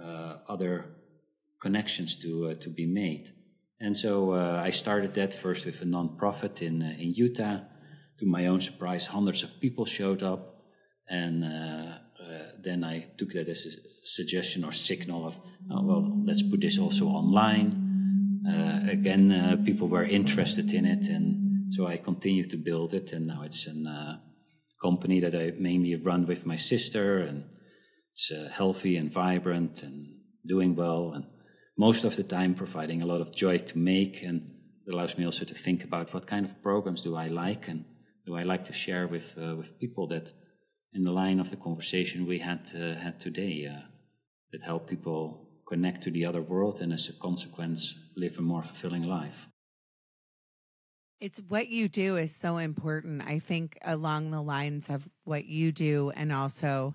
uh, 0.00 0.38
other 0.48 0.86
connections 1.60 2.16
to 2.16 2.50
uh, 2.50 2.54
to 2.54 2.68
be 2.68 2.86
made. 2.86 3.30
And 3.80 3.96
so 3.96 4.32
uh, 4.32 4.62
I 4.64 4.70
started 4.70 5.14
that 5.14 5.34
first 5.34 5.66
with 5.66 5.82
a 5.82 5.84
nonprofit 5.84 6.62
in 6.62 6.82
in 6.82 7.12
Utah. 7.14 7.60
To 8.20 8.26
my 8.26 8.46
own 8.46 8.60
surprise, 8.60 9.06
hundreds 9.06 9.42
of 9.42 9.60
people 9.60 9.84
showed 9.84 10.22
up, 10.22 10.62
and 11.08 11.44
then 12.64 12.82
I 12.82 13.06
took 13.18 13.32
that 13.32 13.48
as 13.48 13.66
a 13.66 13.70
suggestion 14.04 14.64
or 14.64 14.72
signal 14.72 15.26
of, 15.26 15.38
oh, 15.70 15.82
well, 15.84 16.22
let's 16.24 16.42
put 16.42 16.60
this 16.60 16.78
also 16.78 17.06
online. 17.06 18.42
Uh, 18.48 18.90
again, 18.90 19.30
uh, 19.30 19.56
people 19.64 19.88
were 19.88 20.04
interested 20.04 20.72
in 20.72 20.84
it, 20.84 21.08
and 21.08 21.72
so 21.74 21.86
I 21.86 21.98
continued 21.98 22.50
to 22.50 22.56
build 22.56 22.94
it. 22.94 23.12
And 23.12 23.26
now 23.26 23.42
it's 23.42 23.66
a 23.66 23.70
uh, 23.70 24.16
company 24.82 25.20
that 25.20 25.34
I 25.34 25.52
mainly 25.58 25.94
run 25.96 26.26
with 26.26 26.46
my 26.46 26.56
sister, 26.56 27.18
and 27.18 27.44
it's 28.12 28.30
uh, 28.32 28.48
healthy 28.50 28.96
and 28.96 29.12
vibrant 29.12 29.82
and 29.82 30.06
doing 30.46 30.74
well, 30.74 31.12
and 31.14 31.24
most 31.76 32.04
of 32.04 32.16
the 32.16 32.22
time 32.22 32.54
providing 32.54 33.02
a 33.02 33.06
lot 33.06 33.20
of 33.20 33.34
joy 33.34 33.58
to 33.58 33.78
make. 33.78 34.22
And 34.22 34.50
it 34.86 34.94
allows 34.94 35.16
me 35.18 35.24
also 35.24 35.44
to 35.44 35.54
think 35.54 35.84
about 35.84 36.12
what 36.12 36.26
kind 36.26 36.44
of 36.44 36.62
programs 36.62 37.02
do 37.02 37.16
I 37.16 37.28
like 37.28 37.68
and 37.68 37.84
do 38.26 38.36
I 38.36 38.42
like 38.42 38.64
to 38.66 38.72
share 38.72 39.06
with 39.06 39.36
uh, 39.38 39.56
with 39.56 39.78
people 39.78 40.06
that 40.08 40.32
in 40.92 41.04
the 41.04 41.10
line 41.10 41.40
of 41.40 41.50
the 41.50 41.56
conversation 41.56 42.26
we 42.26 42.38
had 42.38 42.70
uh, 42.74 42.94
had 42.94 43.20
today 43.20 43.66
uh, 43.66 43.80
that 44.52 44.62
help 44.62 44.88
people 44.88 45.48
connect 45.66 46.02
to 46.02 46.10
the 46.10 46.24
other 46.24 46.42
world 46.42 46.80
and 46.80 46.92
as 46.92 47.08
a 47.08 47.12
consequence 47.12 47.94
live 48.16 48.38
a 48.38 48.42
more 48.42 48.62
fulfilling 48.62 49.02
life. 49.02 49.48
It's 51.20 51.40
what 51.48 51.68
you 51.68 51.88
do 51.88 52.16
is 52.16 52.34
so 52.34 52.58
important. 52.58 53.22
I 53.26 53.38
think 53.38 53.78
along 53.82 54.30
the 54.30 54.42
lines 54.42 54.90
of 54.90 55.08
what 55.24 55.46
you 55.46 55.72
do 55.72 56.12
and 56.14 56.32
also 56.32 56.94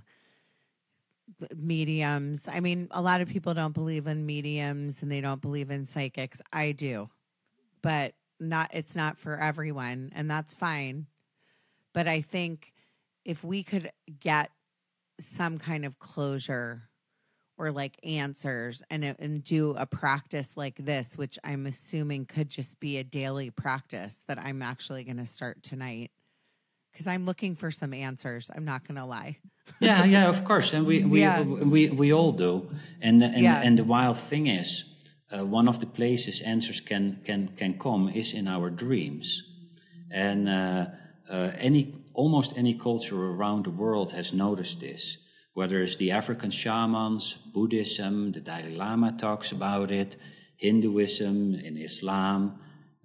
mediums. 1.56 2.48
I 2.48 2.60
mean, 2.60 2.88
a 2.92 3.02
lot 3.02 3.22
of 3.22 3.28
people 3.28 3.54
don't 3.54 3.74
believe 3.74 4.08
in 4.08 4.26
mediums 4.26 5.02
and 5.02 5.12
they 5.12 5.22
don't 5.22 5.42
believe 5.42 5.72
in 5.72 5.86
psychics. 5.86 6.42
I 6.52 6.74
do. 6.74 7.10
But 7.82 8.14
not 8.40 8.70
it's 8.74 8.96
not 8.96 9.18
for 9.18 9.38
everyone 9.38 10.12
and 10.16 10.30
that's 10.30 10.54
fine. 10.54 11.08
But 11.94 12.08
I 12.08 12.22
think 12.22 12.74
if 13.26 13.44
we 13.44 13.64
could 13.64 13.92
get 14.20 14.52
some 15.20 15.60
kind 15.60 15.86
of 15.86 16.00
closure 16.00 16.90
or 17.60 17.72
like 17.72 18.00
answers 18.04 18.82
and 18.90 19.04
and 19.04 19.44
do 19.44 19.76
a 19.78 19.86
practice 19.86 20.54
like 20.56 20.76
this 20.78 21.18
which 21.18 21.38
i'm 21.44 21.68
assuming 21.68 22.26
could 22.26 22.50
just 22.50 22.80
be 22.80 22.98
a 22.98 23.04
daily 23.04 23.50
practice 23.50 24.24
that 24.28 24.40
i'm 24.40 24.62
actually 24.62 25.04
going 25.04 25.18
to 25.18 25.26
start 25.26 25.62
tonight 25.62 26.10
because 26.92 27.06
i'm 27.06 27.26
looking 27.26 27.56
for 27.56 27.70
some 27.70 27.94
answers 27.94 28.50
i'm 28.56 28.66
not 28.66 28.88
going 28.88 28.96
to 28.96 29.06
lie 29.06 29.38
yeah 29.80 30.06
yeah 30.06 30.28
of 30.28 30.44
course 30.46 30.74
and 30.74 30.86
we 30.86 31.04
we 31.04 31.20
yeah. 31.20 31.42
we, 31.42 31.90
we 31.90 32.14
all 32.14 32.32
do 32.32 32.70
and 33.02 33.22
and, 33.22 33.42
yeah. 33.44 33.62
and 33.62 33.78
the 33.78 33.84
wild 33.84 34.18
thing 34.18 34.48
is 34.48 34.86
uh, 35.32 35.46
one 35.46 35.68
of 35.68 35.80
the 35.80 35.86
places 35.86 36.42
answers 36.42 36.80
can 36.80 37.20
can 37.26 37.50
can 37.58 37.78
come 37.78 38.10
is 38.10 38.34
in 38.34 38.48
our 38.48 38.70
dreams 38.70 39.44
and 40.10 40.50
uh, 40.50 40.86
uh, 41.30 41.52
any 41.58 41.96
almost 42.14 42.58
any 42.58 42.74
culture 42.74 43.32
around 43.32 43.66
the 43.66 43.70
world 43.72 44.12
has 44.12 44.34
noticed 44.34 44.80
this 44.80 45.18
whether 45.60 45.82
it's 45.82 45.98
the 45.98 46.12
African 46.12 46.52
shamans, 46.52 47.34
Buddhism, 47.54 48.32
the 48.32 48.40
Dalai 48.40 48.76
Lama 48.76 49.12
talks 49.18 49.52
about 49.52 49.92
it, 49.92 50.16
Hinduism, 50.56 51.56
in 51.56 51.76
Islam, 51.78 52.60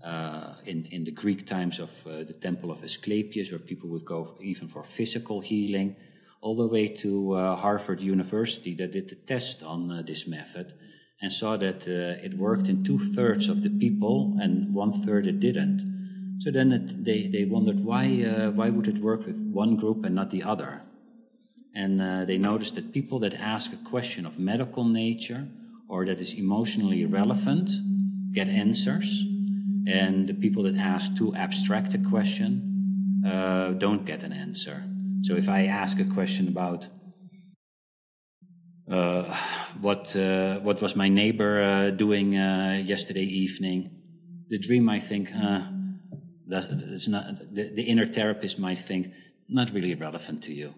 uh, 0.05 0.55
in, 0.64 0.85
in 0.87 1.03
the 1.03 1.11
Greek 1.11 1.47
times 1.47 1.81
of 1.81 1.91
uh, 2.07 2.22
the 2.22 2.33
Temple 2.35 2.70
of 2.70 2.85
Asclepius, 2.85 3.51
where 3.51 3.59
people 3.59 3.89
would 3.89 4.05
go 4.05 4.37
even 4.41 4.68
for 4.68 4.85
physical 4.85 5.41
healing, 5.41 5.97
all 6.43 6.55
the 6.55 6.68
way 6.68 6.87
to 6.89 7.33
uh, 7.33 7.57
Harvard 7.57 8.01
University 8.01 8.75
that 8.77 8.93
did 8.93 9.09
the 9.09 9.16
test 9.16 9.62
on 9.62 9.91
uh, 9.91 10.03
this 10.03 10.27
method 10.29 10.75
and 11.20 11.33
saw 11.33 11.57
that 11.57 11.89
uh, 11.89 12.22
it 12.25 12.35
worked 12.39 12.68
in 12.68 12.85
two 12.85 12.99
thirds 13.14 13.49
of 13.49 13.62
the 13.62 13.70
people 13.70 14.37
and 14.41 14.75
one 14.75 14.93
third 15.03 15.27
it 15.27 15.41
didn't. 15.41 15.93
So 16.45 16.51
then 16.51 16.72
it, 16.72 17.03
they, 17.03 17.26
they 17.26 17.47
wondered 17.47 17.82
why, 17.82 18.22
uh, 18.22 18.51
why 18.51 18.68
would 18.68 18.86
it 18.86 18.99
work 18.99 19.24
with 19.24 19.38
one 19.51 19.76
group 19.76 20.05
and 20.05 20.14
not 20.14 20.30
the 20.30 20.42
other? 20.42 20.82
And 21.74 22.03
uh, 22.03 22.26
they 22.26 22.36
noticed 22.36 22.74
that 22.74 22.92
people 22.92 23.18
that 23.20 23.32
ask 23.32 23.72
a 23.72 23.88
question 23.88 24.26
of 24.26 24.38
medical 24.38 24.84
nature 24.84 25.49
or 25.88 26.05
that 26.05 26.20
is 26.20 26.34
emotionally 26.34 27.07
relevant 27.07 27.70
get 28.34 28.51
answers. 28.51 29.22
And 29.86 30.28
the 30.28 30.34
people 30.34 30.64
that 30.64 30.76
ask 30.76 31.16
too 31.16 31.34
abstract 31.34 31.95
a 31.95 31.99
question 31.99 33.22
uh, 33.26 33.70
don't 33.70 34.05
get 34.05 34.22
an 34.22 34.34
answer. 34.34 34.84
So 35.22 35.36
if 35.36 35.49
I 35.49 35.64
ask 35.64 35.99
a 35.99 36.05
question 36.05 36.49
about 36.49 36.88
uh, 38.90 39.34
what 39.80 40.14
uh, 40.14 40.59
what 40.59 40.82
was 40.82 40.95
my 40.95 41.09
neighbor 41.09 41.62
uh, 41.62 41.90
doing 41.90 42.36
uh, 42.36 42.82
yesterday 42.84 43.24
evening, 43.24 43.90
the 44.51 44.59
dream 44.59 44.90
I 44.90 44.99
think 44.99 45.30
that's, 46.47 47.09
not 47.09 47.38
the, 47.53 47.72
the 47.74 47.82
inner 47.82 48.07
therapist 48.07 48.59
might 48.59 48.78
think 48.78 49.09
not 49.49 49.72
really 49.72 49.95
relevant 49.95 50.42
to 50.42 50.53
you 50.53 50.74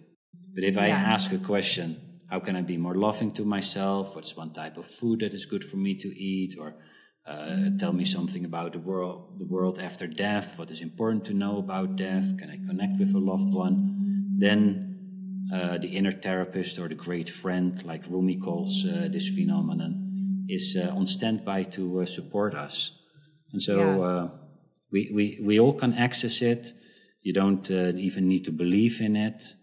but 0.57 0.65
if 0.65 0.79
I 0.79 0.89
ask 0.89 1.33
a 1.33 1.39
question, 1.39 2.01
how 2.31 2.41
can 2.41 2.57
I 2.57 2.63
be 2.63 2.79
more 2.79 2.95
loving 2.95 3.31
to 3.33 3.45
myself? 3.45 4.17
What's 4.17 4.35
one 4.35 4.55
type 4.55 4.79
of 4.79 4.87
food 4.87 5.21
that 5.21 5.35
is 5.35 5.45
good 5.45 5.63
for 5.63 5.77
me 5.77 5.95
to 5.97 6.09
eat? 6.19 6.57
Or 6.59 6.77
uh, 7.27 7.69
tell 7.79 7.93
me 7.93 8.07
something 8.07 8.47
about 8.47 8.73
the 8.73 8.79
world, 8.79 9.39
the 9.39 9.45
world 9.45 9.79
after 9.79 10.07
death. 10.07 10.59
What 10.59 10.71
is 10.71 10.81
important 10.81 11.27
to 11.27 11.35
know 11.35 11.59
about 11.59 11.97
death? 11.97 12.39
Can 12.39 12.49
I 12.49 12.57
connect 12.67 12.99
with 12.99 13.15
a 13.15 13.19
loved 13.19 13.53
one? 13.53 14.39
Then 14.39 15.45
uh, 15.53 15.77
the 15.77 15.89
inner 15.89 16.13
therapist 16.13 16.79
or 16.79 16.89
the 16.89 16.95
great 16.95 17.29
friend, 17.29 17.85
like 17.85 18.07
Rumi 18.09 18.37
calls 18.37 18.83
uh, 18.87 19.09
this 19.13 19.29
phenomenon, 19.29 20.47
is 20.49 20.75
uh, 20.75 20.89
on 20.97 21.05
standby 21.05 21.65
to 21.77 22.01
uh, 22.01 22.07
support 22.07 22.55
us. 22.55 22.93
And 23.53 23.61
so 23.61 23.77
yeah. 23.77 24.29
Uh, 24.87 24.93
we, 24.93 25.11
we, 25.15 25.41
we 25.43 25.61
all 25.61 25.73
can 25.73 25.95
access 25.95 26.43
it. 26.43 26.73
You 27.23 27.33
don't 27.33 27.71
even 27.71 28.29
need 28.29 28.45
to 28.45 28.53
believe 28.53 29.01
in 29.01 29.17
it. 29.17 29.55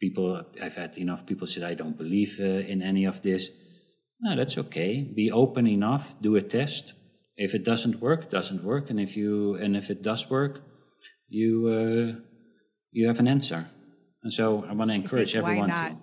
People 0.00 0.42
i've 0.62 0.76
had 0.76 0.96
enough 0.96 1.26
people 1.26 1.46
said 1.46 1.62
i 1.62 1.74
don't 1.74 1.98
believe 1.98 2.40
uh, 2.40 2.44
in 2.44 2.80
any 2.80 3.04
of 3.04 3.20
this. 3.20 3.48
No 4.22 4.34
that's 4.34 4.56
okay. 4.56 5.02
Be 5.02 5.30
open 5.30 5.66
enough. 5.66 6.14
Do 6.22 6.36
a 6.36 6.40
test. 6.42 6.94
If 7.36 7.54
it 7.54 7.64
doesn't 7.64 8.00
work 8.00 8.30
doesn't 8.30 8.64
work. 8.64 8.88
And 8.88 8.98
if 8.98 9.16
you 9.16 9.56
and 9.56 9.76
if 9.76 9.90
it 9.90 10.02
does 10.02 10.30
work 10.30 10.62
you 11.28 11.68
uh, 11.68 12.20
you 12.92 13.06
have 13.06 13.20
an 13.20 13.28
answer. 13.28 13.68
And 14.22 14.32
so 14.32 14.64
i 14.68 14.72
want 14.72 14.90
to 14.90 14.94
encourage 14.94 15.36
everyone 15.36 15.68
not, 15.68 15.90
to 15.90 15.96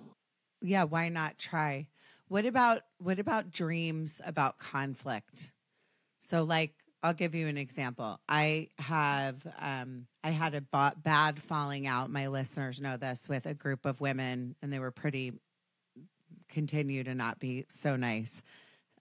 yeah 0.62 0.84
why 0.84 1.08
not 1.08 1.36
try? 1.38 1.88
What 2.28 2.46
about 2.46 2.82
what 2.98 3.18
about 3.18 3.50
dreams 3.50 4.20
about 4.24 4.58
conflict? 4.58 5.50
So 6.18 6.44
like 6.44 6.74
I'll 7.02 7.14
give 7.14 7.34
you 7.34 7.46
an 7.46 7.56
example. 7.56 8.18
I 8.28 8.68
have 8.78 9.36
um, 9.60 10.06
I 10.24 10.30
had 10.30 10.54
a 10.54 10.60
b- 10.60 11.00
bad 11.02 11.40
falling 11.40 11.86
out. 11.86 12.10
My 12.10 12.26
listeners 12.26 12.80
know 12.80 12.96
this 12.96 13.28
with 13.28 13.46
a 13.46 13.54
group 13.54 13.86
of 13.86 14.00
women, 14.00 14.56
and 14.62 14.72
they 14.72 14.78
were 14.80 14.90
pretty 14.90 15.32
continue 16.48 17.04
to 17.04 17.14
not 17.14 17.38
be 17.38 17.66
so 17.70 17.96
nice. 17.96 18.42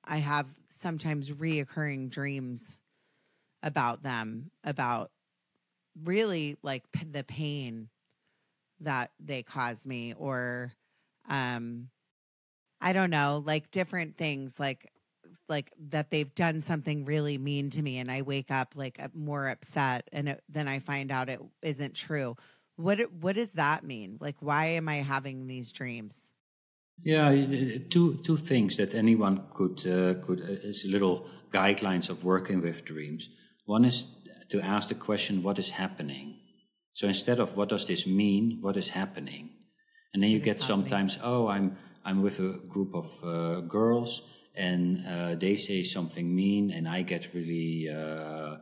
I 0.03 0.17
have 0.17 0.47
sometimes 0.69 1.31
reoccurring 1.31 2.09
dreams 2.09 2.77
about 3.63 4.03
them, 4.03 4.51
about 4.63 5.11
really 6.03 6.57
like 6.61 6.83
p- 6.91 7.05
the 7.05 7.23
pain 7.23 7.89
that 8.81 9.11
they 9.19 9.41
cause 9.41 9.87
me, 9.87 10.13
or 10.17 10.71
um, 11.27 11.89
I 12.79 12.93
don't 12.93 13.09
know, 13.09 13.43
like 13.43 13.71
different 13.71 14.17
things. 14.17 14.59
Like 14.59 14.91
like 15.49 15.71
that 15.89 16.09
they've 16.09 16.33
done 16.35 16.61
something 16.61 17.05
really 17.05 17.37
mean 17.37 17.69
to 17.71 17.81
me 17.81 17.97
and 17.97 18.11
I 18.11 18.21
wake 18.21 18.51
up 18.51 18.73
like 18.75 18.99
more 19.15 19.47
upset 19.47 20.07
and 20.11 20.29
it, 20.29 20.43
then 20.49 20.67
I 20.67 20.79
find 20.79 21.11
out 21.11 21.29
it 21.29 21.41
isn't 21.61 21.95
true. 21.95 22.35
What 22.75 23.11
what 23.13 23.35
does 23.35 23.51
that 23.53 23.83
mean? 23.83 24.17
Like 24.19 24.35
why 24.39 24.65
am 24.67 24.87
I 24.89 24.97
having 24.97 25.47
these 25.47 25.71
dreams? 25.71 26.31
Yeah, 27.01 27.29
two 27.89 28.19
two 28.23 28.37
things 28.37 28.77
that 28.77 28.95
anyone 28.95 29.43
could 29.53 29.85
uh, 29.85 30.15
could 30.25 30.41
uh, 30.41 30.67
is 30.69 30.85
little 30.85 31.27
guidelines 31.51 32.09
of 32.09 32.23
working 32.23 32.61
with 32.61 32.85
dreams. 32.85 33.29
One 33.65 33.85
is 33.85 34.07
to 34.49 34.61
ask 34.61 34.89
the 34.89 34.95
question, 34.95 35.43
"What 35.43 35.59
is 35.59 35.69
happening?" 35.69 36.39
So 36.93 37.07
instead 37.07 37.39
of 37.39 37.55
"What 37.55 37.69
does 37.69 37.85
this 37.85 38.07
mean?" 38.07 38.57
What 38.61 38.77
is 38.77 38.89
happening? 38.89 39.49
And 40.13 40.23
then 40.23 40.31
you 40.31 40.39
get 40.39 40.61
sometimes, 40.61 41.19
"Oh, 41.21 41.47
I'm 41.47 41.77
I'm 42.03 42.23
with 42.23 42.39
a 42.39 42.59
group 42.67 42.95
of 42.95 43.23
uh, 43.23 43.61
girls." 43.61 44.21
And 44.57 45.05
uh, 45.05 45.35
they 45.35 45.55
say 45.55 45.83
something 45.83 46.35
mean, 46.35 46.71
and 46.71 46.87
I 46.87 47.03
get 47.03 47.33
really 47.33 47.87
uh, 47.89 47.97
uh, 47.97 48.57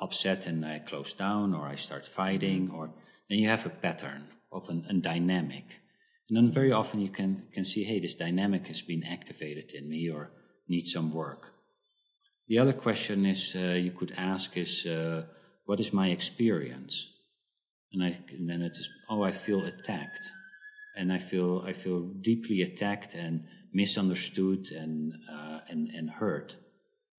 upset 0.00 0.46
and 0.46 0.64
I 0.64 0.78
close 0.78 1.12
down 1.12 1.54
or 1.54 1.66
I 1.66 1.74
start 1.74 2.06
fighting, 2.06 2.68
mm-hmm. 2.68 2.76
or 2.76 2.90
then 3.28 3.38
you 3.38 3.48
have 3.48 3.66
a 3.66 3.70
pattern 3.70 4.28
of 4.52 4.68
an, 4.68 4.86
a 4.88 4.94
dynamic. 4.94 5.80
And 6.28 6.36
then 6.36 6.52
very 6.52 6.72
often 6.72 7.00
you 7.00 7.10
can, 7.10 7.44
can 7.52 7.64
see, 7.64 7.84
hey, 7.84 8.00
this 8.00 8.14
dynamic 8.14 8.68
has 8.68 8.80
been 8.80 9.04
activated 9.04 9.72
in 9.74 9.88
me 9.88 10.08
or 10.08 10.30
needs 10.68 10.92
some 10.92 11.10
work. 11.12 11.52
The 12.46 12.58
other 12.58 12.72
question 12.72 13.26
is 13.26 13.54
uh, 13.56 13.74
you 13.86 13.90
could 13.90 14.14
ask 14.16 14.56
is, 14.56 14.86
uh, 14.86 15.24
what 15.66 15.80
is 15.80 15.92
my 15.92 16.08
experience? 16.08 17.06
And, 17.92 18.02
I, 18.04 18.18
and 18.30 18.48
then 18.48 18.62
it 18.62 18.76
is, 18.76 18.88
oh, 19.10 19.22
I 19.22 19.32
feel 19.32 19.64
attacked, 19.64 20.30
and 20.96 21.12
I 21.12 21.18
feel 21.18 21.64
I 21.66 21.72
feel 21.72 22.00
deeply 22.20 22.62
attacked 22.62 23.14
and 23.14 23.44
misunderstood 23.74 24.70
and 24.70 25.12
uh, 25.30 25.60
and 25.68 25.90
and 25.90 26.08
hurt, 26.10 26.56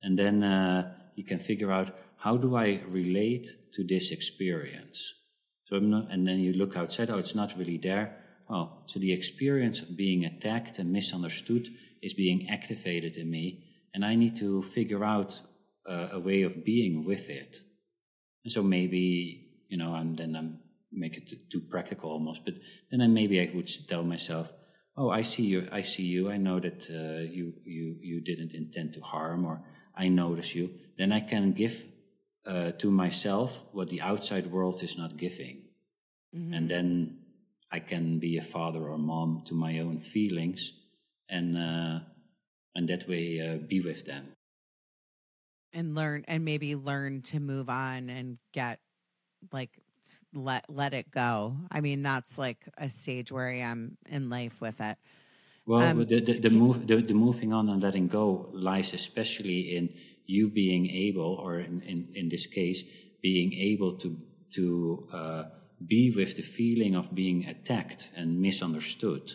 and 0.01 0.17
then 0.17 0.43
uh, 0.43 0.93
you 1.15 1.23
can 1.23 1.39
figure 1.39 1.71
out 1.71 1.91
how 2.17 2.37
do 2.37 2.55
I 2.55 2.81
relate 2.87 3.47
to 3.73 3.83
this 3.83 4.11
experience. 4.11 5.13
So 5.65 5.79
not, 5.79 6.11
and 6.11 6.27
then 6.27 6.39
you 6.39 6.53
look 6.53 6.75
outside. 6.75 7.09
Oh, 7.09 7.17
it's 7.17 7.35
not 7.35 7.57
really 7.57 7.77
there. 7.77 8.17
Oh, 8.49 8.83
so 8.85 8.99
the 8.99 9.13
experience 9.13 9.81
of 9.81 9.97
being 9.97 10.25
attacked 10.25 10.79
and 10.79 10.91
misunderstood 10.91 11.67
is 12.01 12.13
being 12.13 12.49
activated 12.49 13.17
in 13.17 13.29
me, 13.29 13.63
and 13.93 14.05
I 14.05 14.15
need 14.15 14.37
to 14.37 14.61
figure 14.61 15.03
out 15.03 15.41
uh, 15.89 16.09
a 16.11 16.19
way 16.19 16.43
of 16.43 16.63
being 16.63 17.05
with 17.05 17.29
it. 17.29 17.57
And 18.43 18.51
so 18.51 18.63
maybe 18.63 19.45
you 19.67 19.77
know, 19.77 19.95
and 19.95 20.17
then 20.17 20.35
I'm 20.35 20.59
make 20.91 21.17
it 21.17 21.51
too 21.51 21.61
practical 21.69 22.09
almost, 22.09 22.45
but 22.45 22.55
then 22.89 23.01
I, 23.01 23.07
maybe 23.07 23.39
I 23.41 23.51
would 23.53 23.69
tell 23.87 24.03
myself, 24.03 24.51
oh, 24.97 25.09
I 25.09 25.21
see 25.21 25.43
you. 25.43 25.67
I 25.71 25.81
see 25.81 26.03
you. 26.03 26.29
I 26.29 26.37
know 26.37 26.59
that 26.59 26.89
uh, 26.89 27.23
you 27.23 27.53
you 27.63 27.97
you 28.01 28.21
didn't 28.21 28.53
intend 28.53 28.93
to 28.93 29.01
harm, 29.01 29.45
or 29.45 29.61
I 29.95 30.07
notice 30.09 30.55
you. 30.55 30.69
Then 30.97 31.11
I 31.11 31.19
can 31.19 31.53
give 31.53 31.83
uh, 32.45 32.71
to 32.71 32.91
myself 32.91 33.65
what 33.71 33.89
the 33.89 34.01
outside 34.01 34.47
world 34.47 34.83
is 34.83 34.97
not 34.97 35.17
giving, 35.17 35.63
mm-hmm. 36.35 36.53
and 36.53 36.69
then 36.69 37.19
I 37.71 37.79
can 37.79 38.19
be 38.19 38.37
a 38.37 38.43
father 38.43 38.89
or 38.89 38.97
mom 38.97 39.43
to 39.45 39.53
my 39.53 39.79
own 39.79 39.99
feelings, 39.99 40.73
and 41.29 41.57
uh, 41.57 41.99
and 42.75 42.89
that 42.89 43.07
way 43.07 43.41
uh, 43.41 43.57
be 43.67 43.81
with 43.81 44.05
them 44.05 44.35
and 45.75 45.93
learn 45.93 46.23
and 46.27 46.43
maybe 46.43 46.75
learn 46.75 47.21
to 47.21 47.39
move 47.39 47.69
on 47.69 48.09
and 48.09 48.37
get 48.53 48.79
like 49.51 49.69
let 50.33 50.65
let 50.69 50.93
it 50.93 51.11
go. 51.11 51.55
I 51.71 51.81
mean, 51.81 52.03
that's 52.03 52.37
like 52.37 52.67
a 52.77 52.89
stage 52.89 53.31
where 53.31 53.47
I 53.47 53.59
am 53.59 53.97
in 54.09 54.29
life 54.29 54.59
with 54.59 54.81
it. 54.81 54.97
Well, 55.65 55.81
um, 55.81 56.05
the, 56.05 56.21
the, 56.21 56.33
the, 56.33 56.49
move, 56.49 56.85
the, 56.85 57.01
the 57.01 57.13
moving 57.15 57.51
on 57.51 57.69
and 57.69 57.81
letting 57.81 58.07
go 58.07 58.49
lies 58.53 58.93
especially 58.93 59.75
in 59.75 59.89
you 60.27 60.47
being 60.47 60.87
able, 60.89 61.39
or 61.41 61.59
in, 61.59 61.81
in, 61.81 62.09
in 62.13 62.29
this 62.29 62.45
case, 62.45 62.83
being 63.21 63.53
able 63.53 63.97
to 63.97 64.17
to 64.53 65.07
uh, 65.11 65.43
be 65.85 66.11
with 66.15 66.35
the 66.35 66.43
feeling 66.43 66.95
of 66.95 67.13
being 67.13 67.45
attacked 67.47 68.09
and 68.15 68.39
misunderstood, 68.39 69.31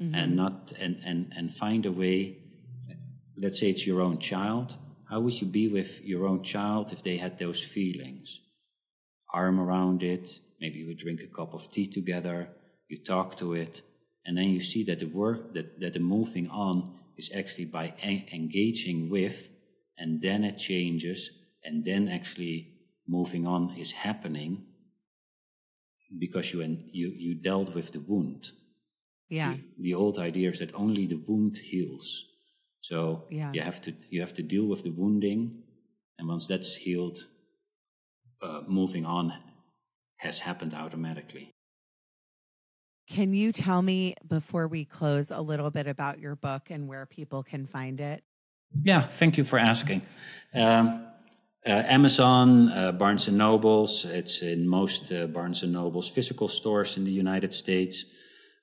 mm-hmm. 0.00 0.14
and 0.14 0.36
not 0.36 0.72
and, 0.80 1.00
and 1.04 1.32
and 1.36 1.54
find 1.54 1.84
a 1.86 1.92
way. 1.92 2.38
Let's 3.36 3.60
say 3.60 3.70
it's 3.70 3.86
your 3.86 4.00
own 4.00 4.18
child. 4.18 4.76
How 5.08 5.20
would 5.20 5.40
you 5.40 5.46
be 5.46 5.68
with 5.68 6.02
your 6.02 6.26
own 6.26 6.42
child 6.42 6.92
if 6.92 7.02
they 7.02 7.18
had 7.18 7.38
those 7.38 7.62
feelings? 7.62 8.40
Arm 9.32 9.60
around 9.60 10.02
it. 10.02 10.40
Maybe 10.60 10.78
you 10.78 10.94
drink 10.94 11.20
a 11.20 11.26
cup 11.26 11.54
of 11.54 11.70
tea 11.70 11.86
together. 11.86 12.48
You 12.88 12.98
talk 12.98 13.36
to 13.36 13.54
it, 13.54 13.82
and 14.24 14.36
then 14.36 14.48
you 14.48 14.60
see 14.60 14.84
that 14.84 14.98
the 14.98 15.06
work 15.06 15.54
that 15.54 15.80
that 15.80 15.92
the 15.92 16.00
moving 16.00 16.48
on 16.50 16.94
is 17.16 17.30
actually 17.34 17.66
by 17.66 17.94
en- 18.02 18.26
engaging 18.32 19.10
with, 19.10 19.48
and 19.98 20.22
then 20.22 20.44
it 20.44 20.56
changes, 20.56 21.30
and 21.64 21.84
then 21.84 22.08
actually 22.08 22.72
moving 23.06 23.46
on 23.46 23.74
is 23.76 23.92
happening 23.92 24.64
because 26.18 26.52
you 26.52 26.60
you 26.92 27.08
you 27.16 27.34
dealt 27.34 27.74
with 27.74 27.92
the 27.92 28.00
wound. 28.00 28.52
Yeah. 29.28 29.54
The, 29.54 29.82
the, 29.82 29.94
old 29.94 30.18
idea 30.18 30.50
is 30.50 30.60
that 30.60 30.74
only 30.74 31.06
the 31.06 31.22
wound 31.26 31.58
heals. 31.58 32.24
So 32.80 33.24
yeah. 33.30 33.52
you 33.52 33.60
have 33.60 33.80
to 33.82 33.92
you 34.08 34.20
have 34.20 34.32
to 34.34 34.42
deal 34.42 34.64
with 34.64 34.84
the 34.84 34.90
wounding, 34.90 35.62
and 36.18 36.28
once 36.28 36.46
that's 36.46 36.74
healed, 36.76 37.26
uh, 38.42 38.62
moving 38.66 39.04
on 39.04 39.32
has 40.16 40.40
happened 40.40 40.74
automatically. 40.74 41.50
Can 43.08 43.32
you 43.32 43.52
tell 43.52 43.80
me 43.80 44.14
before 44.26 44.68
we 44.68 44.84
close 44.84 45.30
a 45.30 45.40
little 45.40 45.70
bit 45.70 45.86
about 45.86 46.18
your 46.18 46.36
book 46.36 46.70
and 46.70 46.88
where 46.88 47.06
people 47.06 47.42
can 47.42 47.66
find 47.66 48.00
it? 48.00 48.22
Yeah, 48.82 49.02
thank 49.02 49.38
you 49.38 49.44
for 49.44 49.58
asking. 49.58 50.02
Um, 50.54 51.06
uh, 51.66 51.70
Amazon, 51.70 52.70
uh, 52.70 52.92
Barnes 52.92 53.28
and 53.28 53.38
Nobles. 53.38 54.04
It's 54.04 54.42
in 54.42 54.68
most 54.68 55.10
uh, 55.10 55.26
Barnes 55.26 55.62
and 55.62 55.72
Nobles 55.72 56.08
physical 56.08 56.48
stores 56.48 56.96
in 56.96 57.04
the 57.04 57.10
United 57.10 57.52
States. 57.52 58.04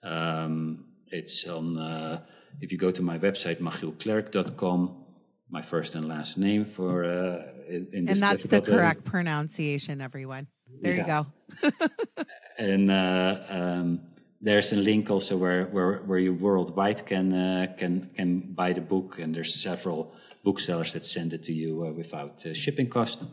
Um, 0.04 0.86
it's 1.08 1.48
on. 1.48 1.78
Uh, 1.78 2.22
if 2.62 2.72
you 2.72 2.78
go 2.78 2.92
to 2.92 3.02
my 3.02 3.18
website 3.18 3.60
machielklerk.com, 3.60 5.06
my 5.50 5.62
first 5.62 5.96
and 5.96 6.08
last 6.08 6.38
name 6.38 6.64
for 6.66 7.04
uh, 7.04 7.55
in, 7.68 7.88
in 7.94 8.10
and 8.10 8.20
that's 8.20 8.48
the 8.48 8.62
correct 8.62 9.04
pronunciation. 9.04 10.02
Everyone, 10.02 10.48
there 10.82 10.94
yeah. 10.94 11.02
you 11.02 11.72
go. 11.72 12.24
and 12.58 12.92
uh, 12.92 13.40
um, 13.50 14.02
there's 14.42 14.74
a 14.74 14.76
link 14.76 15.10
also 15.10 15.38
where 15.38 15.66
where, 15.66 15.98
where 16.06 16.20
you 16.20 16.34
worldwide 16.34 17.06
can 17.06 17.32
can 17.78 18.10
can 18.16 18.40
buy 18.40 18.74
the 18.74 18.82
book, 18.82 19.20
and 19.20 19.34
there's 19.36 19.56
several 19.56 20.14
booksellers 20.46 20.94
that 20.94 21.04
send 21.06 21.34
it 21.34 21.44
to 21.44 21.54
you 21.54 21.86
uh, 21.86 21.92
without 21.92 22.46
uh, 22.46 22.54
shipping 22.54 22.88
cost. 22.88 23.24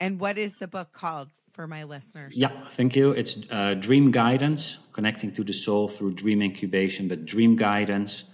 And 0.00 0.18
what 0.18 0.38
is 0.38 0.54
the 0.54 0.66
book 0.66 0.92
called 0.92 1.28
for 1.52 1.66
my 1.66 1.84
listeners? 1.84 2.34
Yeah, 2.34 2.52
thank 2.70 2.96
you. 2.96 3.12
It's 3.12 3.36
uh, 3.50 3.74
Dream 3.74 4.10
Guidance, 4.10 4.78
connecting 4.92 5.30
to 5.32 5.44
the 5.44 5.52
soul 5.52 5.86
through 5.88 6.14
dream 6.14 6.40
incubation, 6.42 7.06
but 7.06 7.26
dream 7.26 7.54
guidance. 7.54 8.24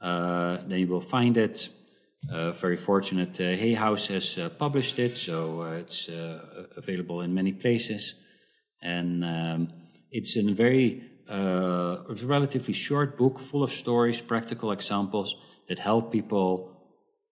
Uh, 0.00 0.58
then 0.68 0.78
you 0.78 0.86
will 0.86 1.00
find 1.00 1.36
it. 1.36 1.70
Uh, 2.32 2.52
very 2.52 2.76
fortunate, 2.76 3.40
uh, 3.40 3.56
Hay 3.56 3.74
House 3.74 4.08
has 4.08 4.38
published 4.58 4.98
it, 4.98 5.16
so 5.16 5.62
it's 5.62 6.08
available 6.76 7.22
in 7.22 7.32
many 7.32 7.52
places. 7.52 8.14
And 8.82 9.24
um, 9.24 9.72
it's 10.10 10.36
a 10.36 10.42
very 10.52 11.02
uh, 11.28 12.04
it's 12.08 12.22
a 12.22 12.26
relatively 12.26 12.72
short 12.72 13.18
book 13.18 13.38
full 13.38 13.62
of 13.62 13.70
stories, 13.70 14.20
practical 14.20 14.72
examples 14.72 15.36
that 15.68 15.78
help 15.78 16.10
people 16.10 16.72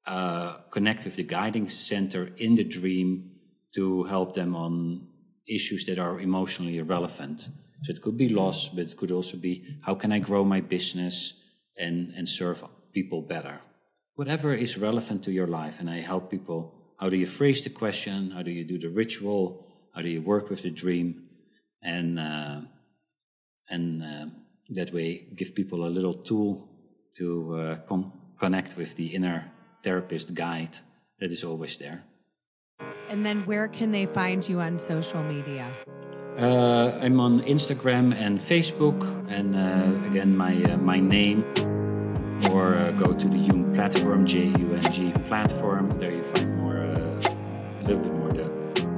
uh, 0.07 0.59
connect 0.71 1.05
with 1.05 1.17
the 1.17 1.23
guiding 1.23 1.69
center 1.69 2.31
in 2.37 2.55
the 2.55 2.65
dream 2.65 3.31
to 3.75 4.05
help 4.05 4.35
them 4.35 4.55
on 4.55 5.07
issues 5.49 5.87
that 5.87 5.99
are 5.99 6.21
emotionally 6.21 6.81
relevant. 6.83 7.49
So 7.83 7.93
it 7.93 8.03
could 8.03 8.17
be 8.17 8.29
loss, 8.29 8.69
but 8.69 8.87
it 8.87 8.97
could 8.97 9.13
also 9.13 9.37
be 9.37 9.65
how 9.83 9.95
can 9.95 10.13
I 10.13 10.19
grow 10.19 10.45
my 10.45 10.61
business 10.61 11.33
and, 11.79 12.13
and 12.17 12.29
serve 12.29 12.65
people 12.93 13.23
better? 13.23 13.61
Whatever 14.17 14.53
is 14.55 14.77
relevant 14.77 15.23
to 15.25 15.33
your 15.33 15.47
life. 15.47 15.81
And 15.81 15.89
I 15.89 16.01
help 16.01 16.31
people 16.31 16.77
how 16.99 17.11
do 17.11 17.17
you 17.17 17.27
phrase 17.27 17.63
the 17.63 17.71
question? 17.71 18.31
How 18.31 18.43
do 18.43 18.51
you 18.51 18.65
do 18.65 18.79
the 18.79 18.89
ritual? 18.89 19.67
How 19.95 20.01
do 20.01 20.09
you 20.09 20.23
work 20.23 20.49
with 20.49 20.63
the 20.63 20.71
dream? 20.71 21.25
And, 21.83 22.19
uh, 22.19 22.61
and 23.69 24.03
uh, 24.03 24.27
that 24.71 24.93
way 24.93 25.29
give 25.37 25.55
people 25.55 25.87
a 25.87 25.91
little 25.91 26.15
tool 26.15 26.69
to 27.17 27.55
uh, 27.55 27.77
con- 27.87 28.13
connect 28.39 28.77
with 28.77 28.97
the 28.97 29.07
inner 29.15 29.51
therapist 29.83 30.35
guide 30.35 30.77
that 31.21 31.31
is 31.31 31.45
always 31.45 31.77
there. 31.77 32.03
And 33.09 33.25
then 33.25 33.45
where 33.47 33.69
can 33.69 33.93
they 33.93 34.07
find 34.07 34.47
you 34.49 34.61
on 34.61 34.79
social 34.79 35.23
media? 35.23 35.71
Uh, 36.39 36.99
I'm 37.01 37.21
on 37.21 37.43
Instagram 37.43 38.15
and 38.15 38.39
Facebook, 38.39 39.01
and 39.31 39.55
uh, 39.57 40.11
again, 40.11 40.37
my 40.37 40.63
uh, 40.65 40.77
my 40.77 41.01
name. 41.01 41.45
Or 42.51 42.75
uh, 42.77 42.91
go 42.93 43.13
to 43.13 43.29
the 43.29 43.39
Jung 43.39 43.75
platform, 43.75 44.25
J 44.27 44.53
U 44.59 44.75
N 44.75 44.93
G 44.93 45.13
platform. 45.27 45.99
There 45.99 46.13
you 46.13 46.23
find 46.23 46.57
more, 46.59 46.77
uh, 46.79 46.91
a 46.91 47.83
little 47.83 48.03
bit 48.03 48.13
more 48.13 48.33
the 48.33 48.47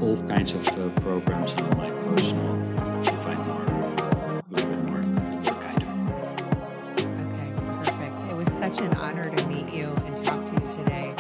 all 0.01 0.17
kinds 0.29 0.53
of 0.53 0.67
uh, 0.69 0.91
programs 1.01 1.53
and 1.53 1.77
my 1.77 1.91
personal. 1.91 2.57
You 3.05 3.17
find 3.19 3.39
more, 3.47 3.63
a 3.65 4.43
little 4.51 4.71
bit 4.71 4.91
more 4.91 5.03
work 5.43 5.65
I 5.65 5.75
do. 5.77 5.87
Okay, 7.25 7.51
perfect. 7.85 8.23
It 8.31 8.37
was 8.37 8.53
such 8.53 8.81
an 8.81 8.93
honor 8.95 9.35
to 9.35 9.47
meet 9.47 9.73
you 9.73 9.87
and 10.07 10.17
talk 10.25 10.45
to 10.47 10.55
you 10.55 10.71
today. 10.71 11.15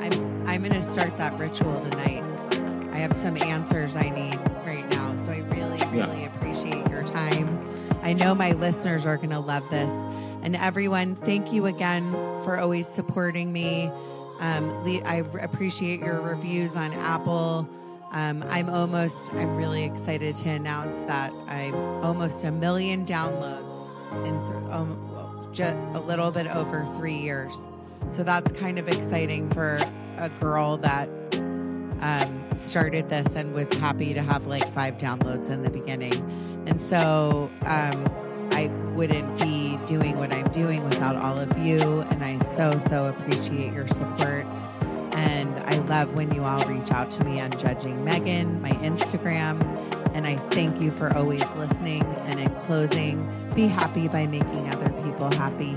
I'm 0.00 0.46
I'm 0.46 0.62
going 0.62 0.74
to 0.74 0.82
start 0.82 1.16
that 1.18 1.38
ritual 1.38 1.80
tonight. 1.90 2.22
I 2.92 2.96
have 2.98 3.14
some 3.14 3.36
answers 3.38 3.96
I 3.96 4.08
need 4.10 4.38
right 4.64 4.88
now, 4.90 5.16
so 5.16 5.32
I 5.32 5.38
really 5.38 5.80
really 5.90 6.22
yeah. 6.22 6.34
appreciate 6.34 6.88
your 6.88 7.02
time. 7.02 7.48
I 8.02 8.12
know 8.12 8.34
my 8.34 8.52
listeners 8.52 9.06
are 9.06 9.16
going 9.16 9.30
to 9.30 9.40
love 9.40 9.68
this. 9.70 9.92
And 10.42 10.56
everyone, 10.56 11.14
thank 11.16 11.52
you 11.52 11.66
again 11.66 12.12
for 12.44 12.58
always 12.58 12.88
supporting 12.88 13.52
me. 13.52 13.90
Um, 14.40 14.84
I 15.04 15.24
appreciate 15.40 16.00
your 16.00 16.20
reviews 16.20 16.74
on 16.74 16.92
Apple. 16.94 17.68
Um, 18.10 18.44
I'm 18.48 18.68
almost, 18.68 19.32
I'm 19.32 19.56
really 19.56 19.84
excited 19.84 20.36
to 20.38 20.50
announce 20.50 20.98
that 21.02 21.32
I'm 21.46 21.74
almost 22.04 22.42
a 22.44 22.50
million 22.50 23.06
downloads 23.06 23.96
in 24.26 24.34
th- 24.46 24.72
um, 24.72 25.48
just 25.52 25.76
a 25.94 26.00
little 26.00 26.30
bit 26.32 26.48
over 26.48 26.84
three 26.96 27.16
years. 27.16 27.56
So 28.08 28.24
that's 28.24 28.50
kind 28.52 28.78
of 28.78 28.88
exciting 28.88 29.48
for 29.50 29.78
a 30.16 30.28
girl 30.40 30.76
that 30.78 31.08
um, 32.00 32.44
started 32.56 33.08
this 33.08 33.34
and 33.36 33.54
was 33.54 33.72
happy 33.74 34.12
to 34.12 34.22
have 34.22 34.46
like 34.46 34.68
five 34.72 34.98
downloads 34.98 35.50
in 35.50 35.62
the 35.62 35.70
beginning. 35.70 36.14
And 36.66 36.82
so 36.82 37.48
um, 37.64 38.04
wouldn't 38.94 39.40
be 39.40 39.78
doing 39.86 40.18
what 40.18 40.34
I'm 40.34 40.48
doing 40.52 40.84
without 40.84 41.16
all 41.16 41.38
of 41.38 41.56
you. 41.58 42.00
And 42.02 42.24
I 42.24 42.38
so, 42.40 42.78
so 42.78 43.06
appreciate 43.06 43.72
your 43.72 43.86
support. 43.88 44.46
And 45.14 45.58
I 45.60 45.76
love 45.88 46.14
when 46.14 46.34
you 46.34 46.44
all 46.44 46.64
reach 46.66 46.90
out 46.90 47.10
to 47.12 47.24
me 47.24 47.40
on 47.40 47.50
Judging 47.52 48.04
Megan, 48.04 48.60
my 48.62 48.70
Instagram. 48.70 49.60
And 50.14 50.26
I 50.26 50.36
thank 50.36 50.80
you 50.82 50.90
for 50.90 51.14
always 51.16 51.44
listening. 51.52 52.02
And 52.02 52.40
in 52.40 52.50
closing, 52.60 53.26
be 53.54 53.66
happy 53.66 54.08
by 54.08 54.26
making 54.26 54.68
other 54.72 54.90
people 55.02 55.30
happy. 55.32 55.74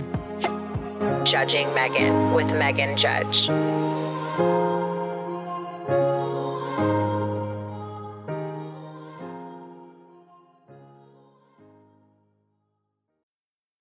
Judging 1.31 1.73
Megan 1.73 2.33
with 2.33 2.47
Megan 2.47 2.97
Judge. 2.97 3.35